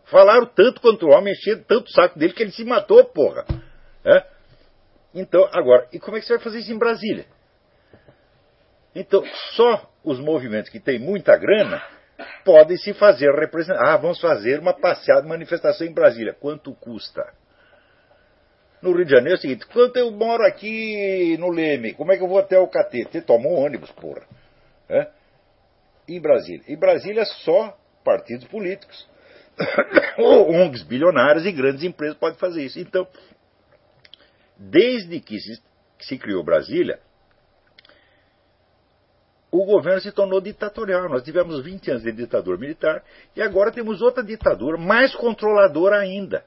Falaram 0.10 0.46
tanto 0.46 0.82
contra 0.82 1.06
o 1.06 1.12
homem, 1.12 1.34
encheram 1.34 1.64
tanto 1.64 1.88
o 1.88 1.92
saco 1.92 2.18
dele 2.18 2.34
que 2.34 2.42
ele 2.42 2.52
se 2.52 2.64
matou, 2.64 3.04
porra. 3.06 3.46
É? 4.06 4.24
Então, 5.14 5.48
agora, 5.52 5.88
e 5.92 6.00
como 6.00 6.18
é 6.18 6.20
que 6.20 6.26
você 6.26 6.36
vai 6.36 6.44
fazer 6.44 6.60
isso 6.60 6.72
em 6.72 6.78
Brasília? 6.78 7.26
Então, 8.96 9.24
só 9.56 9.90
os 10.04 10.20
movimentos 10.20 10.70
que 10.72 10.80
têm 10.80 10.98
muita 10.98 11.36
grana 11.38 11.84
podem 12.46 12.78
se 12.78 12.94
fazer 12.94 13.30
representar. 13.32 13.94
Ah, 13.94 13.98
vamos 13.98 14.20
fazer 14.20 14.60
uma 14.60 14.74
passeada, 14.74 15.28
manifestação 15.28 15.86
em 15.86 15.94
Brasília. 15.94 16.34
Quanto 16.34 16.74
custa? 16.74 17.34
No 18.82 18.94
Rio 18.94 19.06
de 19.06 19.12
Janeiro 19.12 19.36
é 19.36 19.38
o 19.38 19.42
seguinte: 19.42 19.68
quanto 19.68 19.98
eu 19.98 20.10
moro 20.12 20.44
aqui 20.46 21.36
no 21.38 21.50
Leme, 21.50 21.94
como 21.94 22.12
é 22.12 22.18
que 22.18 22.24
eu 22.24 22.28
vou 22.28 22.40
até 22.40 22.58
o 22.58 22.68
Catete? 22.68 23.12
Você 23.12 23.22
toma 23.22 23.48
um 23.50 23.56
ônibus, 23.56 23.92
porra. 23.92 24.26
É? 24.90 25.08
Em 26.08 26.22
Brasília. 26.22 26.64
Em 26.68 26.78
Brasília, 26.78 27.26
só 27.26 27.78
partidos 28.06 28.48
políticos. 28.48 29.08
Ou 30.18 30.52
ONGs 30.52 30.84
bilionárias 30.84 31.46
e 31.46 31.52
grandes 31.52 31.84
empresas 31.84 32.18
podem 32.18 32.38
fazer 32.38 32.64
isso. 32.64 32.80
Então, 32.80 33.08
desde 34.58 35.20
que 35.20 35.40
se, 35.40 35.62
que 35.98 36.06
se 36.06 36.18
criou 36.18 36.44
Brasília, 36.44 37.00
o 39.52 39.66
governo 39.66 40.02
se 40.02 40.12
tornou 40.12 40.42
ditatorial. 40.42 41.10
Nós 41.10 41.24
tivemos 41.24 41.64
20 41.64 41.92
anos 41.92 42.04
de 42.04 42.12
ditadura 42.12 42.58
militar 42.58 43.04
e 43.36 43.42
agora 43.42 43.72
temos 43.72 44.02
outra 44.02 44.24
ditadura 44.24 44.78
mais 44.78 45.16
controladora 45.16 45.98
ainda. 45.98 46.46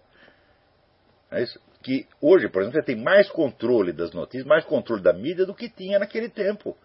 É 1.31 1.45
que 1.83 2.07
hoje, 2.21 2.49
por 2.49 2.63
exemplo, 2.63 2.83
tem 2.85 2.97
mais 2.97 3.31
controle 3.31 3.93
das 3.93 4.13
notícias, 4.13 4.45
mais 4.45 4.65
controle 4.65 5.03
da 5.03 5.13
mídia 5.13 5.47
do 5.47 5.55
que 5.55 5.69
tinha 5.69 5.99
naquele 5.99 6.29
tempo. 6.29 6.77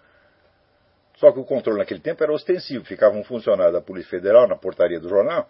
Só 1.17 1.31
que 1.31 1.39
o 1.39 1.43
controle 1.43 1.79
naquele 1.79 1.99
tempo 1.99 2.23
era 2.23 2.31
ostensivo. 2.31 2.85
Ficava 2.85 3.15
um 3.15 3.23
funcionário 3.23 3.73
da 3.73 3.81
Polícia 3.81 4.09
Federal 4.09 4.47
na 4.47 4.55
portaria 4.55 4.99
do 4.99 5.09
jornal, 5.09 5.49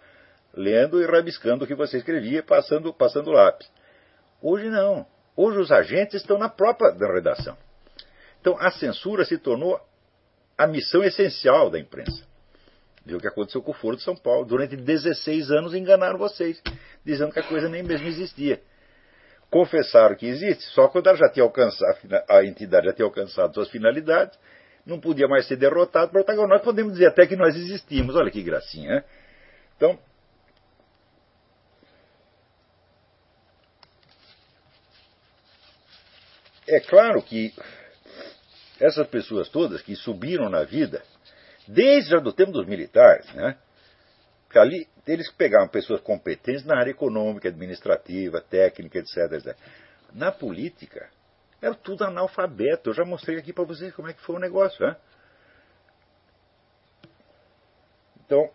lendo 0.56 1.02
e 1.02 1.06
rabiscando 1.06 1.66
o 1.66 1.68
que 1.68 1.76
você 1.76 1.98
escrevia, 1.98 2.42
passando, 2.42 2.94
passando 2.94 3.32
lápis. 3.32 3.70
Hoje 4.42 4.70
não. 4.70 5.06
Hoje 5.36 5.60
os 5.60 5.72
agentes 5.72 6.22
estão 6.22 6.38
na 6.38 6.48
própria 6.48 6.92
redação. 6.92 7.58
Então 8.40 8.58
a 8.60 8.72
censura 8.72 9.26
se 9.26 9.38
tornou 9.38 9.80
a 10.58 10.66
missão 10.66 11.04
essencial 11.04 11.70
da 11.70 11.80
imprensa. 11.80 12.26
Viu 13.06 13.18
o 13.18 13.22
que 13.22 13.28
aconteceu 13.28 13.62
com 13.62 13.72
o 13.72 13.74
Foro 13.74 13.98
de 13.98 14.04
São 14.04 14.16
Paulo. 14.16 14.46
Durante 14.46 14.76
16 14.76 15.52
anos 15.52 15.76
enganaram 15.76 16.18
vocês, 16.18 16.62
dizendo 17.04 17.32
que 17.32 17.40
a 17.40 17.44
coisa 17.44 17.70
nem 17.70 17.84
mesmo 17.84 18.08
existia. 18.08 18.62
Confessaram 19.52 20.16
que 20.16 20.26
existe, 20.26 20.64
só 20.72 20.88
quando 20.88 21.08
ela 21.08 21.18
já 21.18 21.30
tinha 21.30 21.44
alcançado, 21.44 21.98
a 22.28 22.44
entidade 22.44 22.88
já 22.88 22.94
tinha 22.94 23.06
alcançado 23.06 23.54
suas 23.54 23.70
finalidades, 23.70 24.38
não 24.86 25.00
podia 25.00 25.28
mais 25.28 25.48
ser 25.48 25.56
derrotado, 25.56 26.12
portanto 26.12 26.48
nós 26.48 26.62
podemos 26.62 26.94
dizer 26.94 27.08
até 27.08 27.28
que 27.28 27.36
nós 27.36 27.56
existimos. 27.56 28.16
Olha 28.16 28.32
que 28.32 28.42
gracinha, 28.42 28.90
né? 28.90 29.04
Então, 29.78 30.00
é 36.68 36.80
claro 36.80 37.22
que 37.22 37.54
essas 38.80 39.08
pessoas 39.08 39.50
todas 39.50 39.82
que 39.82 39.96
subiram 39.96 40.50
na 40.50 40.64
vida, 40.64 41.02
desde 41.68 42.16
o 42.16 42.34
tempo 42.34 42.52
dos 42.52 42.66
militares, 42.68 43.32
né? 43.34 43.58
Ali, 44.56 44.88
eles 45.06 45.30
pegavam 45.32 45.68
pessoas 45.68 46.00
competentes 46.00 46.64
na 46.64 46.78
área 46.78 46.92
econômica, 46.92 47.50
administrativa, 47.50 48.40
técnica, 48.40 49.00
etc, 49.00 49.18
etc. 49.34 49.58
Na 50.14 50.32
política, 50.32 51.10
era 51.62 51.76
tudo 51.76 52.06
analfabeto. 52.06 52.90
Eu 52.90 52.94
já 52.94 53.04
mostrei 53.04 53.38
aqui 53.38 53.52
para 53.52 53.66
vocês 53.66 53.94
como 53.94 54.08
é 54.08 54.14
que 54.14 54.22
foi 54.22 54.36
o 54.36 54.40
negócio. 54.40 54.86
Né? 54.86 54.96
Então, 58.26 58.50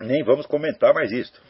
nem 0.00 0.22
vamos 0.22 0.44
comentar 0.44 0.92
mais 0.92 1.10
isto. 1.10 1.40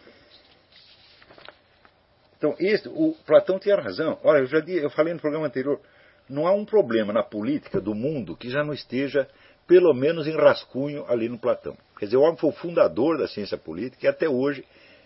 Então, 2.37 2.55
este, 2.59 2.89
o 2.89 3.14
Platão 3.26 3.59
tinha 3.59 3.76
razão. 3.76 4.18
Olha, 4.22 4.41
eu 4.41 4.47
já 4.47 4.59
eu 4.59 4.91
falei 4.91 5.14
no 5.14 5.20
programa 5.20 5.47
anterior, 5.47 5.80
não 6.28 6.47
há 6.47 6.53
um 6.53 6.64
problema 6.64 7.12
na 7.12 7.22
política 7.22 7.80
do 7.80 7.95
mundo 7.95 8.37
que 8.37 8.51
já 8.51 8.62
não 8.62 8.72
esteja, 8.72 9.28
pelo 9.66 9.95
menos, 9.95 10.26
em 10.26 10.37
rascunho 10.37 11.05
ali 11.09 11.28
no 11.28 11.39
Platão. 11.39 11.76
Quer 11.99 12.07
dizer, 12.07 12.16
o 12.16 12.22
homem 12.22 12.37
foi 12.37 12.51
o 12.51 12.53
fundador 12.53 13.18
da 13.18 13.26
ciência 13.26 13.57
política 13.57 14.07
e 14.07 14.09
até 14.09 14.28
hoje 14.28 14.64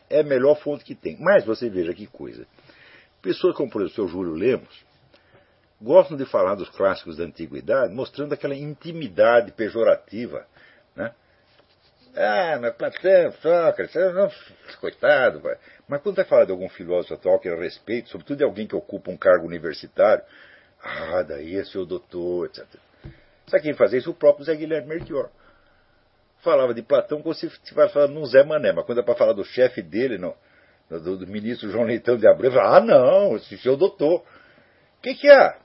é 0.08 0.20
a 0.20 0.24
melhor 0.24 0.56
fonte 0.56 0.84
que 0.84 0.94
tem. 0.94 1.16
Mas 1.20 1.44
você 1.44 1.68
veja 1.68 1.94
que 1.94 2.06
coisa. 2.06 2.46
Pessoas 3.22 3.54
como, 3.54 3.70
por 3.70 3.82
exemplo, 3.82 4.04
o 4.04 4.08
Júlio 4.08 4.32
Lemos, 4.32 4.84
gostam 5.80 6.16
de 6.16 6.24
falar 6.26 6.56
dos 6.56 6.68
clássicos 6.70 7.16
da 7.16 7.24
antiguidade, 7.24 7.94
mostrando 7.94 8.32
aquela 8.32 8.54
intimidade 8.54 9.52
pejorativa. 9.52 10.46
Ah, 12.16 12.58
mas 12.60 12.74
Platão, 12.74 13.32
Sócrates, 13.40 13.94
não, 13.94 14.30
coitado. 14.80 15.40
Mas 15.88 16.02
quando 16.02 16.16
vai 16.16 16.24
falar 16.24 16.44
de 16.44 16.52
algum 16.52 16.68
filósofo 16.68 17.14
atual 17.14 17.38
que 17.38 17.48
eu 17.48 17.58
respeito, 17.58 18.08
sobretudo 18.08 18.38
de 18.38 18.44
alguém 18.44 18.66
que 18.66 18.74
ocupa 18.74 19.10
um 19.10 19.16
cargo 19.16 19.46
universitário, 19.46 20.24
ah, 20.82 21.22
daí 21.22 21.56
é 21.56 21.64
seu 21.64 21.86
doutor, 21.86 22.46
etc. 22.46 22.66
Sabe 23.46 23.62
quem 23.62 23.74
fazia 23.74 23.98
isso? 23.98 24.10
O 24.10 24.14
próprio 24.14 24.44
Zé 24.44 24.54
Guilherme 24.54 24.88
Melchior. 24.88 25.30
Falava 26.42 26.72
de 26.72 26.82
Platão 26.82 27.20
como 27.20 27.34
se 27.34 27.46
estivesse 27.46 27.92
falando 27.92 28.14
num 28.14 28.24
Zé 28.24 28.42
Mané, 28.42 28.72
mas 28.72 28.86
quando 28.86 29.00
é 29.00 29.02
para 29.02 29.14
falar 29.14 29.32
do 29.32 29.44
chefe 29.44 29.82
dele, 29.82 30.16
não, 30.16 30.34
do, 30.88 31.18
do, 31.18 31.26
ministro 31.26 31.70
João 31.70 31.84
Leitão 31.84 32.16
de 32.16 32.26
Abreu, 32.26 32.50
fala, 32.50 32.78
ah, 32.78 32.80
não, 32.80 33.36
esse 33.36 33.58
seu 33.58 33.76
doutor. 33.76 34.20
O 34.20 35.02
que, 35.02 35.14
que 35.14 35.30
é? 35.30 35.56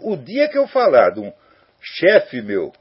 O 0.00 0.16
dia 0.16 0.48
que 0.48 0.58
eu 0.58 0.66
falar 0.68 1.10
de 1.10 1.20
um 1.20 1.32
chefe 1.80 2.42
meu, 2.42 2.72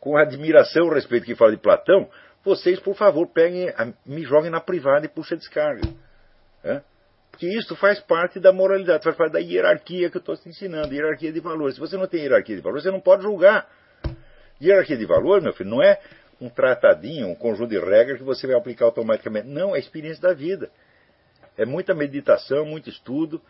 com 0.00 0.16
admiração 0.16 0.86
e 0.86 0.94
respeito 0.94 1.26
que 1.26 1.34
fala 1.34 1.52
de 1.52 1.56
Platão, 1.58 2.08
vocês, 2.44 2.78
por 2.78 2.94
favor, 2.94 3.26
peguem, 3.26 3.72
me 4.04 4.22
joguem 4.22 4.50
na 4.50 4.60
privada 4.60 5.04
e 5.04 5.08
puxem 5.08 5.36
descarga. 5.36 5.82
Né? 6.62 6.82
Porque 7.30 7.46
isso 7.46 7.74
faz 7.76 7.98
parte 8.00 8.40
da 8.40 8.52
moralidade, 8.52 9.04
faz 9.04 9.16
parte 9.16 9.32
da 9.32 9.40
hierarquia 9.40 10.08
que 10.08 10.16
eu 10.16 10.20
estou 10.20 10.36
te 10.36 10.48
ensinando, 10.48 10.94
hierarquia 10.94 11.32
de 11.32 11.40
valores. 11.40 11.74
Se 11.74 11.80
você 11.80 11.96
não 11.96 12.06
tem 12.06 12.22
hierarquia 12.22 12.56
de 12.56 12.62
valores, 12.62 12.84
você 12.84 12.90
não 12.90 13.00
pode 13.00 13.22
julgar. 13.22 13.68
Hierarquia 14.62 14.96
de 14.96 15.04
valores, 15.04 15.44
meu 15.44 15.52
filho, 15.52 15.68
não 15.68 15.82
é 15.82 16.00
um 16.40 16.48
tratadinho, 16.48 17.28
um 17.28 17.34
conjunto 17.34 17.70
de 17.70 17.78
regras 17.78 18.18
que 18.18 18.24
você 18.24 18.46
vai 18.46 18.56
aplicar 18.56 18.86
automaticamente. 18.86 19.48
Não, 19.48 19.74
é 19.74 19.76
a 19.76 19.78
experiência 19.78 20.22
da 20.22 20.32
vida. 20.32 20.70
É 21.58 21.64
muita 21.64 21.94
meditação, 21.94 22.64
muito 22.64 22.88
estudo, 22.88 23.40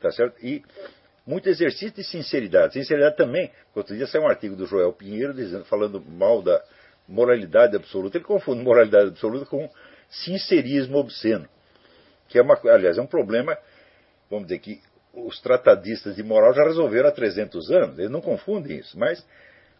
tá 0.00 0.10
certo? 0.10 0.44
E 0.44 0.64
muito 1.26 1.48
exercício 1.48 1.92
de 1.92 2.04
sinceridade. 2.04 2.74
Sinceridade 2.74 3.16
também. 3.16 3.50
Outro 3.74 3.96
dia 3.96 4.06
saiu 4.06 4.22
um 4.22 4.28
artigo 4.28 4.54
do 4.54 4.66
Joel 4.66 4.92
Pinheiro 4.92 5.34
dizendo, 5.34 5.64
falando 5.64 6.00
mal 6.00 6.42
da 6.42 6.62
moralidade 7.08 7.76
absoluta. 7.76 8.16
Ele 8.16 8.24
confunde 8.24 8.62
moralidade 8.62 9.08
absoluta 9.08 9.46
com 9.46 9.68
sincerismo 10.08 10.98
obsceno 10.98 11.48
que 12.28 12.38
é 12.38 12.42
uma, 12.42 12.58
aliás, 12.70 12.98
é 12.98 13.02
um 13.02 13.06
problema, 13.06 13.56
vamos 14.30 14.48
dizer 14.48 14.58
que 14.60 14.80
os 15.12 15.40
tratadistas 15.40 16.16
de 16.16 16.22
moral 16.22 16.52
já 16.52 16.64
resolveram 16.64 17.08
há 17.08 17.12
300 17.12 17.70
anos, 17.70 17.98
eles 17.98 18.10
não 18.10 18.20
confundem 18.20 18.78
isso, 18.78 18.98
mas 18.98 19.24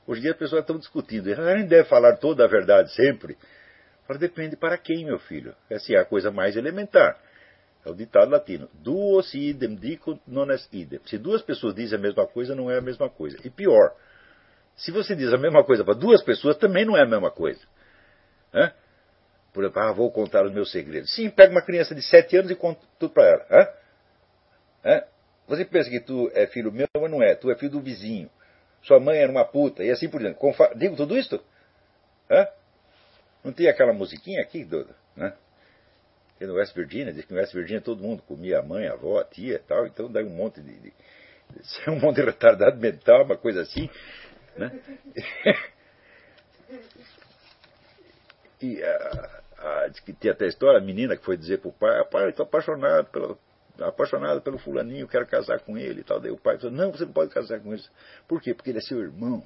hoje 0.07 0.20
em 0.20 0.22
dia 0.22 0.32
as 0.32 0.38
pessoas 0.38 0.62
estão 0.62 0.78
discutindo, 0.78 1.30
a 1.30 1.57
gente 1.57 1.68
deve 1.68 1.88
falar 1.88 2.16
toda 2.16 2.44
a 2.44 2.49
verdade 2.49 2.92
sempre. 2.94 3.36
Depende 4.20 4.57
para 4.57 4.78
quem, 4.78 5.05
meu 5.05 5.18
filho. 5.18 5.53
Essa 5.68 5.94
é 5.94 5.99
a 5.99 6.05
coisa 6.05 6.30
mais 6.30 6.57
elementar. 6.57 7.18
É 7.87 7.91
o 7.91 7.95
ditado 7.95 8.32
latino. 8.32 8.68
Duos 8.74 9.32
idem 9.32 9.76
dicunt 9.76 10.20
non 10.26 10.51
est 10.51 10.74
idem. 10.74 10.99
Se 11.07 11.18
duas 11.18 11.41
pessoas 11.43 11.72
dizem 11.72 11.97
a 11.97 12.03
mesma 12.03 12.26
coisa, 12.26 12.53
não 12.53 12.68
é 12.68 12.78
a 12.78 12.80
mesma 12.80 13.09
coisa. 13.09 13.39
E 13.45 13.49
pior, 13.49 13.95
se 14.74 14.91
você 14.91 15.14
diz 15.14 15.32
a 15.32 15.39
mesma 15.39 15.62
coisa 15.62 15.84
para 15.84 15.95
duas 15.95 16.20
pessoas, 16.24 16.57
também 16.57 16.84
não 16.84 16.97
é 16.97 17.03
a 17.03 17.07
mesma 17.07 17.30
coisa. 17.30 17.61
Né? 18.53 18.72
Por 19.53 19.62
exemplo, 19.62 19.82
ah, 19.82 19.93
vou 19.93 20.11
contar 20.11 20.45
os 20.45 20.53
meus 20.53 20.72
segredos. 20.72 21.14
Sim, 21.14 21.30
pega 21.30 21.53
uma 21.53 21.62
criança 21.62 21.95
de 21.95 22.03
7 22.03 22.37
anos 22.39 22.51
e 22.51 22.57
conta 22.57 22.80
tudo 22.99 23.14
para 23.14 23.24
ela. 23.24 23.47
Hã? 23.53 23.68
Hã? 24.84 25.05
Você 25.47 25.64
pensa 25.64 25.89
que 25.89 26.01
tu 26.01 26.28
é 26.34 26.49
filho 26.49 26.72
meu, 26.72 26.89
mas 26.93 27.09
não 27.09 27.22
é. 27.22 27.37
Tu 27.37 27.49
é 27.53 27.55
filho 27.55 27.70
do 27.70 27.80
vizinho. 27.80 28.28
Sua 28.82 28.99
mãe 28.99 29.18
era 29.18 29.30
uma 29.30 29.45
puta, 29.45 29.84
e 29.84 29.93
assim 29.93 30.09
por 30.09 30.20
diante. 30.20 30.41
Confa 30.41 30.74
Digo 30.74 30.97
tudo 30.97 31.16
isso? 31.16 31.41
Hã? 32.28 32.49
Não 33.45 33.53
tem 33.53 33.68
aquela 33.68 33.93
musiquinha 33.93 34.43
aqui? 34.43 34.68
Né? 35.14 35.32
No 36.41 36.55
West 36.55 36.74
Virginia, 36.74 37.12
diz 37.12 37.24
que 37.24 37.32
no 37.32 37.41
West 37.41 37.55
Virginia 37.55 37.80
todo 37.80 38.03
mundo 38.03 38.22
comia 38.22 38.59
a 38.59 38.62
mãe, 38.62 38.87
a 38.87 38.93
avó, 38.93 39.18
a 39.18 39.24
tia 39.24 39.55
e 39.55 39.59
tal. 39.59 39.87
Então 39.87 40.11
dá 40.11 40.20
um 40.20 40.28
monte 40.28 40.61
de, 40.61 40.78
de, 40.78 40.93
um 41.89 41.99
monte 41.99 42.16
de 42.16 42.22
retardado 42.26 42.78
mental, 42.78 43.24
uma 43.24 43.37
coisa 43.37 43.62
assim. 43.62 43.89
Né? 44.57 44.70
e 48.61 48.82
uh, 48.82 49.37
ah, 49.59 49.91
que 50.05 50.12
tinha 50.12 50.32
até 50.32 50.45
a 50.45 50.49
história, 50.49 50.78
a 50.78 50.82
menina 50.82 51.16
que 51.16 51.24
foi 51.24 51.37
dizer 51.37 51.59
pro 51.59 51.72
pai, 51.72 51.99
ah, 52.01 52.05
pai, 52.05 52.28
estou 52.28 52.45
apaixonado 52.45 53.07
pelo, 53.11 53.39
apaixonado 53.80 54.41
pelo 54.43 54.59
fulaninho, 54.59 55.09
quero 55.09 55.26
casar 55.26 55.61
com 55.61 55.76
ele 55.76 56.01
e 56.01 56.05
tal. 56.05 56.20
Daí 56.20 56.30
o 56.30 56.39
pai 56.39 56.59
falou, 56.59 56.72
não, 56.72 56.93
você 56.93 57.05
não 57.05 57.12
pode 57.12 57.32
casar 57.32 57.61
com 57.61 57.72
ele. 57.72 57.82
Por 58.28 58.41
quê? 58.41 58.55
Porque 58.55 58.70
ele 58.70 58.78
é 58.78 58.82
seu 58.82 59.01
irmão. 59.01 59.43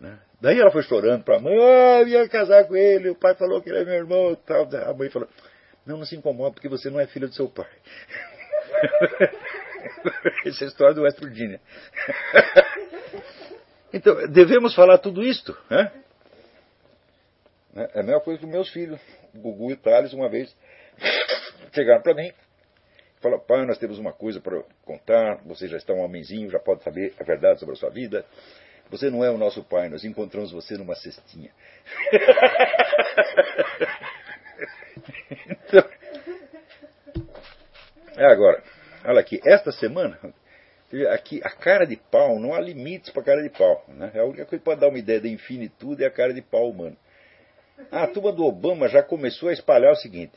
Né? 0.00 0.18
Daí 0.40 0.60
ela 0.60 0.70
foi 0.70 0.82
chorando 0.82 1.24
para 1.24 1.36
a 1.36 1.40
mãe, 1.40 1.58
ah, 1.58 2.00
eu 2.02 2.08
ia 2.08 2.28
casar 2.28 2.64
com 2.66 2.76
ele, 2.76 3.10
o 3.10 3.16
pai 3.16 3.34
falou 3.34 3.60
que 3.60 3.68
ele 3.68 3.80
é 3.80 3.84
meu 3.84 3.94
irmão 3.94 4.36
tal. 4.46 4.68
A 4.86 4.94
mãe 4.94 5.10
falou, 5.10 5.28
não, 5.84 5.98
não 5.98 6.06
se 6.06 6.16
incomoda 6.16 6.52
porque 6.52 6.68
você 6.68 6.90
não 6.90 7.00
é 7.00 7.06
filho 7.06 7.28
do 7.28 7.34
seu 7.34 7.48
pai. 7.48 7.66
Essa 10.46 10.64
é 10.64 10.66
a 10.66 10.68
história 10.68 10.94
do 10.94 11.02
West 11.02 11.18
Virginia. 11.18 11.60
então, 13.92 14.28
devemos 14.28 14.74
falar 14.74 14.98
tudo 14.98 15.24
isto, 15.24 15.56
né? 15.68 15.92
É 17.74 18.00
a 18.00 18.02
mesma 18.02 18.20
coisa 18.20 18.40
que 18.40 18.46
meus 18.46 18.68
filhos, 18.70 19.00
Gugu 19.34 19.70
e 19.70 19.76
Thales, 19.76 20.12
uma 20.12 20.28
vez 20.28 20.54
chegaram 21.72 22.02
para 22.02 22.14
mim 22.14 22.28
e 22.28 23.20
falaram: 23.20 23.42
pai, 23.44 23.64
nós 23.66 23.78
temos 23.78 23.98
uma 23.98 24.12
coisa 24.12 24.40
para 24.40 24.62
contar, 24.84 25.42
você 25.44 25.68
já 25.68 25.76
está 25.76 25.92
um 25.92 26.00
homenzinho, 26.00 26.50
já 26.50 26.58
pode 26.58 26.82
saber 26.82 27.14
a 27.20 27.24
verdade 27.24 27.60
sobre 27.60 27.74
a 27.74 27.78
sua 27.78 27.90
vida. 27.90 28.24
Você 28.90 29.10
não 29.10 29.24
é 29.24 29.30
o 29.30 29.38
nosso 29.38 29.62
pai, 29.62 29.88
nós 29.88 30.04
encontramos 30.04 30.50
você 30.50 30.76
numa 30.76 30.94
cestinha. 30.94 31.50
então, 35.50 35.84
é 38.16 38.24
agora, 38.24 38.62
olha 39.04 39.20
aqui, 39.20 39.40
esta 39.44 39.70
semana, 39.72 40.18
aqui, 41.12 41.40
a 41.44 41.50
cara 41.50 41.86
de 41.86 41.96
pau, 41.96 42.38
não 42.38 42.54
há 42.54 42.60
limites 42.60 43.10
para 43.10 43.22
a 43.22 43.24
cara 43.24 43.42
de 43.42 43.50
pau. 43.50 43.84
Né? 43.88 44.10
A 44.14 44.24
única 44.24 44.46
coisa 44.46 44.58
que 44.58 44.64
pode 44.64 44.80
dar 44.80 44.88
uma 44.88 44.98
ideia 44.98 45.20
da 45.20 45.28
infinitude 45.28 46.02
é 46.02 46.06
a 46.06 46.10
cara 46.10 46.32
de 46.32 46.40
pau 46.40 46.70
humano. 46.70 46.96
A 47.92 48.06
turma 48.06 48.32
do 48.32 48.44
Obama 48.44 48.88
já 48.88 49.02
começou 49.02 49.50
a 49.50 49.52
espalhar 49.52 49.92
o 49.92 49.96
seguinte: 49.96 50.36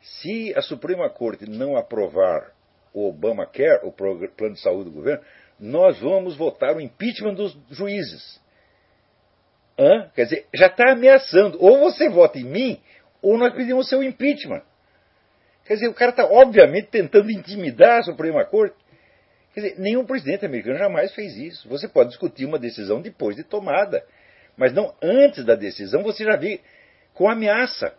se 0.00 0.54
a 0.56 0.62
Suprema 0.62 1.10
Corte 1.10 1.48
não 1.48 1.76
aprovar 1.76 2.52
o 2.92 3.08
Obamacare, 3.08 3.84
o 3.84 3.92
plano 3.92 4.54
de 4.54 4.60
saúde 4.60 4.84
do 4.84 4.90
governo, 4.90 5.22
nós 5.60 5.98
vamos 6.00 6.36
votar 6.36 6.74
o 6.74 6.80
impeachment 6.80 7.34
dos 7.34 7.56
juízes. 7.70 8.40
Hã? 9.78 10.10
Quer 10.14 10.24
dizer, 10.24 10.46
já 10.54 10.66
está 10.66 10.92
ameaçando. 10.92 11.58
Ou 11.60 11.78
você 11.80 12.08
vota 12.08 12.38
em 12.38 12.44
mim, 12.44 12.80
ou 13.20 13.36
nós 13.36 13.54
pedimos 13.54 13.88
seu 13.88 14.02
impeachment. 14.02 14.62
Quer 15.66 15.74
dizer, 15.74 15.88
o 15.88 15.94
cara 15.94 16.10
está 16.10 16.24
obviamente 16.24 16.88
tentando 16.88 17.30
intimidar 17.30 17.98
a 17.98 18.02
Suprema 18.02 18.44
Corte. 18.44 18.74
Quer 19.54 19.60
dizer, 19.60 19.78
nenhum 19.78 20.04
presidente 20.04 20.46
americano 20.46 20.78
jamais 20.78 21.12
fez 21.12 21.36
isso. 21.36 21.68
Você 21.68 21.86
pode 21.86 22.08
discutir 22.08 22.46
uma 22.46 22.58
decisão 22.58 23.02
depois 23.02 23.36
de 23.36 23.44
tomada, 23.44 24.02
mas 24.56 24.72
não 24.72 24.94
antes 25.02 25.44
da 25.44 25.54
decisão, 25.54 26.02
você 26.02 26.24
já 26.24 26.36
vê 26.36 26.60
com 27.14 27.28
ameaça. 27.28 27.92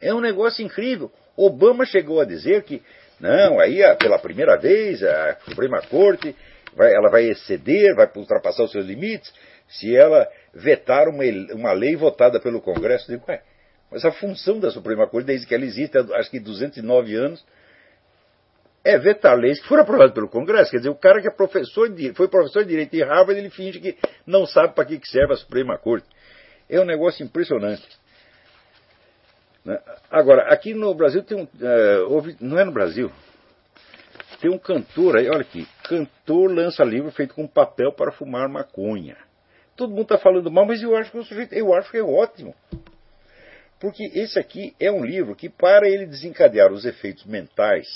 É 0.00 0.14
um 0.14 0.20
negócio 0.20 0.64
incrível. 0.64 1.10
Obama 1.36 1.84
chegou 1.84 2.20
a 2.20 2.24
dizer 2.24 2.62
que, 2.64 2.82
não, 3.18 3.58
aí 3.58 3.80
pela 3.98 4.18
primeira 4.18 4.56
vez 4.56 5.02
a 5.02 5.36
Suprema 5.44 5.80
Corte 5.82 6.34
vai, 6.74 6.92
ela 6.94 7.10
vai 7.10 7.24
exceder, 7.24 7.94
vai 7.94 8.10
ultrapassar 8.16 8.64
os 8.64 8.70
seus 8.70 8.86
limites, 8.86 9.32
se 9.68 9.94
ela 9.96 10.28
vetar 10.54 11.08
uma, 11.08 11.24
uma 11.54 11.72
lei 11.72 11.96
votada 11.96 12.40
pelo 12.40 12.60
Congresso. 12.60 13.10
Eu 13.10 13.18
digo, 13.18 13.30
ué, 13.30 13.42
mas 13.90 14.04
a 14.04 14.12
função 14.12 14.58
da 14.58 14.70
Suprema 14.70 15.06
Corte, 15.06 15.26
desde 15.26 15.46
que 15.46 15.54
ela 15.54 15.64
existe, 15.64 15.96
acho 15.98 16.30
que 16.30 16.40
209 16.40 17.14
anos, 17.14 17.44
é 18.84 18.98
vetar 18.98 19.36
leis 19.36 19.60
que 19.60 19.68
foram 19.68 19.82
aprovadas 19.82 20.14
pelo 20.14 20.28
Congresso. 20.28 20.70
Quer 20.70 20.78
dizer, 20.78 20.88
o 20.88 20.94
cara 20.94 21.20
que 21.20 21.28
é 21.28 21.30
professor 21.30 21.88
de, 21.88 22.12
foi 22.14 22.28
professor 22.28 22.64
de 22.64 22.70
direito 22.70 22.94
em 22.94 23.02
Harvard, 23.02 23.38
ele 23.38 23.50
finge 23.50 23.78
que 23.78 23.96
não 24.26 24.46
sabe 24.46 24.74
para 24.74 24.84
que 24.84 25.00
serve 25.06 25.34
a 25.34 25.36
Suprema 25.36 25.78
Corte. 25.78 26.06
É 26.68 26.80
um 26.80 26.84
negócio 26.84 27.24
impressionante. 27.24 27.86
Né? 29.64 29.78
Agora, 30.10 30.52
aqui 30.52 30.74
no 30.74 30.92
Brasil 30.94 31.22
tem 31.22 31.38
um. 31.38 31.44
Uh, 31.44 32.36
não 32.40 32.58
é 32.58 32.64
no 32.64 32.72
Brasil. 32.72 33.10
Tem 34.42 34.50
um 34.50 34.58
cantor 34.58 35.16
aí, 35.16 35.28
olha 35.28 35.42
aqui. 35.42 35.68
Cantor 35.84 36.50
lança 36.50 36.82
livro 36.82 37.12
feito 37.12 37.32
com 37.32 37.46
papel 37.46 37.92
para 37.92 38.10
fumar 38.10 38.48
maconha. 38.48 39.16
Todo 39.76 39.90
mundo 39.90 40.02
está 40.02 40.18
falando 40.18 40.50
mal, 40.50 40.66
mas 40.66 40.82
eu 40.82 40.96
acho 40.96 41.12
que 41.12 41.18
o 41.18 41.22
sujeito, 41.22 41.54
eu 41.54 41.72
acho 41.72 41.92
que 41.92 41.98
é 41.98 42.02
ótimo. 42.02 42.52
Porque 43.78 44.02
esse 44.12 44.40
aqui 44.40 44.74
é 44.80 44.90
um 44.90 45.04
livro 45.04 45.36
que, 45.36 45.48
para 45.48 45.88
ele 45.88 46.06
desencadear 46.06 46.72
os 46.72 46.84
efeitos 46.84 47.24
mentais 47.24 47.86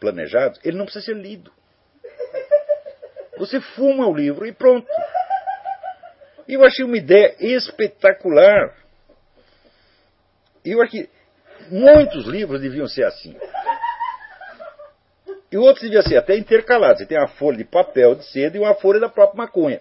planejados, 0.00 0.58
ele 0.64 0.78
não 0.78 0.86
precisa 0.86 1.04
ser 1.04 1.16
lido. 1.16 1.52
Você 3.36 3.60
fuma 3.60 4.06
o 4.06 4.16
livro 4.16 4.46
e 4.46 4.52
pronto. 4.52 4.88
E 6.48 6.54
eu 6.54 6.64
achei 6.64 6.86
uma 6.86 6.96
ideia 6.96 7.36
espetacular. 7.38 8.74
Eu 10.64 10.80
acho 10.80 10.90
que 10.90 11.10
muitos 11.68 12.24
livros 12.24 12.62
deviam 12.62 12.88
ser 12.88 13.04
assim. 13.04 13.36
E 15.50 15.56
outros 15.56 15.82
deviam 15.82 16.02
ser 16.02 16.16
até 16.16 16.36
intercalados. 16.36 16.98
Você 16.98 17.06
tem 17.06 17.18
uma 17.18 17.28
folha 17.28 17.58
de 17.58 17.64
papel 17.64 18.14
de 18.14 18.24
seda 18.30 18.56
e 18.56 18.60
uma 18.60 18.74
folha 18.74 18.98
da 18.98 19.08
própria 19.08 19.38
maconha. 19.38 19.80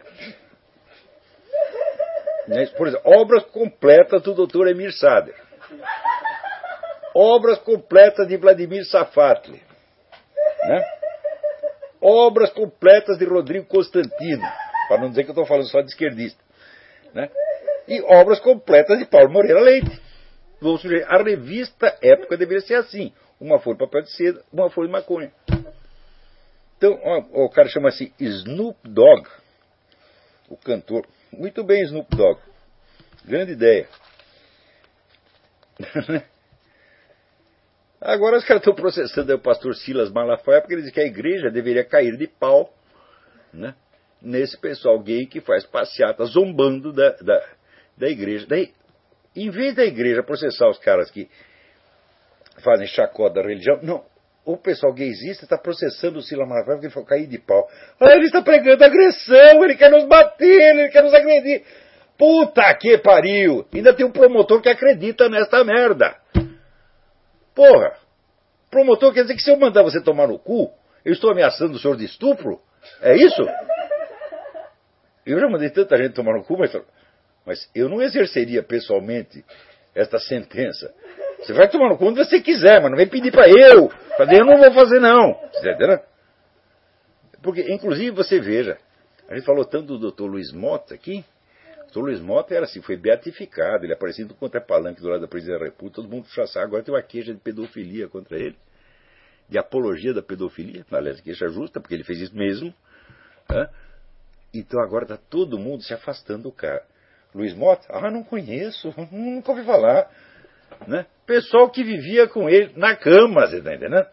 Né? 2.47 2.67
Por 2.77 2.87
exemplo, 2.87 3.11
obras 3.11 3.43
completas 3.45 4.21
do 4.21 4.45
Dr. 4.45 4.67
Emir 4.67 4.93
Sader. 4.93 5.35
Obras 7.15 7.57
completas 7.59 8.27
de 8.27 8.37
Vladimir 8.37 8.85
Safatli. 8.85 9.61
Né? 10.67 10.85
Obras 12.01 12.51
completas 12.51 13.17
de 13.17 13.25
Rodrigo 13.25 13.65
Constantino, 13.65 14.43
para 14.87 15.01
não 15.01 15.09
dizer 15.09 15.23
que 15.23 15.29
eu 15.29 15.33
estou 15.33 15.45
falando 15.45 15.67
só 15.69 15.81
de 15.81 15.87
esquerdista. 15.87 16.43
Né? 17.13 17.29
E 17.87 18.01
obras 18.01 18.39
completas 18.39 18.99
de 18.99 19.05
Paulo 19.05 19.31
Moreira 19.31 19.61
Leite. 19.61 20.05
A 21.07 21.21
revista 21.21 21.95
Época 22.01 22.37
deveria 22.37 22.61
ser 22.61 22.75
assim: 22.75 23.13
uma 23.39 23.59
folha 23.59 23.77
de 23.77 23.85
papel 23.85 24.01
de 24.01 24.11
seda, 24.11 24.41
uma 24.51 24.69
folha 24.69 24.87
de 24.87 24.93
maconha. 24.93 25.31
Então, 26.77 26.99
ó, 27.03 27.45
o 27.45 27.49
cara 27.49 27.69
chama-se 27.69 28.13
Snoop 28.19 28.77
Dogg, 28.83 29.27
o 30.49 30.57
cantor. 30.57 31.07
Muito 31.31 31.63
bem, 31.63 31.83
Snoop 31.83 32.15
Dogg. 32.15 32.39
Grande 33.23 33.53
ideia. 33.53 33.87
Agora 37.99 38.37
os 38.37 38.45
caras 38.45 38.61
estão 38.61 38.75
processando 38.75 39.33
o 39.33 39.39
pastor 39.39 39.73
Silas 39.75 40.11
Malafaia 40.11 40.61
porque 40.61 40.73
eles 40.75 40.85
dizem 40.85 40.93
que 40.93 40.99
a 41.01 41.07
igreja 41.07 41.49
deveria 41.49 41.83
cair 41.83 42.15
de 42.17 42.27
pau 42.27 42.71
né, 43.51 43.73
nesse 44.21 44.59
pessoal 44.59 44.99
gay 45.01 45.25
que 45.25 45.41
faz 45.41 45.65
passeata 45.65 46.23
zombando 46.25 46.93
da, 46.93 47.09
da, 47.11 47.49
da 47.97 48.07
igreja. 48.07 48.45
Daí, 48.47 48.73
em 49.35 49.49
vez 49.49 49.75
da 49.75 49.83
igreja 49.83 50.21
processar 50.21 50.69
os 50.69 50.77
caras 50.77 51.09
que 51.09 51.29
fazem 52.63 52.87
chacota 52.87 53.41
da 53.41 53.47
religião, 53.47 53.79
não. 53.81 54.05
O 54.45 54.57
pessoal 54.57 54.93
gaysista 54.93 55.45
está 55.45 55.57
processando 55.57 56.19
o 56.19 56.21
Silas 56.21 56.47
Malafaia 56.47 56.77
porque 56.77 56.99
ele 56.99 57.05
cair 57.05 57.27
de 57.27 57.39
pau. 57.39 57.67
Ah, 57.99 58.15
ele 58.15 58.25
está 58.25 58.43
pregando 58.43 58.83
agressão, 58.83 59.63
ele 59.63 59.75
quer 59.75 59.89
nos 59.89 60.03
bater, 60.03 60.77
ele 60.77 60.89
quer 60.89 61.03
nos 61.03 61.13
agredir. 61.13 61.63
Puta 62.15 62.73
que 62.75 62.97
pariu! 62.99 63.65
Ainda 63.73 63.93
tem 63.93 64.05
um 64.05 64.11
promotor 64.11 64.61
que 64.61 64.69
acredita 64.69 65.27
nesta 65.27 65.63
merda. 65.63 66.15
Porra! 67.55 67.97
Promotor 68.69 69.13
quer 69.13 69.23
dizer 69.23 69.35
que 69.35 69.41
se 69.41 69.49
eu 69.49 69.57
mandar 69.57 69.81
você 69.81 69.99
tomar 69.99 70.27
no 70.27 70.37
cu, 70.37 70.71
eu 71.03 71.13
estou 71.13 71.31
ameaçando 71.31 71.73
o 71.73 71.79
senhor 71.79 71.97
de 71.97 72.05
estupro? 72.05 72.59
É 73.01 73.15
isso? 73.15 73.41
Eu 75.25 75.39
já 75.39 75.49
mandei 75.49 75.71
tanta 75.71 75.97
gente 75.97 76.13
tomar 76.13 76.33
no 76.33 76.43
cu, 76.43 76.57
mas, 76.57 76.71
mas 77.45 77.69
eu 77.73 77.89
não 77.89 78.01
exerceria 78.01 78.61
pessoalmente 78.61 79.43
esta 79.95 80.19
sentença. 80.19 80.93
Você 81.39 81.53
vai 81.53 81.69
tomar 81.69 81.89
no 81.89 81.97
cu 81.97 82.05
onde 82.05 82.23
você 82.23 82.41
quiser, 82.41 82.81
mas 82.81 82.89
não 82.89 82.97
vem 82.97 83.07
pedir 83.07 83.31
para 83.31 83.47
eu. 83.47 83.89
Fazer, 84.17 84.39
eu 84.39 84.45
não 84.45 84.57
vou 84.57 84.73
fazer, 84.73 84.99
não. 84.99 85.33
Você 85.53 85.71
entendeu? 85.71 85.99
Porque, 87.41 87.61
inclusive, 87.71 88.11
você 88.11 88.39
veja, 88.39 88.77
a 89.29 89.35
gente 89.35 89.45
falou 89.45 89.65
tanto 89.65 89.97
do 89.97 90.11
Dr. 90.11 90.23
Luiz 90.23 90.51
Mota 90.51 90.95
aqui, 90.95 91.23
o 91.95 91.99
Luiz 91.99 92.19
Mota 92.19 92.53
era 92.53 92.65
assim, 92.65 92.81
foi 92.81 92.97
beatificado, 92.97 93.85
ele 93.85 93.93
aparecia 93.93 94.27
contra 94.39 94.59
palanque 94.59 95.01
do 95.01 95.07
lado 95.07 95.21
da 95.21 95.27
presidência 95.27 95.59
da 95.59 95.65
República, 95.65 95.95
todo 95.95 96.09
mundo 96.09 96.27
chassar. 96.27 96.63
Agora 96.63 96.83
tem 96.83 96.93
uma 96.93 97.01
queixa 97.01 97.33
de 97.33 97.39
pedofilia 97.39 98.09
contra 98.09 98.37
ele, 98.37 98.57
de 99.47 99.57
apologia 99.57 100.13
da 100.13 100.21
pedofilia, 100.21 100.85
aliás, 100.91 101.21
queixa 101.21 101.47
justa, 101.47 101.79
porque 101.79 101.95
ele 101.95 102.03
fez 102.03 102.19
isso 102.19 102.35
mesmo. 102.35 102.73
Né? 103.49 103.69
Então 104.53 104.81
agora 104.81 105.05
está 105.05 105.17
todo 105.17 105.57
mundo 105.57 105.83
se 105.83 105.93
afastando 105.93 106.43
do 106.43 106.51
cara. 106.51 106.83
Luiz 107.33 107.53
Mota? 107.53 107.85
Ah, 107.89 108.11
não 108.11 108.23
conheço, 108.23 108.93
nunca 109.11 109.51
ouvi 109.51 109.63
falar. 109.63 110.09
Né? 110.87 111.05
Pessoal 111.25 111.69
que 111.69 111.83
vivia 111.83 112.27
com 112.27 112.49
ele 112.49 112.71
na 112.75 112.95
cama, 112.95 113.47
você 113.47 113.57
está 113.57 113.73
entendendo? 113.73 114.05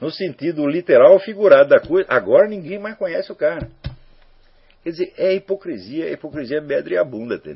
No 0.00 0.10
sentido 0.10 0.66
literal 0.66 1.18
figurado 1.20 1.68
da 1.68 1.80
coisa. 1.80 2.06
Agora 2.10 2.48
ninguém 2.48 2.78
mais 2.78 2.96
conhece 2.96 3.30
o 3.30 3.36
cara. 3.36 3.68
Quer 4.82 4.90
dizer, 4.90 5.12
é 5.16 5.34
hipocrisia, 5.34 6.10
hipocrisia 6.10 6.58
é 6.58 6.60
medra 6.60 6.94
e 6.94 6.98
a 6.98 7.04
bunda, 7.04 7.38
tá? 7.38 7.50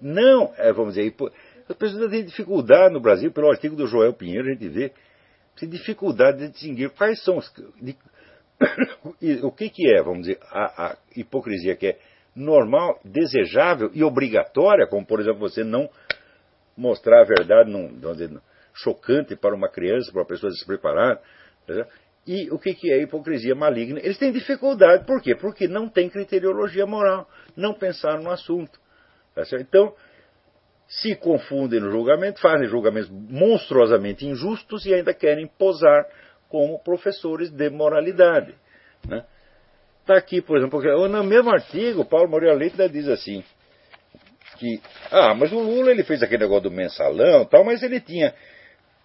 Não, 0.00 0.52
é, 0.56 0.72
vamos 0.72 0.94
dizer, 0.94 1.06
hipo... 1.06 1.30
as 1.68 1.76
pessoas 1.76 2.10
têm 2.10 2.24
dificuldade 2.24 2.92
no 2.92 3.00
Brasil, 3.00 3.30
pelo 3.30 3.50
artigo 3.50 3.76
do 3.76 3.86
Joel 3.86 4.12
Pinheiro, 4.12 4.48
a 4.48 4.52
gente 4.52 4.68
vê, 4.68 4.92
tem 5.58 5.68
dificuldade 5.68 6.38
de 6.38 6.48
distinguir 6.48 6.90
quais 6.90 7.22
são 7.22 7.38
os. 7.38 7.52
De, 7.80 7.96
o 9.42 9.52
que, 9.52 9.70
que 9.70 9.88
é, 9.88 10.02
vamos 10.02 10.26
dizer, 10.26 10.38
a, 10.50 10.86
a 10.86 10.96
hipocrisia 11.14 11.76
que 11.76 11.86
é 11.86 11.98
normal, 12.34 13.00
desejável 13.04 13.90
e 13.94 14.04
obrigatória, 14.04 14.86
como 14.86 15.06
por 15.06 15.20
exemplo 15.20 15.38
você 15.38 15.64
não 15.64 15.88
mostrar 16.76 17.22
a 17.22 17.24
verdade 17.24 17.70
num, 17.70 17.98
dizer, 18.12 18.30
chocante 18.74 19.34
para 19.36 19.54
uma 19.54 19.68
criança, 19.68 20.10
para 20.12 20.20
uma 20.20 20.26
pessoa 20.26 20.50
despreparada, 20.50 21.20
tá 21.66 21.86
e 22.26 22.50
o 22.50 22.58
que, 22.58 22.74
que 22.74 22.92
é 22.92 23.00
hipocrisia 23.00 23.54
maligna? 23.54 24.00
Eles 24.00 24.18
têm 24.18 24.32
dificuldade. 24.32 25.06
Por 25.06 25.22
quê? 25.22 25.36
Porque 25.36 25.68
não 25.68 25.88
tem 25.88 26.10
criteriologia 26.10 26.84
moral. 26.84 27.28
Não 27.56 27.72
pensaram 27.72 28.20
no 28.20 28.30
assunto. 28.30 28.80
Tá 29.32 29.42
então, 29.60 29.94
se 30.88 31.14
confundem 31.14 31.78
no 31.78 31.90
julgamento, 31.90 32.40
fazem 32.40 32.66
julgamentos 32.66 33.08
monstruosamente 33.10 34.26
injustos 34.26 34.84
e 34.86 34.94
ainda 34.94 35.14
querem 35.14 35.46
posar 35.46 36.04
como 36.48 36.82
professores 36.82 37.50
de 37.50 37.70
moralidade. 37.70 38.54
Está 39.02 39.14
né? 39.14 39.24
Tá 40.04 40.16
aqui, 40.16 40.40
por 40.40 40.56
exemplo, 40.56 40.80
no 41.08 41.24
mesmo 41.24 41.50
artigo, 41.50 42.04
Paulo 42.04 42.28
Moreira 42.28 42.56
Leite 42.56 42.76
diz 42.88 43.08
assim, 43.08 43.44
que, 44.56 44.80
ah, 45.10 45.34
mas 45.34 45.52
o 45.52 45.58
Lula 45.58 45.90
ele 45.90 46.02
fez 46.02 46.22
aquele 46.22 46.42
negócio 46.42 46.64
do 46.64 46.70
mensalão 46.70 47.44
tal, 47.44 47.64
mas 47.64 47.82
ele 47.82 48.00
tinha 48.00 48.34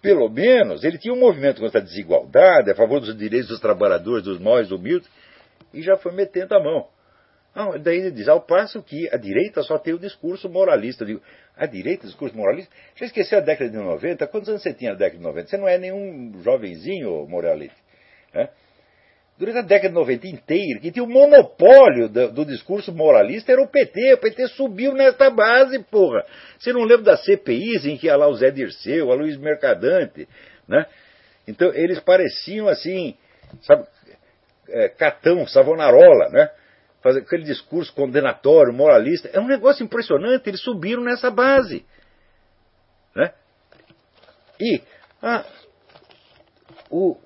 pelo 0.02 0.28
menos, 0.28 0.82
ele 0.82 0.98
tinha 0.98 1.14
um 1.14 1.18
movimento 1.18 1.60
contra 1.60 1.80
a 1.80 1.82
desigualdade, 1.82 2.68
a 2.68 2.74
favor 2.74 2.98
dos 3.00 3.16
direitos 3.16 3.48
dos 3.48 3.60
trabalhadores, 3.60 4.24
dos 4.24 4.40
mais 4.40 4.72
humildes, 4.72 5.08
e 5.72 5.80
já 5.80 5.96
foi 5.96 6.12
metendo 6.12 6.56
a 6.56 6.60
mão. 6.60 6.88
Não, 7.54 7.78
daí 7.78 7.98
ele 7.98 8.10
diz, 8.10 8.28
ao 8.28 8.40
passo 8.40 8.82
que 8.82 9.08
a 9.12 9.16
direita 9.16 9.62
só 9.62 9.78
tem 9.78 9.94
o 9.94 9.98
discurso 9.98 10.48
moralista. 10.48 11.04
Eu 11.04 11.06
digo, 11.06 11.22
a 11.56 11.66
direita, 11.66 12.04
o 12.04 12.06
discurso 12.08 12.36
moralista? 12.36 12.74
Já 12.96 13.06
esqueceu 13.06 13.38
a 13.38 13.42
década 13.42 13.70
de 13.70 13.76
90? 13.76 14.26
Quantos 14.26 14.48
anos 14.48 14.62
você 14.62 14.72
tinha 14.72 14.92
na 14.92 14.98
década 14.98 15.18
de 15.18 15.22
90? 15.22 15.48
Você 15.48 15.56
não 15.58 15.68
é 15.68 15.78
nenhum 15.78 16.42
jovenzinho 16.42 17.26
moralista. 17.28 17.76
Né? 18.34 18.48
Durante 19.38 19.58
a 19.58 19.62
década 19.62 19.88
de 19.88 19.94
90 19.94 20.26
inteira, 20.28 20.80
que 20.80 20.92
tinha 20.92 21.04
o 21.04 21.08
monopólio 21.08 22.08
do, 22.08 22.30
do, 22.32 22.44
discurso 22.44 22.92
moralista 22.92 23.52
era 23.52 23.62
o 23.62 23.68
PT. 23.68 24.14
O 24.14 24.18
PT 24.18 24.48
subiu 24.48 24.92
nesta 24.92 25.30
base, 25.30 25.78
porra. 25.84 26.24
Você 26.58 26.72
não 26.72 26.82
lembra 26.84 27.04
das 27.04 27.24
CPIs 27.24 27.86
em 27.86 27.96
que 27.96 28.06
ia 28.06 28.16
lá 28.16 28.28
o 28.28 28.34
Zé 28.34 28.50
Dirceu, 28.50 29.10
a 29.10 29.14
Luiz 29.14 29.36
Mercadante, 29.36 30.28
né? 30.68 30.86
Então, 31.46 31.72
eles 31.74 31.98
pareciam 31.98 32.68
assim, 32.68 33.16
sabe, 33.62 33.84
é, 34.68 34.88
Catão, 34.90 35.46
Savonarola, 35.46 36.28
né? 36.30 36.50
Fazer 37.02 37.20
aquele 37.20 37.42
discurso 37.42 37.92
condenatório, 37.94 38.72
moralista. 38.72 39.28
É 39.32 39.40
um 39.40 39.48
negócio 39.48 39.82
impressionante, 39.82 40.48
eles 40.48 40.60
subiram 40.60 41.02
nessa 41.02 41.30
base. 41.30 41.84
Né? 43.14 43.32
E 44.60 44.80
ah, 45.20 45.44
o 46.88 47.16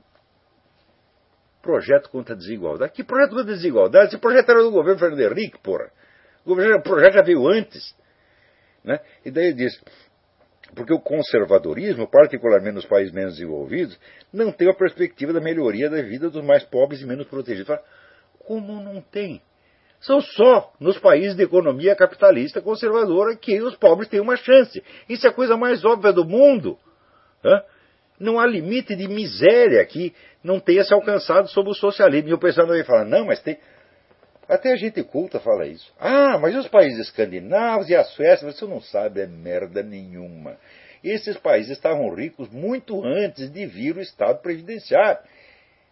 projeto 1.66 2.08
contra 2.08 2.34
a 2.34 2.38
desigualdade. 2.38 2.92
Que 2.92 3.02
projeto 3.02 3.30
contra 3.30 3.52
a 3.52 3.56
desigualdade? 3.56 4.08
Esse 4.08 4.18
projeto 4.18 4.50
era 4.50 4.62
do 4.62 4.70
governo 4.70 4.98
Fernando 4.98 5.20
Henrique, 5.20 5.58
porra. 5.58 5.90
O, 6.44 6.54
projeto 6.54 7.14
já 7.14 7.22
veio 7.22 7.48
antes. 7.48 7.94
Né? 8.84 9.00
E 9.24 9.30
daí 9.32 9.46
ele 9.46 9.54
diz, 9.54 9.82
porque 10.74 10.92
o 10.92 11.00
conservadorismo, 11.00 12.08
particularmente 12.08 12.76
nos 12.76 12.86
países 12.86 13.12
menos 13.12 13.34
desenvolvidos, 13.34 13.98
não 14.32 14.52
tem 14.52 14.70
a 14.70 14.74
perspectiva 14.74 15.32
da 15.32 15.40
melhoria 15.40 15.90
da 15.90 16.00
vida 16.02 16.30
dos 16.30 16.44
mais 16.44 16.62
pobres 16.62 17.00
e 17.00 17.06
menos 17.06 17.26
protegidos. 17.26 17.76
Como 18.38 18.80
não 18.80 19.00
tem? 19.00 19.42
São 20.00 20.20
só 20.20 20.72
nos 20.78 20.98
países 20.98 21.34
de 21.34 21.42
economia 21.42 21.96
capitalista 21.96 22.60
conservadora 22.60 23.34
que 23.34 23.60
os 23.60 23.74
pobres 23.76 24.08
têm 24.08 24.20
uma 24.20 24.36
chance. 24.36 24.82
Isso 25.08 25.26
é 25.26 25.30
a 25.30 25.32
coisa 25.32 25.56
mais 25.56 25.84
óbvia 25.84 26.12
do 26.12 26.24
mundo. 26.24 26.78
Né? 27.42 27.62
Não 28.18 28.40
há 28.40 28.46
limite 28.46 28.96
de 28.96 29.08
miséria 29.08 29.84
que 29.84 30.14
não 30.42 30.58
tenha 30.58 30.84
se 30.84 30.94
alcançado 30.94 31.48
sob 31.48 31.70
o 31.70 31.74
socialismo. 31.74 32.30
E 32.30 32.34
o 32.34 32.38
pessoal 32.38 32.66
vai 32.66 33.04
não, 33.04 33.26
mas 33.26 33.40
tem. 33.40 33.58
Até 34.48 34.72
a 34.72 34.76
gente 34.76 35.02
culta 35.02 35.40
fala 35.40 35.66
isso. 35.66 35.92
Ah, 35.98 36.38
mas 36.38 36.54
os 36.54 36.68
países 36.68 37.08
escandinavos 37.08 37.88
e 37.90 37.96
a 37.96 38.04
Suécia, 38.04 38.50
você 38.50 38.64
não 38.64 38.80
sabe, 38.80 39.20
é 39.20 39.26
merda 39.26 39.82
nenhuma. 39.82 40.56
Esses 41.02 41.36
países 41.36 41.72
estavam 41.72 42.14
ricos 42.14 42.48
muito 42.50 43.04
antes 43.04 43.50
de 43.50 43.66
vir 43.66 43.96
o 43.96 44.00
Estado 44.00 44.40
previdenciário. 44.40 45.18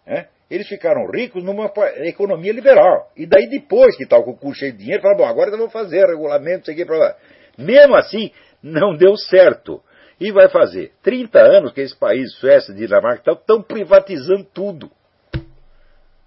Né? 0.06 0.28
Eles 0.50 0.68
ficaram 0.68 1.10
ricos 1.10 1.42
numa 1.42 1.70
economia 2.04 2.52
liberal. 2.52 3.10
E 3.16 3.26
daí, 3.26 3.48
depois 3.48 3.96
que 3.96 4.04
estava 4.04 4.22
com 4.22 4.30
o 4.30 4.36
cu 4.36 4.54
cheio 4.54 4.72
de 4.72 4.78
dinheiro, 4.78 5.02
falaram, 5.02 5.24
bom, 5.24 5.26
agora 5.26 5.50
eu 5.50 5.58
vou 5.58 5.70
fazer 5.70 6.06
regulamento, 6.06 6.66
sei 6.66 6.74
que 6.74 6.84
para 6.84 6.96
lá. 6.96 7.16
Mesmo 7.58 7.96
assim, 7.96 8.30
não 8.62 8.96
deu 8.96 9.16
certo. 9.16 9.82
E 10.20 10.30
vai 10.30 10.48
fazer 10.48 10.92
30 11.02 11.38
anos 11.40 11.72
que 11.72 11.80
esse 11.80 11.96
país, 11.96 12.32
Suécia 12.34 12.72
e 12.72 12.76
Dinamarca, 12.76 13.32
estão 13.32 13.62
privatizando 13.62 14.44
tudo. 14.44 14.90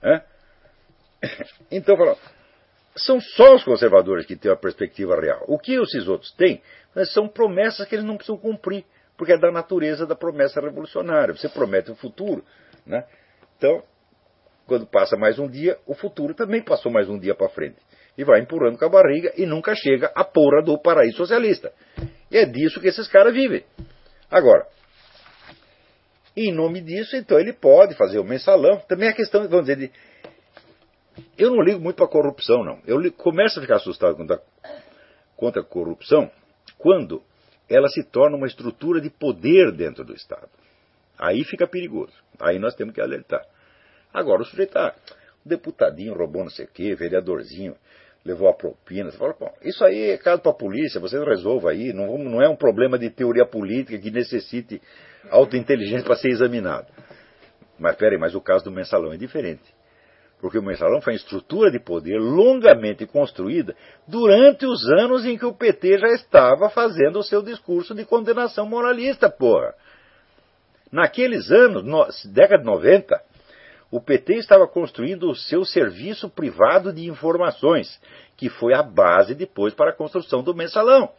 É? 0.02 0.22
Então, 1.72 1.96
são 2.96 3.20
só 3.20 3.56
os 3.56 3.64
conservadores 3.64 4.26
que 4.26 4.36
têm 4.36 4.52
a 4.52 4.56
perspectiva 4.56 5.20
real. 5.20 5.44
O 5.48 5.58
que 5.58 5.74
esses 5.74 6.08
outros 6.08 6.32
têm 6.34 6.62
são 7.14 7.28
promessas 7.28 7.88
que 7.88 7.96
eles 7.96 8.06
não 8.06 8.18
precisam 8.18 8.38
cumprir, 8.38 8.86
porque 9.16 9.34
é 9.34 9.38
da 9.38 9.52
natureza 9.52 10.06
da 10.06 10.16
promessa 10.16 10.60
revolucionária. 10.60 11.34
Você 11.34 11.50
promete 11.50 11.92
o 11.92 11.96
futuro. 11.96 12.44
Né? 12.86 13.04
Então, 13.58 13.84
quando 14.66 14.86
passa 14.86 15.16
mais 15.16 15.40
um 15.40 15.48
dia, 15.48 15.78
o 15.86 15.94
futuro 15.94 16.34
também 16.34 16.62
passou 16.62 16.92
mais 16.92 17.10
um 17.10 17.18
dia 17.18 17.36
para 17.36 17.50
frente. 17.50 17.78
E 18.18 18.24
vai 18.24 18.40
empurrando 18.42 18.78
com 18.78 18.86
a 18.86 18.90
barriga 18.90 19.32
e 19.38 19.46
nunca 19.46 19.76
chega 19.76 20.12
a 20.16 20.24
porra 20.24 20.64
do 20.64 20.80
paraíso 20.82 21.18
socialista. 21.18 21.72
E 22.32 22.38
é 22.38 22.46
disso 22.46 22.80
que 22.80 22.88
esses 22.88 23.08
caras 23.08 23.34
vivem. 23.34 23.64
Agora, 24.30 24.68
em 26.36 26.54
nome 26.54 26.82
disso, 26.82 27.16
então 27.16 27.40
ele 27.40 27.54
pode 27.54 27.96
fazer 27.96 28.20
o 28.20 28.24
mensalão. 28.24 28.80
Também 28.88 29.10
a 29.10 29.14
questão, 29.14 29.48
vamos 29.48 29.66
dizer, 29.66 29.78
de, 29.78 29.92
eu 31.38 31.52
não 31.52 31.62
ligo 31.62 31.80
muito 31.80 31.96
para 31.96 32.06
a 32.06 32.10
corrupção, 32.10 32.64
não. 32.64 32.80
Eu 32.86 33.00
começo 33.14 33.58
a 33.58 33.62
ficar 33.62 33.78
assustado 33.78 34.16
contra, 34.16 34.42
contra 35.36 35.62
a 35.62 35.66
corrupção 35.66 36.30
quando 36.78 37.24
ela 37.70 37.88
se 37.90 38.04
torna 38.04 38.38
uma 38.38 38.48
estrutura 38.48 39.02
de 39.02 39.10
poder 39.10 39.72
dentro 39.72 40.04
do 40.06 40.14
Estado. 40.14 40.50
Aí 41.18 41.44
fica 41.44 41.68
perigoso. 41.68 42.14
Aí 42.40 42.60
nós 42.60 42.76
temos 42.76 42.94
que 42.94 43.02
alertar. 43.02 43.44
Agora, 44.14 44.42
o 44.42 44.46
sujeito, 44.46 44.78
ah, 44.78 44.96
o 45.46 45.50
deputadinho 45.50 46.14
roubou 46.14 46.44
não 46.44 46.52
sei 46.52 46.66
o 46.66 46.70
quê, 46.70 46.96
vereadorzinho 46.96 47.76
levou 48.28 48.50
a 48.50 48.54
propina. 48.54 49.10
Você 49.10 49.18
fala, 49.18 49.34
bom, 49.40 49.54
isso 49.64 49.84
aí 49.86 50.12
é 50.12 50.18
caso 50.18 50.42
para 50.42 50.52
a 50.52 50.56
polícia, 50.56 51.00
você 51.00 51.18
resolva 51.24 51.72
aí, 51.72 51.94
não, 51.94 52.18
não 52.18 52.42
é 52.42 52.50
um 52.50 52.58
problema 52.58 53.00
de 53.00 53.10
teoria 53.10 53.46
política 53.46 53.98
que 53.98 54.12
necessite 54.12 54.82
autointeligência 55.32 56.06
para 56.06 56.18
ser 56.18 56.30
examinado. 56.30 56.88
Mas 57.80 57.96
peraí, 57.96 58.18
mas 58.18 58.36
o 58.36 58.42
caso 58.42 58.66
do 58.66 58.72
mensalão 58.72 59.14
é 59.14 59.18
diferente. 59.18 59.64
Porque 60.42 60.60
o 60.60 60.62
mensalão 60.62 61.02
foi 61.02 61.14
uma 61.14 61.18
estrutura 61.18 61.72
de 61.72 61.80
poder 61.80 62.20
longamente 62.20 63.08
construída 63.08 63.76
durante 64.08 64.66
os 64.66 64.88
anos 64.90 65.26
em 65.26 65.38
que 65.38 65.46
o 65.46 65.54
PT 65.54 65.98
já 65.98 66.10
estava 66.10 66.70
fazendo 66.70 67.20
o 67.20 67.24
seu 67.24 67.42
discurso 67.42 67.96
de 67.96 68.06
condenação 68.06 68.68
moralista, 68.68 69.30
porra. 69.30 69.74
Naqueles 70.92 71.50
anos, 71.50 71.84
no, 71.84 72.08
década 72.32 72.60
de 72.60 72.66
90, 72.66 73.22
o 73.90 74.02
PT 74.02 74.36
estava 74.36 74.68
construindo 74.68 75.30
o 75.30 75.36
seu 75.36 75.64
serviço 75.64 76.30
privado 76.30 76.92
de 76.92 77.08
informações, 77.08 78.00
que 78.36 78.50
foi 78.50 78.74
a 78.74 78.84
base 78.84 79.34
depois 79.34 79.74
para 79.74 79.92
a 79.92 79.96
construção 79.96 80.44
do 80.44 80.54
mensalão. 80.54 81.10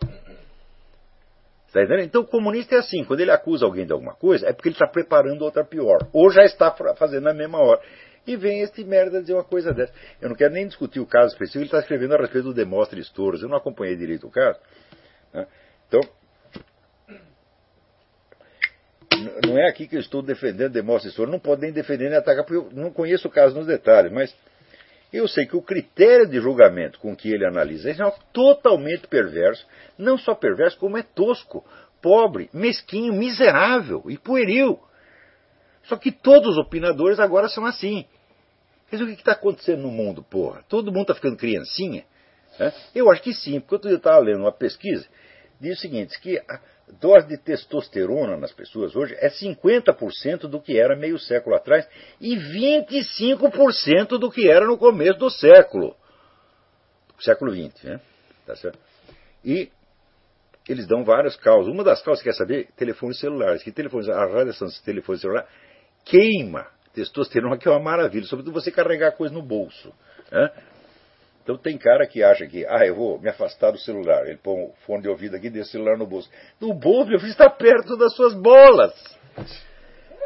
Tá 1.72 1.82
então 2.02 2.22
o 2.22 2.26
comunista 2.26 2.74
é 2.74 2.78
assim, 2.78 3.04
quando 3.04 3.20
ele 3.20 3.30
acusa 3.30 3.64
alguém 3.64 3.86
de 3.86 3.92
alguma 3.92 4.14
coisa, 4.14 4.48
é 4.48 4.52
porque 4.52 4.68
ele 4.68 4.74
está 4.74 4.86
preparando 4.86 5.42
outra 5.42 5.64
pior, 5.64 5.98
ou 6.12 6.30
já 6.30 6.42
está 6.42 6.74
fazendo 6.96 7.24
na 7.24 7.34
mesma 7.34 7.58
hora. 7.58 7.80
E 8.26 8.36
vem 8.36 8.60
este 8.60 8.84
merda 8.84 9.20
dizer 9.20 9.34
uma 9.34 9.44
coisa 9.44 9.72
dessa. 9.72 9.92
Eu 10.20 10.28
não 10.28 10.36
quero 10.36 10.52
nem 10.52 10.66
discutir 10.66 11.00
o 11.00 11.06
caso 11.06 11.32
específico, 11.32 11.58
ele 11.58 11.66
está 11.66 11.78
escrevendo 11.78 12.14
a 12.14 12.18
respeito 12.18 12.44
do 12.44 12.54
Demóstenes 12.54 13.10
Touros, 13.10 13.42
eu 13.42 13.48
não 13.48 13.56
acompanhei 13.56 13.96
direito 13.96 14.26
o 14.26 14.30
caso. 14.30 14.58
Né? 15.32 15.46
Então, 15.86 16.00
não 19.46 19.58
é 19.58 19.68
aqui 19.68 19.86
que 19.86 19.96
eu 19.96 20.00
estou 20.00 20.22
defendendo 20.22 20.72
Demóstenes 20.72 21.14
Touros, 21.14 21.32
não 21.32 21.40
pode 21.40 21.62
nem 21.62 21.72
defender 21.72 22.08
nem 22.08 22.18
atacar, 22.18 22.44
porque 22.44 22.56
eu 22.56 22.70
não 22.72 22.90
conheço 22.90 23.28
o 23.28 23.30
caso 23.30 23.54
nos 23.54 23.66
detalhes, 23.66 24.12
mas 24.12 24.34
eu 25.12 25.26
sei 25.26 25.46
que 25.46 25.56
o 25.56 25.62
critério 25.62 26.26
de 26.26 26.38
julgamento 26.40 26.98
com 26.98 27.16
que 27.16 27.30
ele 27.30 27.46
analisa 27.46 27.90
é 27.90 27.94
totalmente 28.32 29.06
perverso, 29.06 29.66
não 29.96 30.18
só 30.18 30.34
perverso, 30.34 30.78
como 30.78 30.98
é 30.98 31.02
tosco, 31.02 31.64
pobre, 32.02 32.50
mesquinho, 32.52 33.12
miserável 33.12 34.04
e 34.08 34.18
pueril. 34.18 34.78
Só 35.84 35.96
que 35.96 36.12
todos 36.12 36.50
os 36.50 36.58
opinadores 36.58 37.18
agora 37.18 37.48
são 37.48 37.64
assim. 37.64 38.04
Dizer, 38.90 39.04
o 39.04 39.06
que 39.06 39.14
está 39.14 39.32
acontecendo 39.32 39.82
no 39.82 39.90
mundo, 39.90 40.22
porra? 40.22 40.62
Todo 40.68 40.92
mundo 40.92 41.02
está 41.02 41.14
ficando 41.14 41.36
criancinha? 41.36 42.04
É? 42.58 42.72
Eu 42.94 43.10
acho 43.10 43.22
que 43.22 43.32
sim, 43.32 43.60
porque 43.60 43.88
eu 43.88 43.96
estava 43.96 44.18
lendo 44.18 44.40
uma 44.40 44.52
pesquisa, 44.52 45.06
diz 45.60 45.78
o 45.78 45.80
seguinte, 45.80 46.18
que 46.20 46.42
dose 47.01 47.26
de 47.28 47.36
testosterona 47.39 48.36
nas 48.36 48.53
pessoas 48.53 48.97
hoje 48.97 49.14
é 49.18 49.28
50% 49.28 50.49
do 50.49 50.61
que 50.61 50.78
era 50.78 50.97
meio 50.97 51.18
século 51.18 51.57
atrás 51.57 51.89
e 52.20 52.36
25% 52.36 54.18
do 54.18 54.30
que 54.30 54.51
era 54.51 54.66
no 54.66 54.78
começo 54.78 55.18
do 55.18 55.30
século. 55.30 55.95
Século 57.18 57.53
XX, 57.53 57.84
né? 57.84 58.01
Tá 58.47 58.57
certo? 58.57 58.78
E 59.45 59.70
eles 60.68 60.86
dão 60.86 61.05
várias 61.05 61.36
causas. 61.36 61.72
Uma 61.72 61.82
das 61.82 62.03
causas, 62.03 62.22
quer 62.22 62.34
saber? 62.34 62.68
Telefones 62.76 63.18
celulares. 63.18 63.62
Que 63.62 63.72
telefones, 63.72 64.09
a 64.09 64.26
radiação 64.26 64.68
de 64.68 64.82
telefone 64.82 65.18
celular 65.18 65.49
queima 66.05 66.66
testosterona, 66.95 67.59
que 67.59 67.68
é 67.68 67.70
uma 67.70 67.80
maravilha, 67.80 68.26
sobretudo 68.26 68.53
você 68.53 68.70
carregar 68.70 69.12
coisa 69.12 69.34
no 69.34 69.43
bolso. 69.43 69.93
Né? 70.30 70.51
Então 71.49 71.57
tem 71.57 71.78
cara 71.78 72.07
que 72.07 72.22
acha 72.22 72.46
que, 72.46 72.66
ah, 72.66 72.84
eu 72.84 72.94
vou 72.94 73.18
me 73.18 73.30
afastar 73.30 73.70
do 73.70 73.78
celular. 73.78 74.26
Ele 74.26 74.36
põe 74.36 74.64
o 74.64 74.72
fone 74.84 75.01
de 75.01 75.09
ouvido 75.09 75.34
aqui 75.34 75.46
e 75.46 75.51
deixa 75.51 75.70
o 75.70 75.72
celular 75.72 75.96
no 75.96 76.07
bolso. 76.07 76.28
No 76.61 76.74
bolso, 76.74 77.09
meu 77.09 77.18
filho, 77.18 77.30
está 77.30 77.49
perto 77.49 77.96
das 77.96 78.14
suas 78.14 78.34
bolas. 78.34 78.92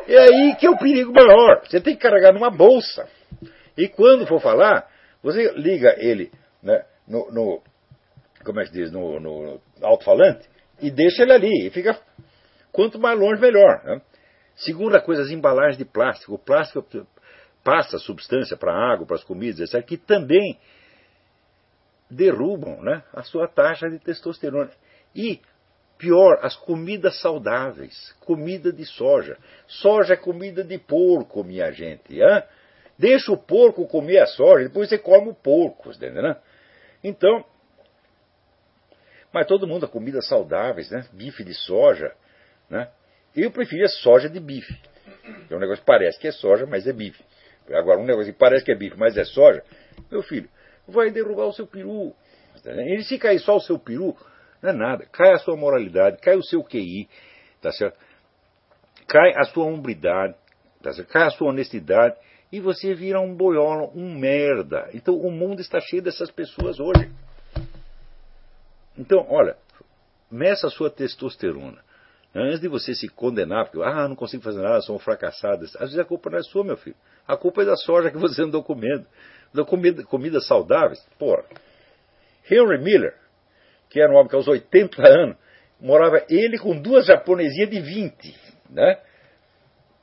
É 0.09 0.19
aí 0.19 0.57
que 0.57 0.67
é 0.67 0.71
o 0.71 0.77
perigo 0.77 1.13
maior. 1.13 1.63
Você 1.65 1.81
tem 1.81 1.95
que 1.95 2.03
carregar 2.03 2.33
numa 2.33 2.51
bolsa. 2.51 3.09
E 3.79 3.87
quando 3.87 4.27
for 4.27 4.41
falar, 4.41 4.91
você 5.23 5.53
liga 5.53 5.95
ele 5.97 6.33
né, 6.61 6.85
no, 7.07 7.31
no, 7.31 7.63
como 8.45 8.61
é 8.61 8.65
que 8.65 8.73
diz, 8.73 8.91
no, 8.91 9.21
no 9.21 9.61
alto-falante 9.81 10.51
e 10.81 10.91
deixa 10.91 11.23
ele 11.23 11.35
ali. 11.35 11.67
E 11.69 11.71
fica 11.71 11.97
quanto 12.73 12.99
mais 12.99 13.17
longe, 13.17 13.41
melhor. 13.41 13.81
Né? 13.85 14.03
Segunda 14.57 15.01
coisa, 15.01 15.23
as 15.23 15.31
embalagens 15.31 15.79
de 15.79 15.85
plástico. 15.85 16.35
O 16.35 16.39
plástico 16.39 16.85
passa 17.63 17.97
substância 17.99 18.57
para 18.57 18.73
a 18.73 18.93
água, 18.93 19.07
para 19.07 19.15
as 19.15 19.23
comidas, 19.23 19.61
etc., 19.61 19.87
que 19.87 19.97
também 19.97 20.59
derrubam 22.13 22.83
né, 22.83 23.03
a 23.13 23.23
sua 23.23 23.49
taxa 23.49 23.89
de 23.89 23.99
testosterona. 23.99 24.71
E, 25.15 25.41
pior, 25.99 26.39
as 26.43 26.57
comidas 26.57 27.21
saudáveis, 27.21 28.15
comida 28.21 28.73
de 28.73 28.85
soja. 28.85 29.37
Soja 29.67 30.15
é 30.15 30.17
comida 30.17 30.63
de 30.63 30.79
porco, 30.79 31.43
minha 31.43 31.71
gente. 31.73 32.15
Hein? 32.15 32.43
Deixa 32.99 33.33
o 33.33 33.37
porco 33.37 33.87
comer 33.87 34.19
a 34.19 34.27
soja, 34.27 34.69
depois 34.69 34.89
você 34.89 34.99
come 34.99 35.31
o 35.31 35.35
porco, 35.35 35.91
entendeu? 35.91 36.23
Né? 36.23 36.37
Então, 37.03 37.45
mas 39.33 39.47
todo 39.47 39.67
mundo 39.67 39.89
comidas 39.89 40.29
saudáveis, 40.29 40.91
né? 40.91 41.07
Bife 41.13 41.43
de 41.43 41.55
soja, 41.55 42.15
né? 42.69 42.91
Eu 43.35 43.51
preferia 43.51 43.89
soja 43.89 44.29
de 44.29 44.39
bife. 44.39 44.79
É 45.49 45.55
um 45.55 45.59
negócio 45.59 45.83
que 45.83 45.87
parece 45.87 46.19
que 46.19 46.29
é 46.29 46.33
soja, 46.33 46.67
mas 46.67 46.87
é 46.87 46.93
bife. 46.93 47.25
Agora, 47.73 47.99
um 47.99 48.05
negócio 48.05 48.31
que 48.31 48.39
parece 48.39 48.63
que 48.63 48.71
é 48.71 48.75
bife, 48.75 48.97
mas 48.99 49.17
é 49.17 49.25
soja, 49.25 49.63
meu 50.11 50.23
filho, 50.23 50.51
vai 50.93 51.11
derrubar 51.11 51.47
o 51.47 51.53
seu 51.53 51.67
peru. 51.67 52.15
E 52.65 53.03
se 53.03 53.19
cair 53.19 53.41
só 53.41 53.57
o 53.57 53.61
seu 53.61 53.79
peru, 53.79 54.17
não 54.63 54.71
é 54.71 54.73
nada. 54.73 55.07
Cai 55.07 55.33
a 55.33 55.39
sua 55.39 55.57
moralidade, 55.57 56.19
cai 56.19 56.37
o 56.37 56.43
seu 56.43 56.63
QI, 56.63 57.09
tá 57.61 57.73
certo? 57.73 57.99
Cai 59.09 59.33
a 59.37 59.45
sua 59.45 59.65
hombridade, 59.65 60.35
tá 60.83 60.93
certo? 60.93 61.09
cai 61.09 61.25
a 61.25 61.31
sua 61.31 61.49
honestidade 61.49 62.17
e 62.53 62.61
você 62.61 62.95
vira 62.95 63.21
um 63.21 63.35
boiola, 63.35 63.91
um 63.95 64.15
merda. 64.15 64.89
Então 64.93 65.17
o 65.17 65.31
mundo 65.31 65.61
está 65.61 65.81
cheio 65.81 66.03
dessas 66.03 66.31
pessoas 66.31 66.79
hoje. 66.79 67.11
Então, 68.97 69.27
olha, 69.29 69.57
meça 70.31 70.67
a 70.67 70.71
sua 70.71 70.91
testosterona. 70.91 71.79
Antes 72.35 72.61
de 72.61 72.69
você 72.69 72.95
se 72.95 73.09
condenar, 73.09 73.67
porque, 73.67 73.83
ah, 73.83 74.09
não 74.09 74.17
consigo 74.17 74.43
fazer 74.43 74.63
nada, 74.63 74.81
sou 74.81 74.97
um 74.97 74.99
fracassado. 74.99 75.65
Às 75.65 75.73
vezes 75.73 75.99
a 75.99 76.05
culpa 76.05 76.31
não 76.31 76.39
é 76.39 76.43
sua, 76.43 76.65
meu 76.65 76.77
filho. 76.77 76.97
A 77.27 77.37
culpa 77.37 77.63
é 77.63 77.65
da 77.67 77.77
soja 77.77 78.11
que 78.11 78.17
você 78.17 78.43
andou 78.43 78.63
comendo. 78.63 79.07
Da 79.53 79.65
comida, 79.65 80.03
comidas 80.05 80.47
saudáveis. 80.47 81.01
Porra. 81.19 81.45
Henry 82.51 82.79
Miller, 82.79 83.15
que 83.89 84.01
era 84.01 84.11
um 84.13 84.17
homem 84.17 84.29
que 84.29 84.37
aos 84.37 84.49
80 84.49 85.07
anos, 85.07 85.37
morava 85.81 86.25
ele 86.29 86.59
com 86.59 86.81
duas 86.81 87.07
japonesinhas 87.07 87.71
de 87.71 87.81
20, 87.81 88.37
né? 88.71 88.99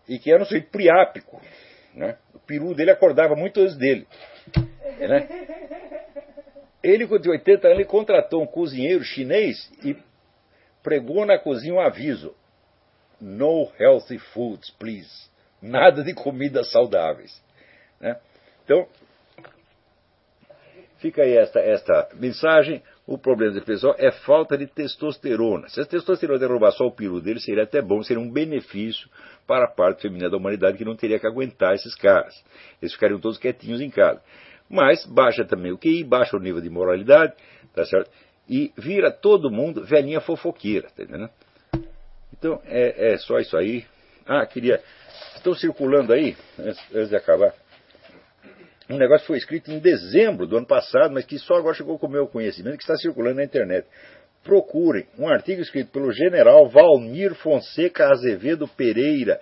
E 0.07 0.17
que 0.17 0.31
era 0.31 0.41
um 0.41 0.45
sujeito 0.45 0.69
priápico, 0.69 1.41
né? 1.93 2.17
O 2.33 2.39
peru 2.39 2.73
dele 2.73 2.91
acordava 2.91 3.35
muito 3.35 3.59
antes 3.61 3.77
dele, 3.77 4.07
né? 4.99 5.27
Ele, 6.81 7.05
com 7.07 7.15
80 7.15 7.67
anos, 7.67 7.79
ele 7.79 7.85
contratou 7.85 8.41
um 8.41 8.47
cozinheiro 8.47 9.03
chinês 9.03 9.69
e 9.83 9.97
pregou 10.81 11.25
na 11.25 11.37
cozinha 11.37 11.73
um 11.73 11.79
aviso: 11.79 12.33
No 13.19 13.69
healthy 13.79 14.17
foods, 14.17 14.71
please. 14.71 15.29
Nada 15.61 16.03
de 16.03 16.13
comidas 16.13 16.71
saudáveis. 16.71 17.43
Né? 17.99 18.17
Então, 18.63 18.87
fica 20.99 21.23
aí 21.23 21.35
esta, 21.35 21.59
esta 21.59 22.09
mensagem. 22.15 22.81
O 23.05 23.17
problema 23.17 23.53
desse 23.53 23.65
pessoal 23.65 23.95
é 23.97 24.11
falta 24.11 24.57
de 24.57 24.67
testosterona. 24.67 25.67
Se 25.69 25.81
a 25.81 25.85
testosterona 25.85 26.39
derrubar 26.39 26.71
só 26.71 26.85
o 26.85 26.91
piro 26.91 27.19
dele, 27.19 27.39
seria 27.39 27.63
até 27.63 27.81
bom, 27.81 28.03
seria 28.03 28.21
um 28.21 28.31
benefício 28.31 29.09
para 29.47 29.65
a 29.65 29.67
parte 29.67 30.03
feminina 30.03 30.29
da 30.29 30.37
humanidade 30.37 30.77
que 30.77 30.85
não 30.85 30.95
teria 30.95 31.19
que 31.19 31.25
aguentar 31.25 31.73
esses 31.73 31.95
caras. 31.95 32.35
Eles 32.81 32.93
ficariam 32.93 33.19
todos 33.19 33.37
quietinhos 33.37 33.81
em 33.81 33.89
casa. 33.89 34.21
Mas 34.69 35.05
baixa 35.07 35.43
também 35.43 35.71
o 35.71 35.77
QI, 35.77 36.03
baixa 36.03 36.37
o 36.37 36.39
nível 36.39 36.61
de 36.61 36.69
moralidade, 36.69 37.33
tá 37.73 37.83
certo? 37.83 38.11
E 38.47 38.71
vira 38.77 39.11
todo 39.11 39.49
mundo 39.49 39.83
velhinha 39.83 40.21
fofoqueira, 40.21 40.89
tá 40.95 41.03
entendendo? 41.03 41.29
Então 42.37 42.61
é, 42.65 43.13
é 43.13 43.17
só 43.17 43.39
isso 43.39 43.57
aí. 43.57 43.85
Ah, 44.25 44.45
queria. 44.45 44.79
Estão 45.35 45.55
circulando 45.55 46.13
aí, 46.13 46.37
antes 46.59 47.09
de 47.09 47.15
acabar, 47.15 47.53
um 48.89 48.97
negócio 48.97 49.21
que 49.21 49.27
foi 49.27 49.37
escrito 49.37 49.71
em 49.71 49.79
dezembro 49.79 50.47
do 50.47 50.57
ano 50.57 50.65
passado, 50.65 51.13
mas 51.13 51.25
que 51.25 51.37
só 51.37 51.55
agora 51.55 51.75
chegou 51.75 51.99
com 51.99 52.07
o 52.07 52.11
meu 52.11 52.27
conhecimento, 52.27 52.77
que 52.77 52.83
está 52.83 52.95
circulando 52.95 53.35
na 53.35 53.43
internet. 53.43 53.87
Procurem 54.43 55.05
um 55.17 55.27
artigo 55.27 55.61
escrito 55.61 55.91
pelo 55.91 56.11
general 56.11 56.67
Valmir 56.69 57.35
Fonseca 57.35 58.09
Azevedo 58.09 58.67
Pereira. 58.67 59.39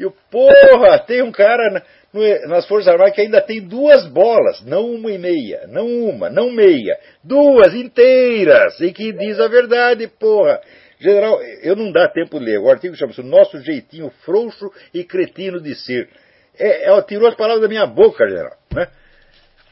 E 0.00 0.06
o 0.06 0.12
porra, 0.30 0.98
tem 1.06 1.22
um 1.22 1.30
cara 1.30 1.84
no, 2.12 2.22
nas 2.48 2.66
Forças 2.66 2.88
Armadas 2.88 3.14
que 3.14 3.20
ainda 3.20 3.40
tem 3.40 3.60
duas 3.60 4.06
bolas, 4.08 4.64
não 4.64 4.90
uma 4.90 5.10
e 5.10 5.18
meia, 5.18 5.66
não 5.68 5.86
uma, 5.86 6.30
não 6.30 6.50
meia, 6.50 6.98
duas 7.22 7.74
inteiras, 7.74 8.80
e 8.80 8.92
que 8.92 9.12
diz 9.12 9.38
a 9.38 9.48
verdade, 9.48 10.08
porra. 10.08 10.60
General, 10.98 11.42
eu 11.62 11.74
não 11.74 11.90
dá 11.90 12.08
tempo 12.08 12.38
de 12.38 12.44
ler. 12.44 12.58
O 12.58 12.70
artigo 12.70 12.94
chama-se 12.94 13.22
Nosso 13.22 13.60
Jeitinho 13.60 14.08
Frouxo 14.24 14.70
e 14.94 15.02
Cretino 15.02 15.60
de 15.60 15.74
Ser. 15.74 16.08
É, 16.56 16.88
ela 16.88 17.02
tirou 17.02 17.28
as 17.28 17.34
palavras 17.34 17.62
da 17.62 17.68
minha 17.68 17.86
boca, 17.86 18.24
general. 18.28 18.56
Né? 18.74 18.88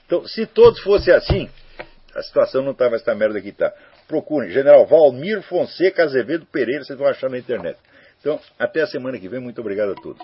Então, 0.06 0.26
se 0.26 0.46
todos 0.46 0.80
fossem 0.80 1.14
assim, 1.14 1.48
a 2.14 2.22
situação 2.22 2.62
não 2.62 2.72
estava 2.72 2.96
essa 2.96 3.14
merda 3.14 3.40
que 3.40 3.50
está. 3.50 3.72
Procurem, 4.08 4.50
General 4.50 4.84
Valmir 4.86 5.42
Fonseca 5.42 6.04
Azevedo 6.04 6.46
Pereira, 6.46 6.84
vocês 6.84 6.98
vão 6.98 7.08
achar 7.08 7.30
na 7.30 7.38
internet. 7.38 7.78
Então, 8.20 8.40
até 8.58 8.82
a 8.82 8.86
semana 8.86 9.18
que 9.18 9.28
vem, 9.28 9.40
muito 9.40 9.60
obrigado 9.60 9.92
a 9.92 9.94
todos. 9.94 10.20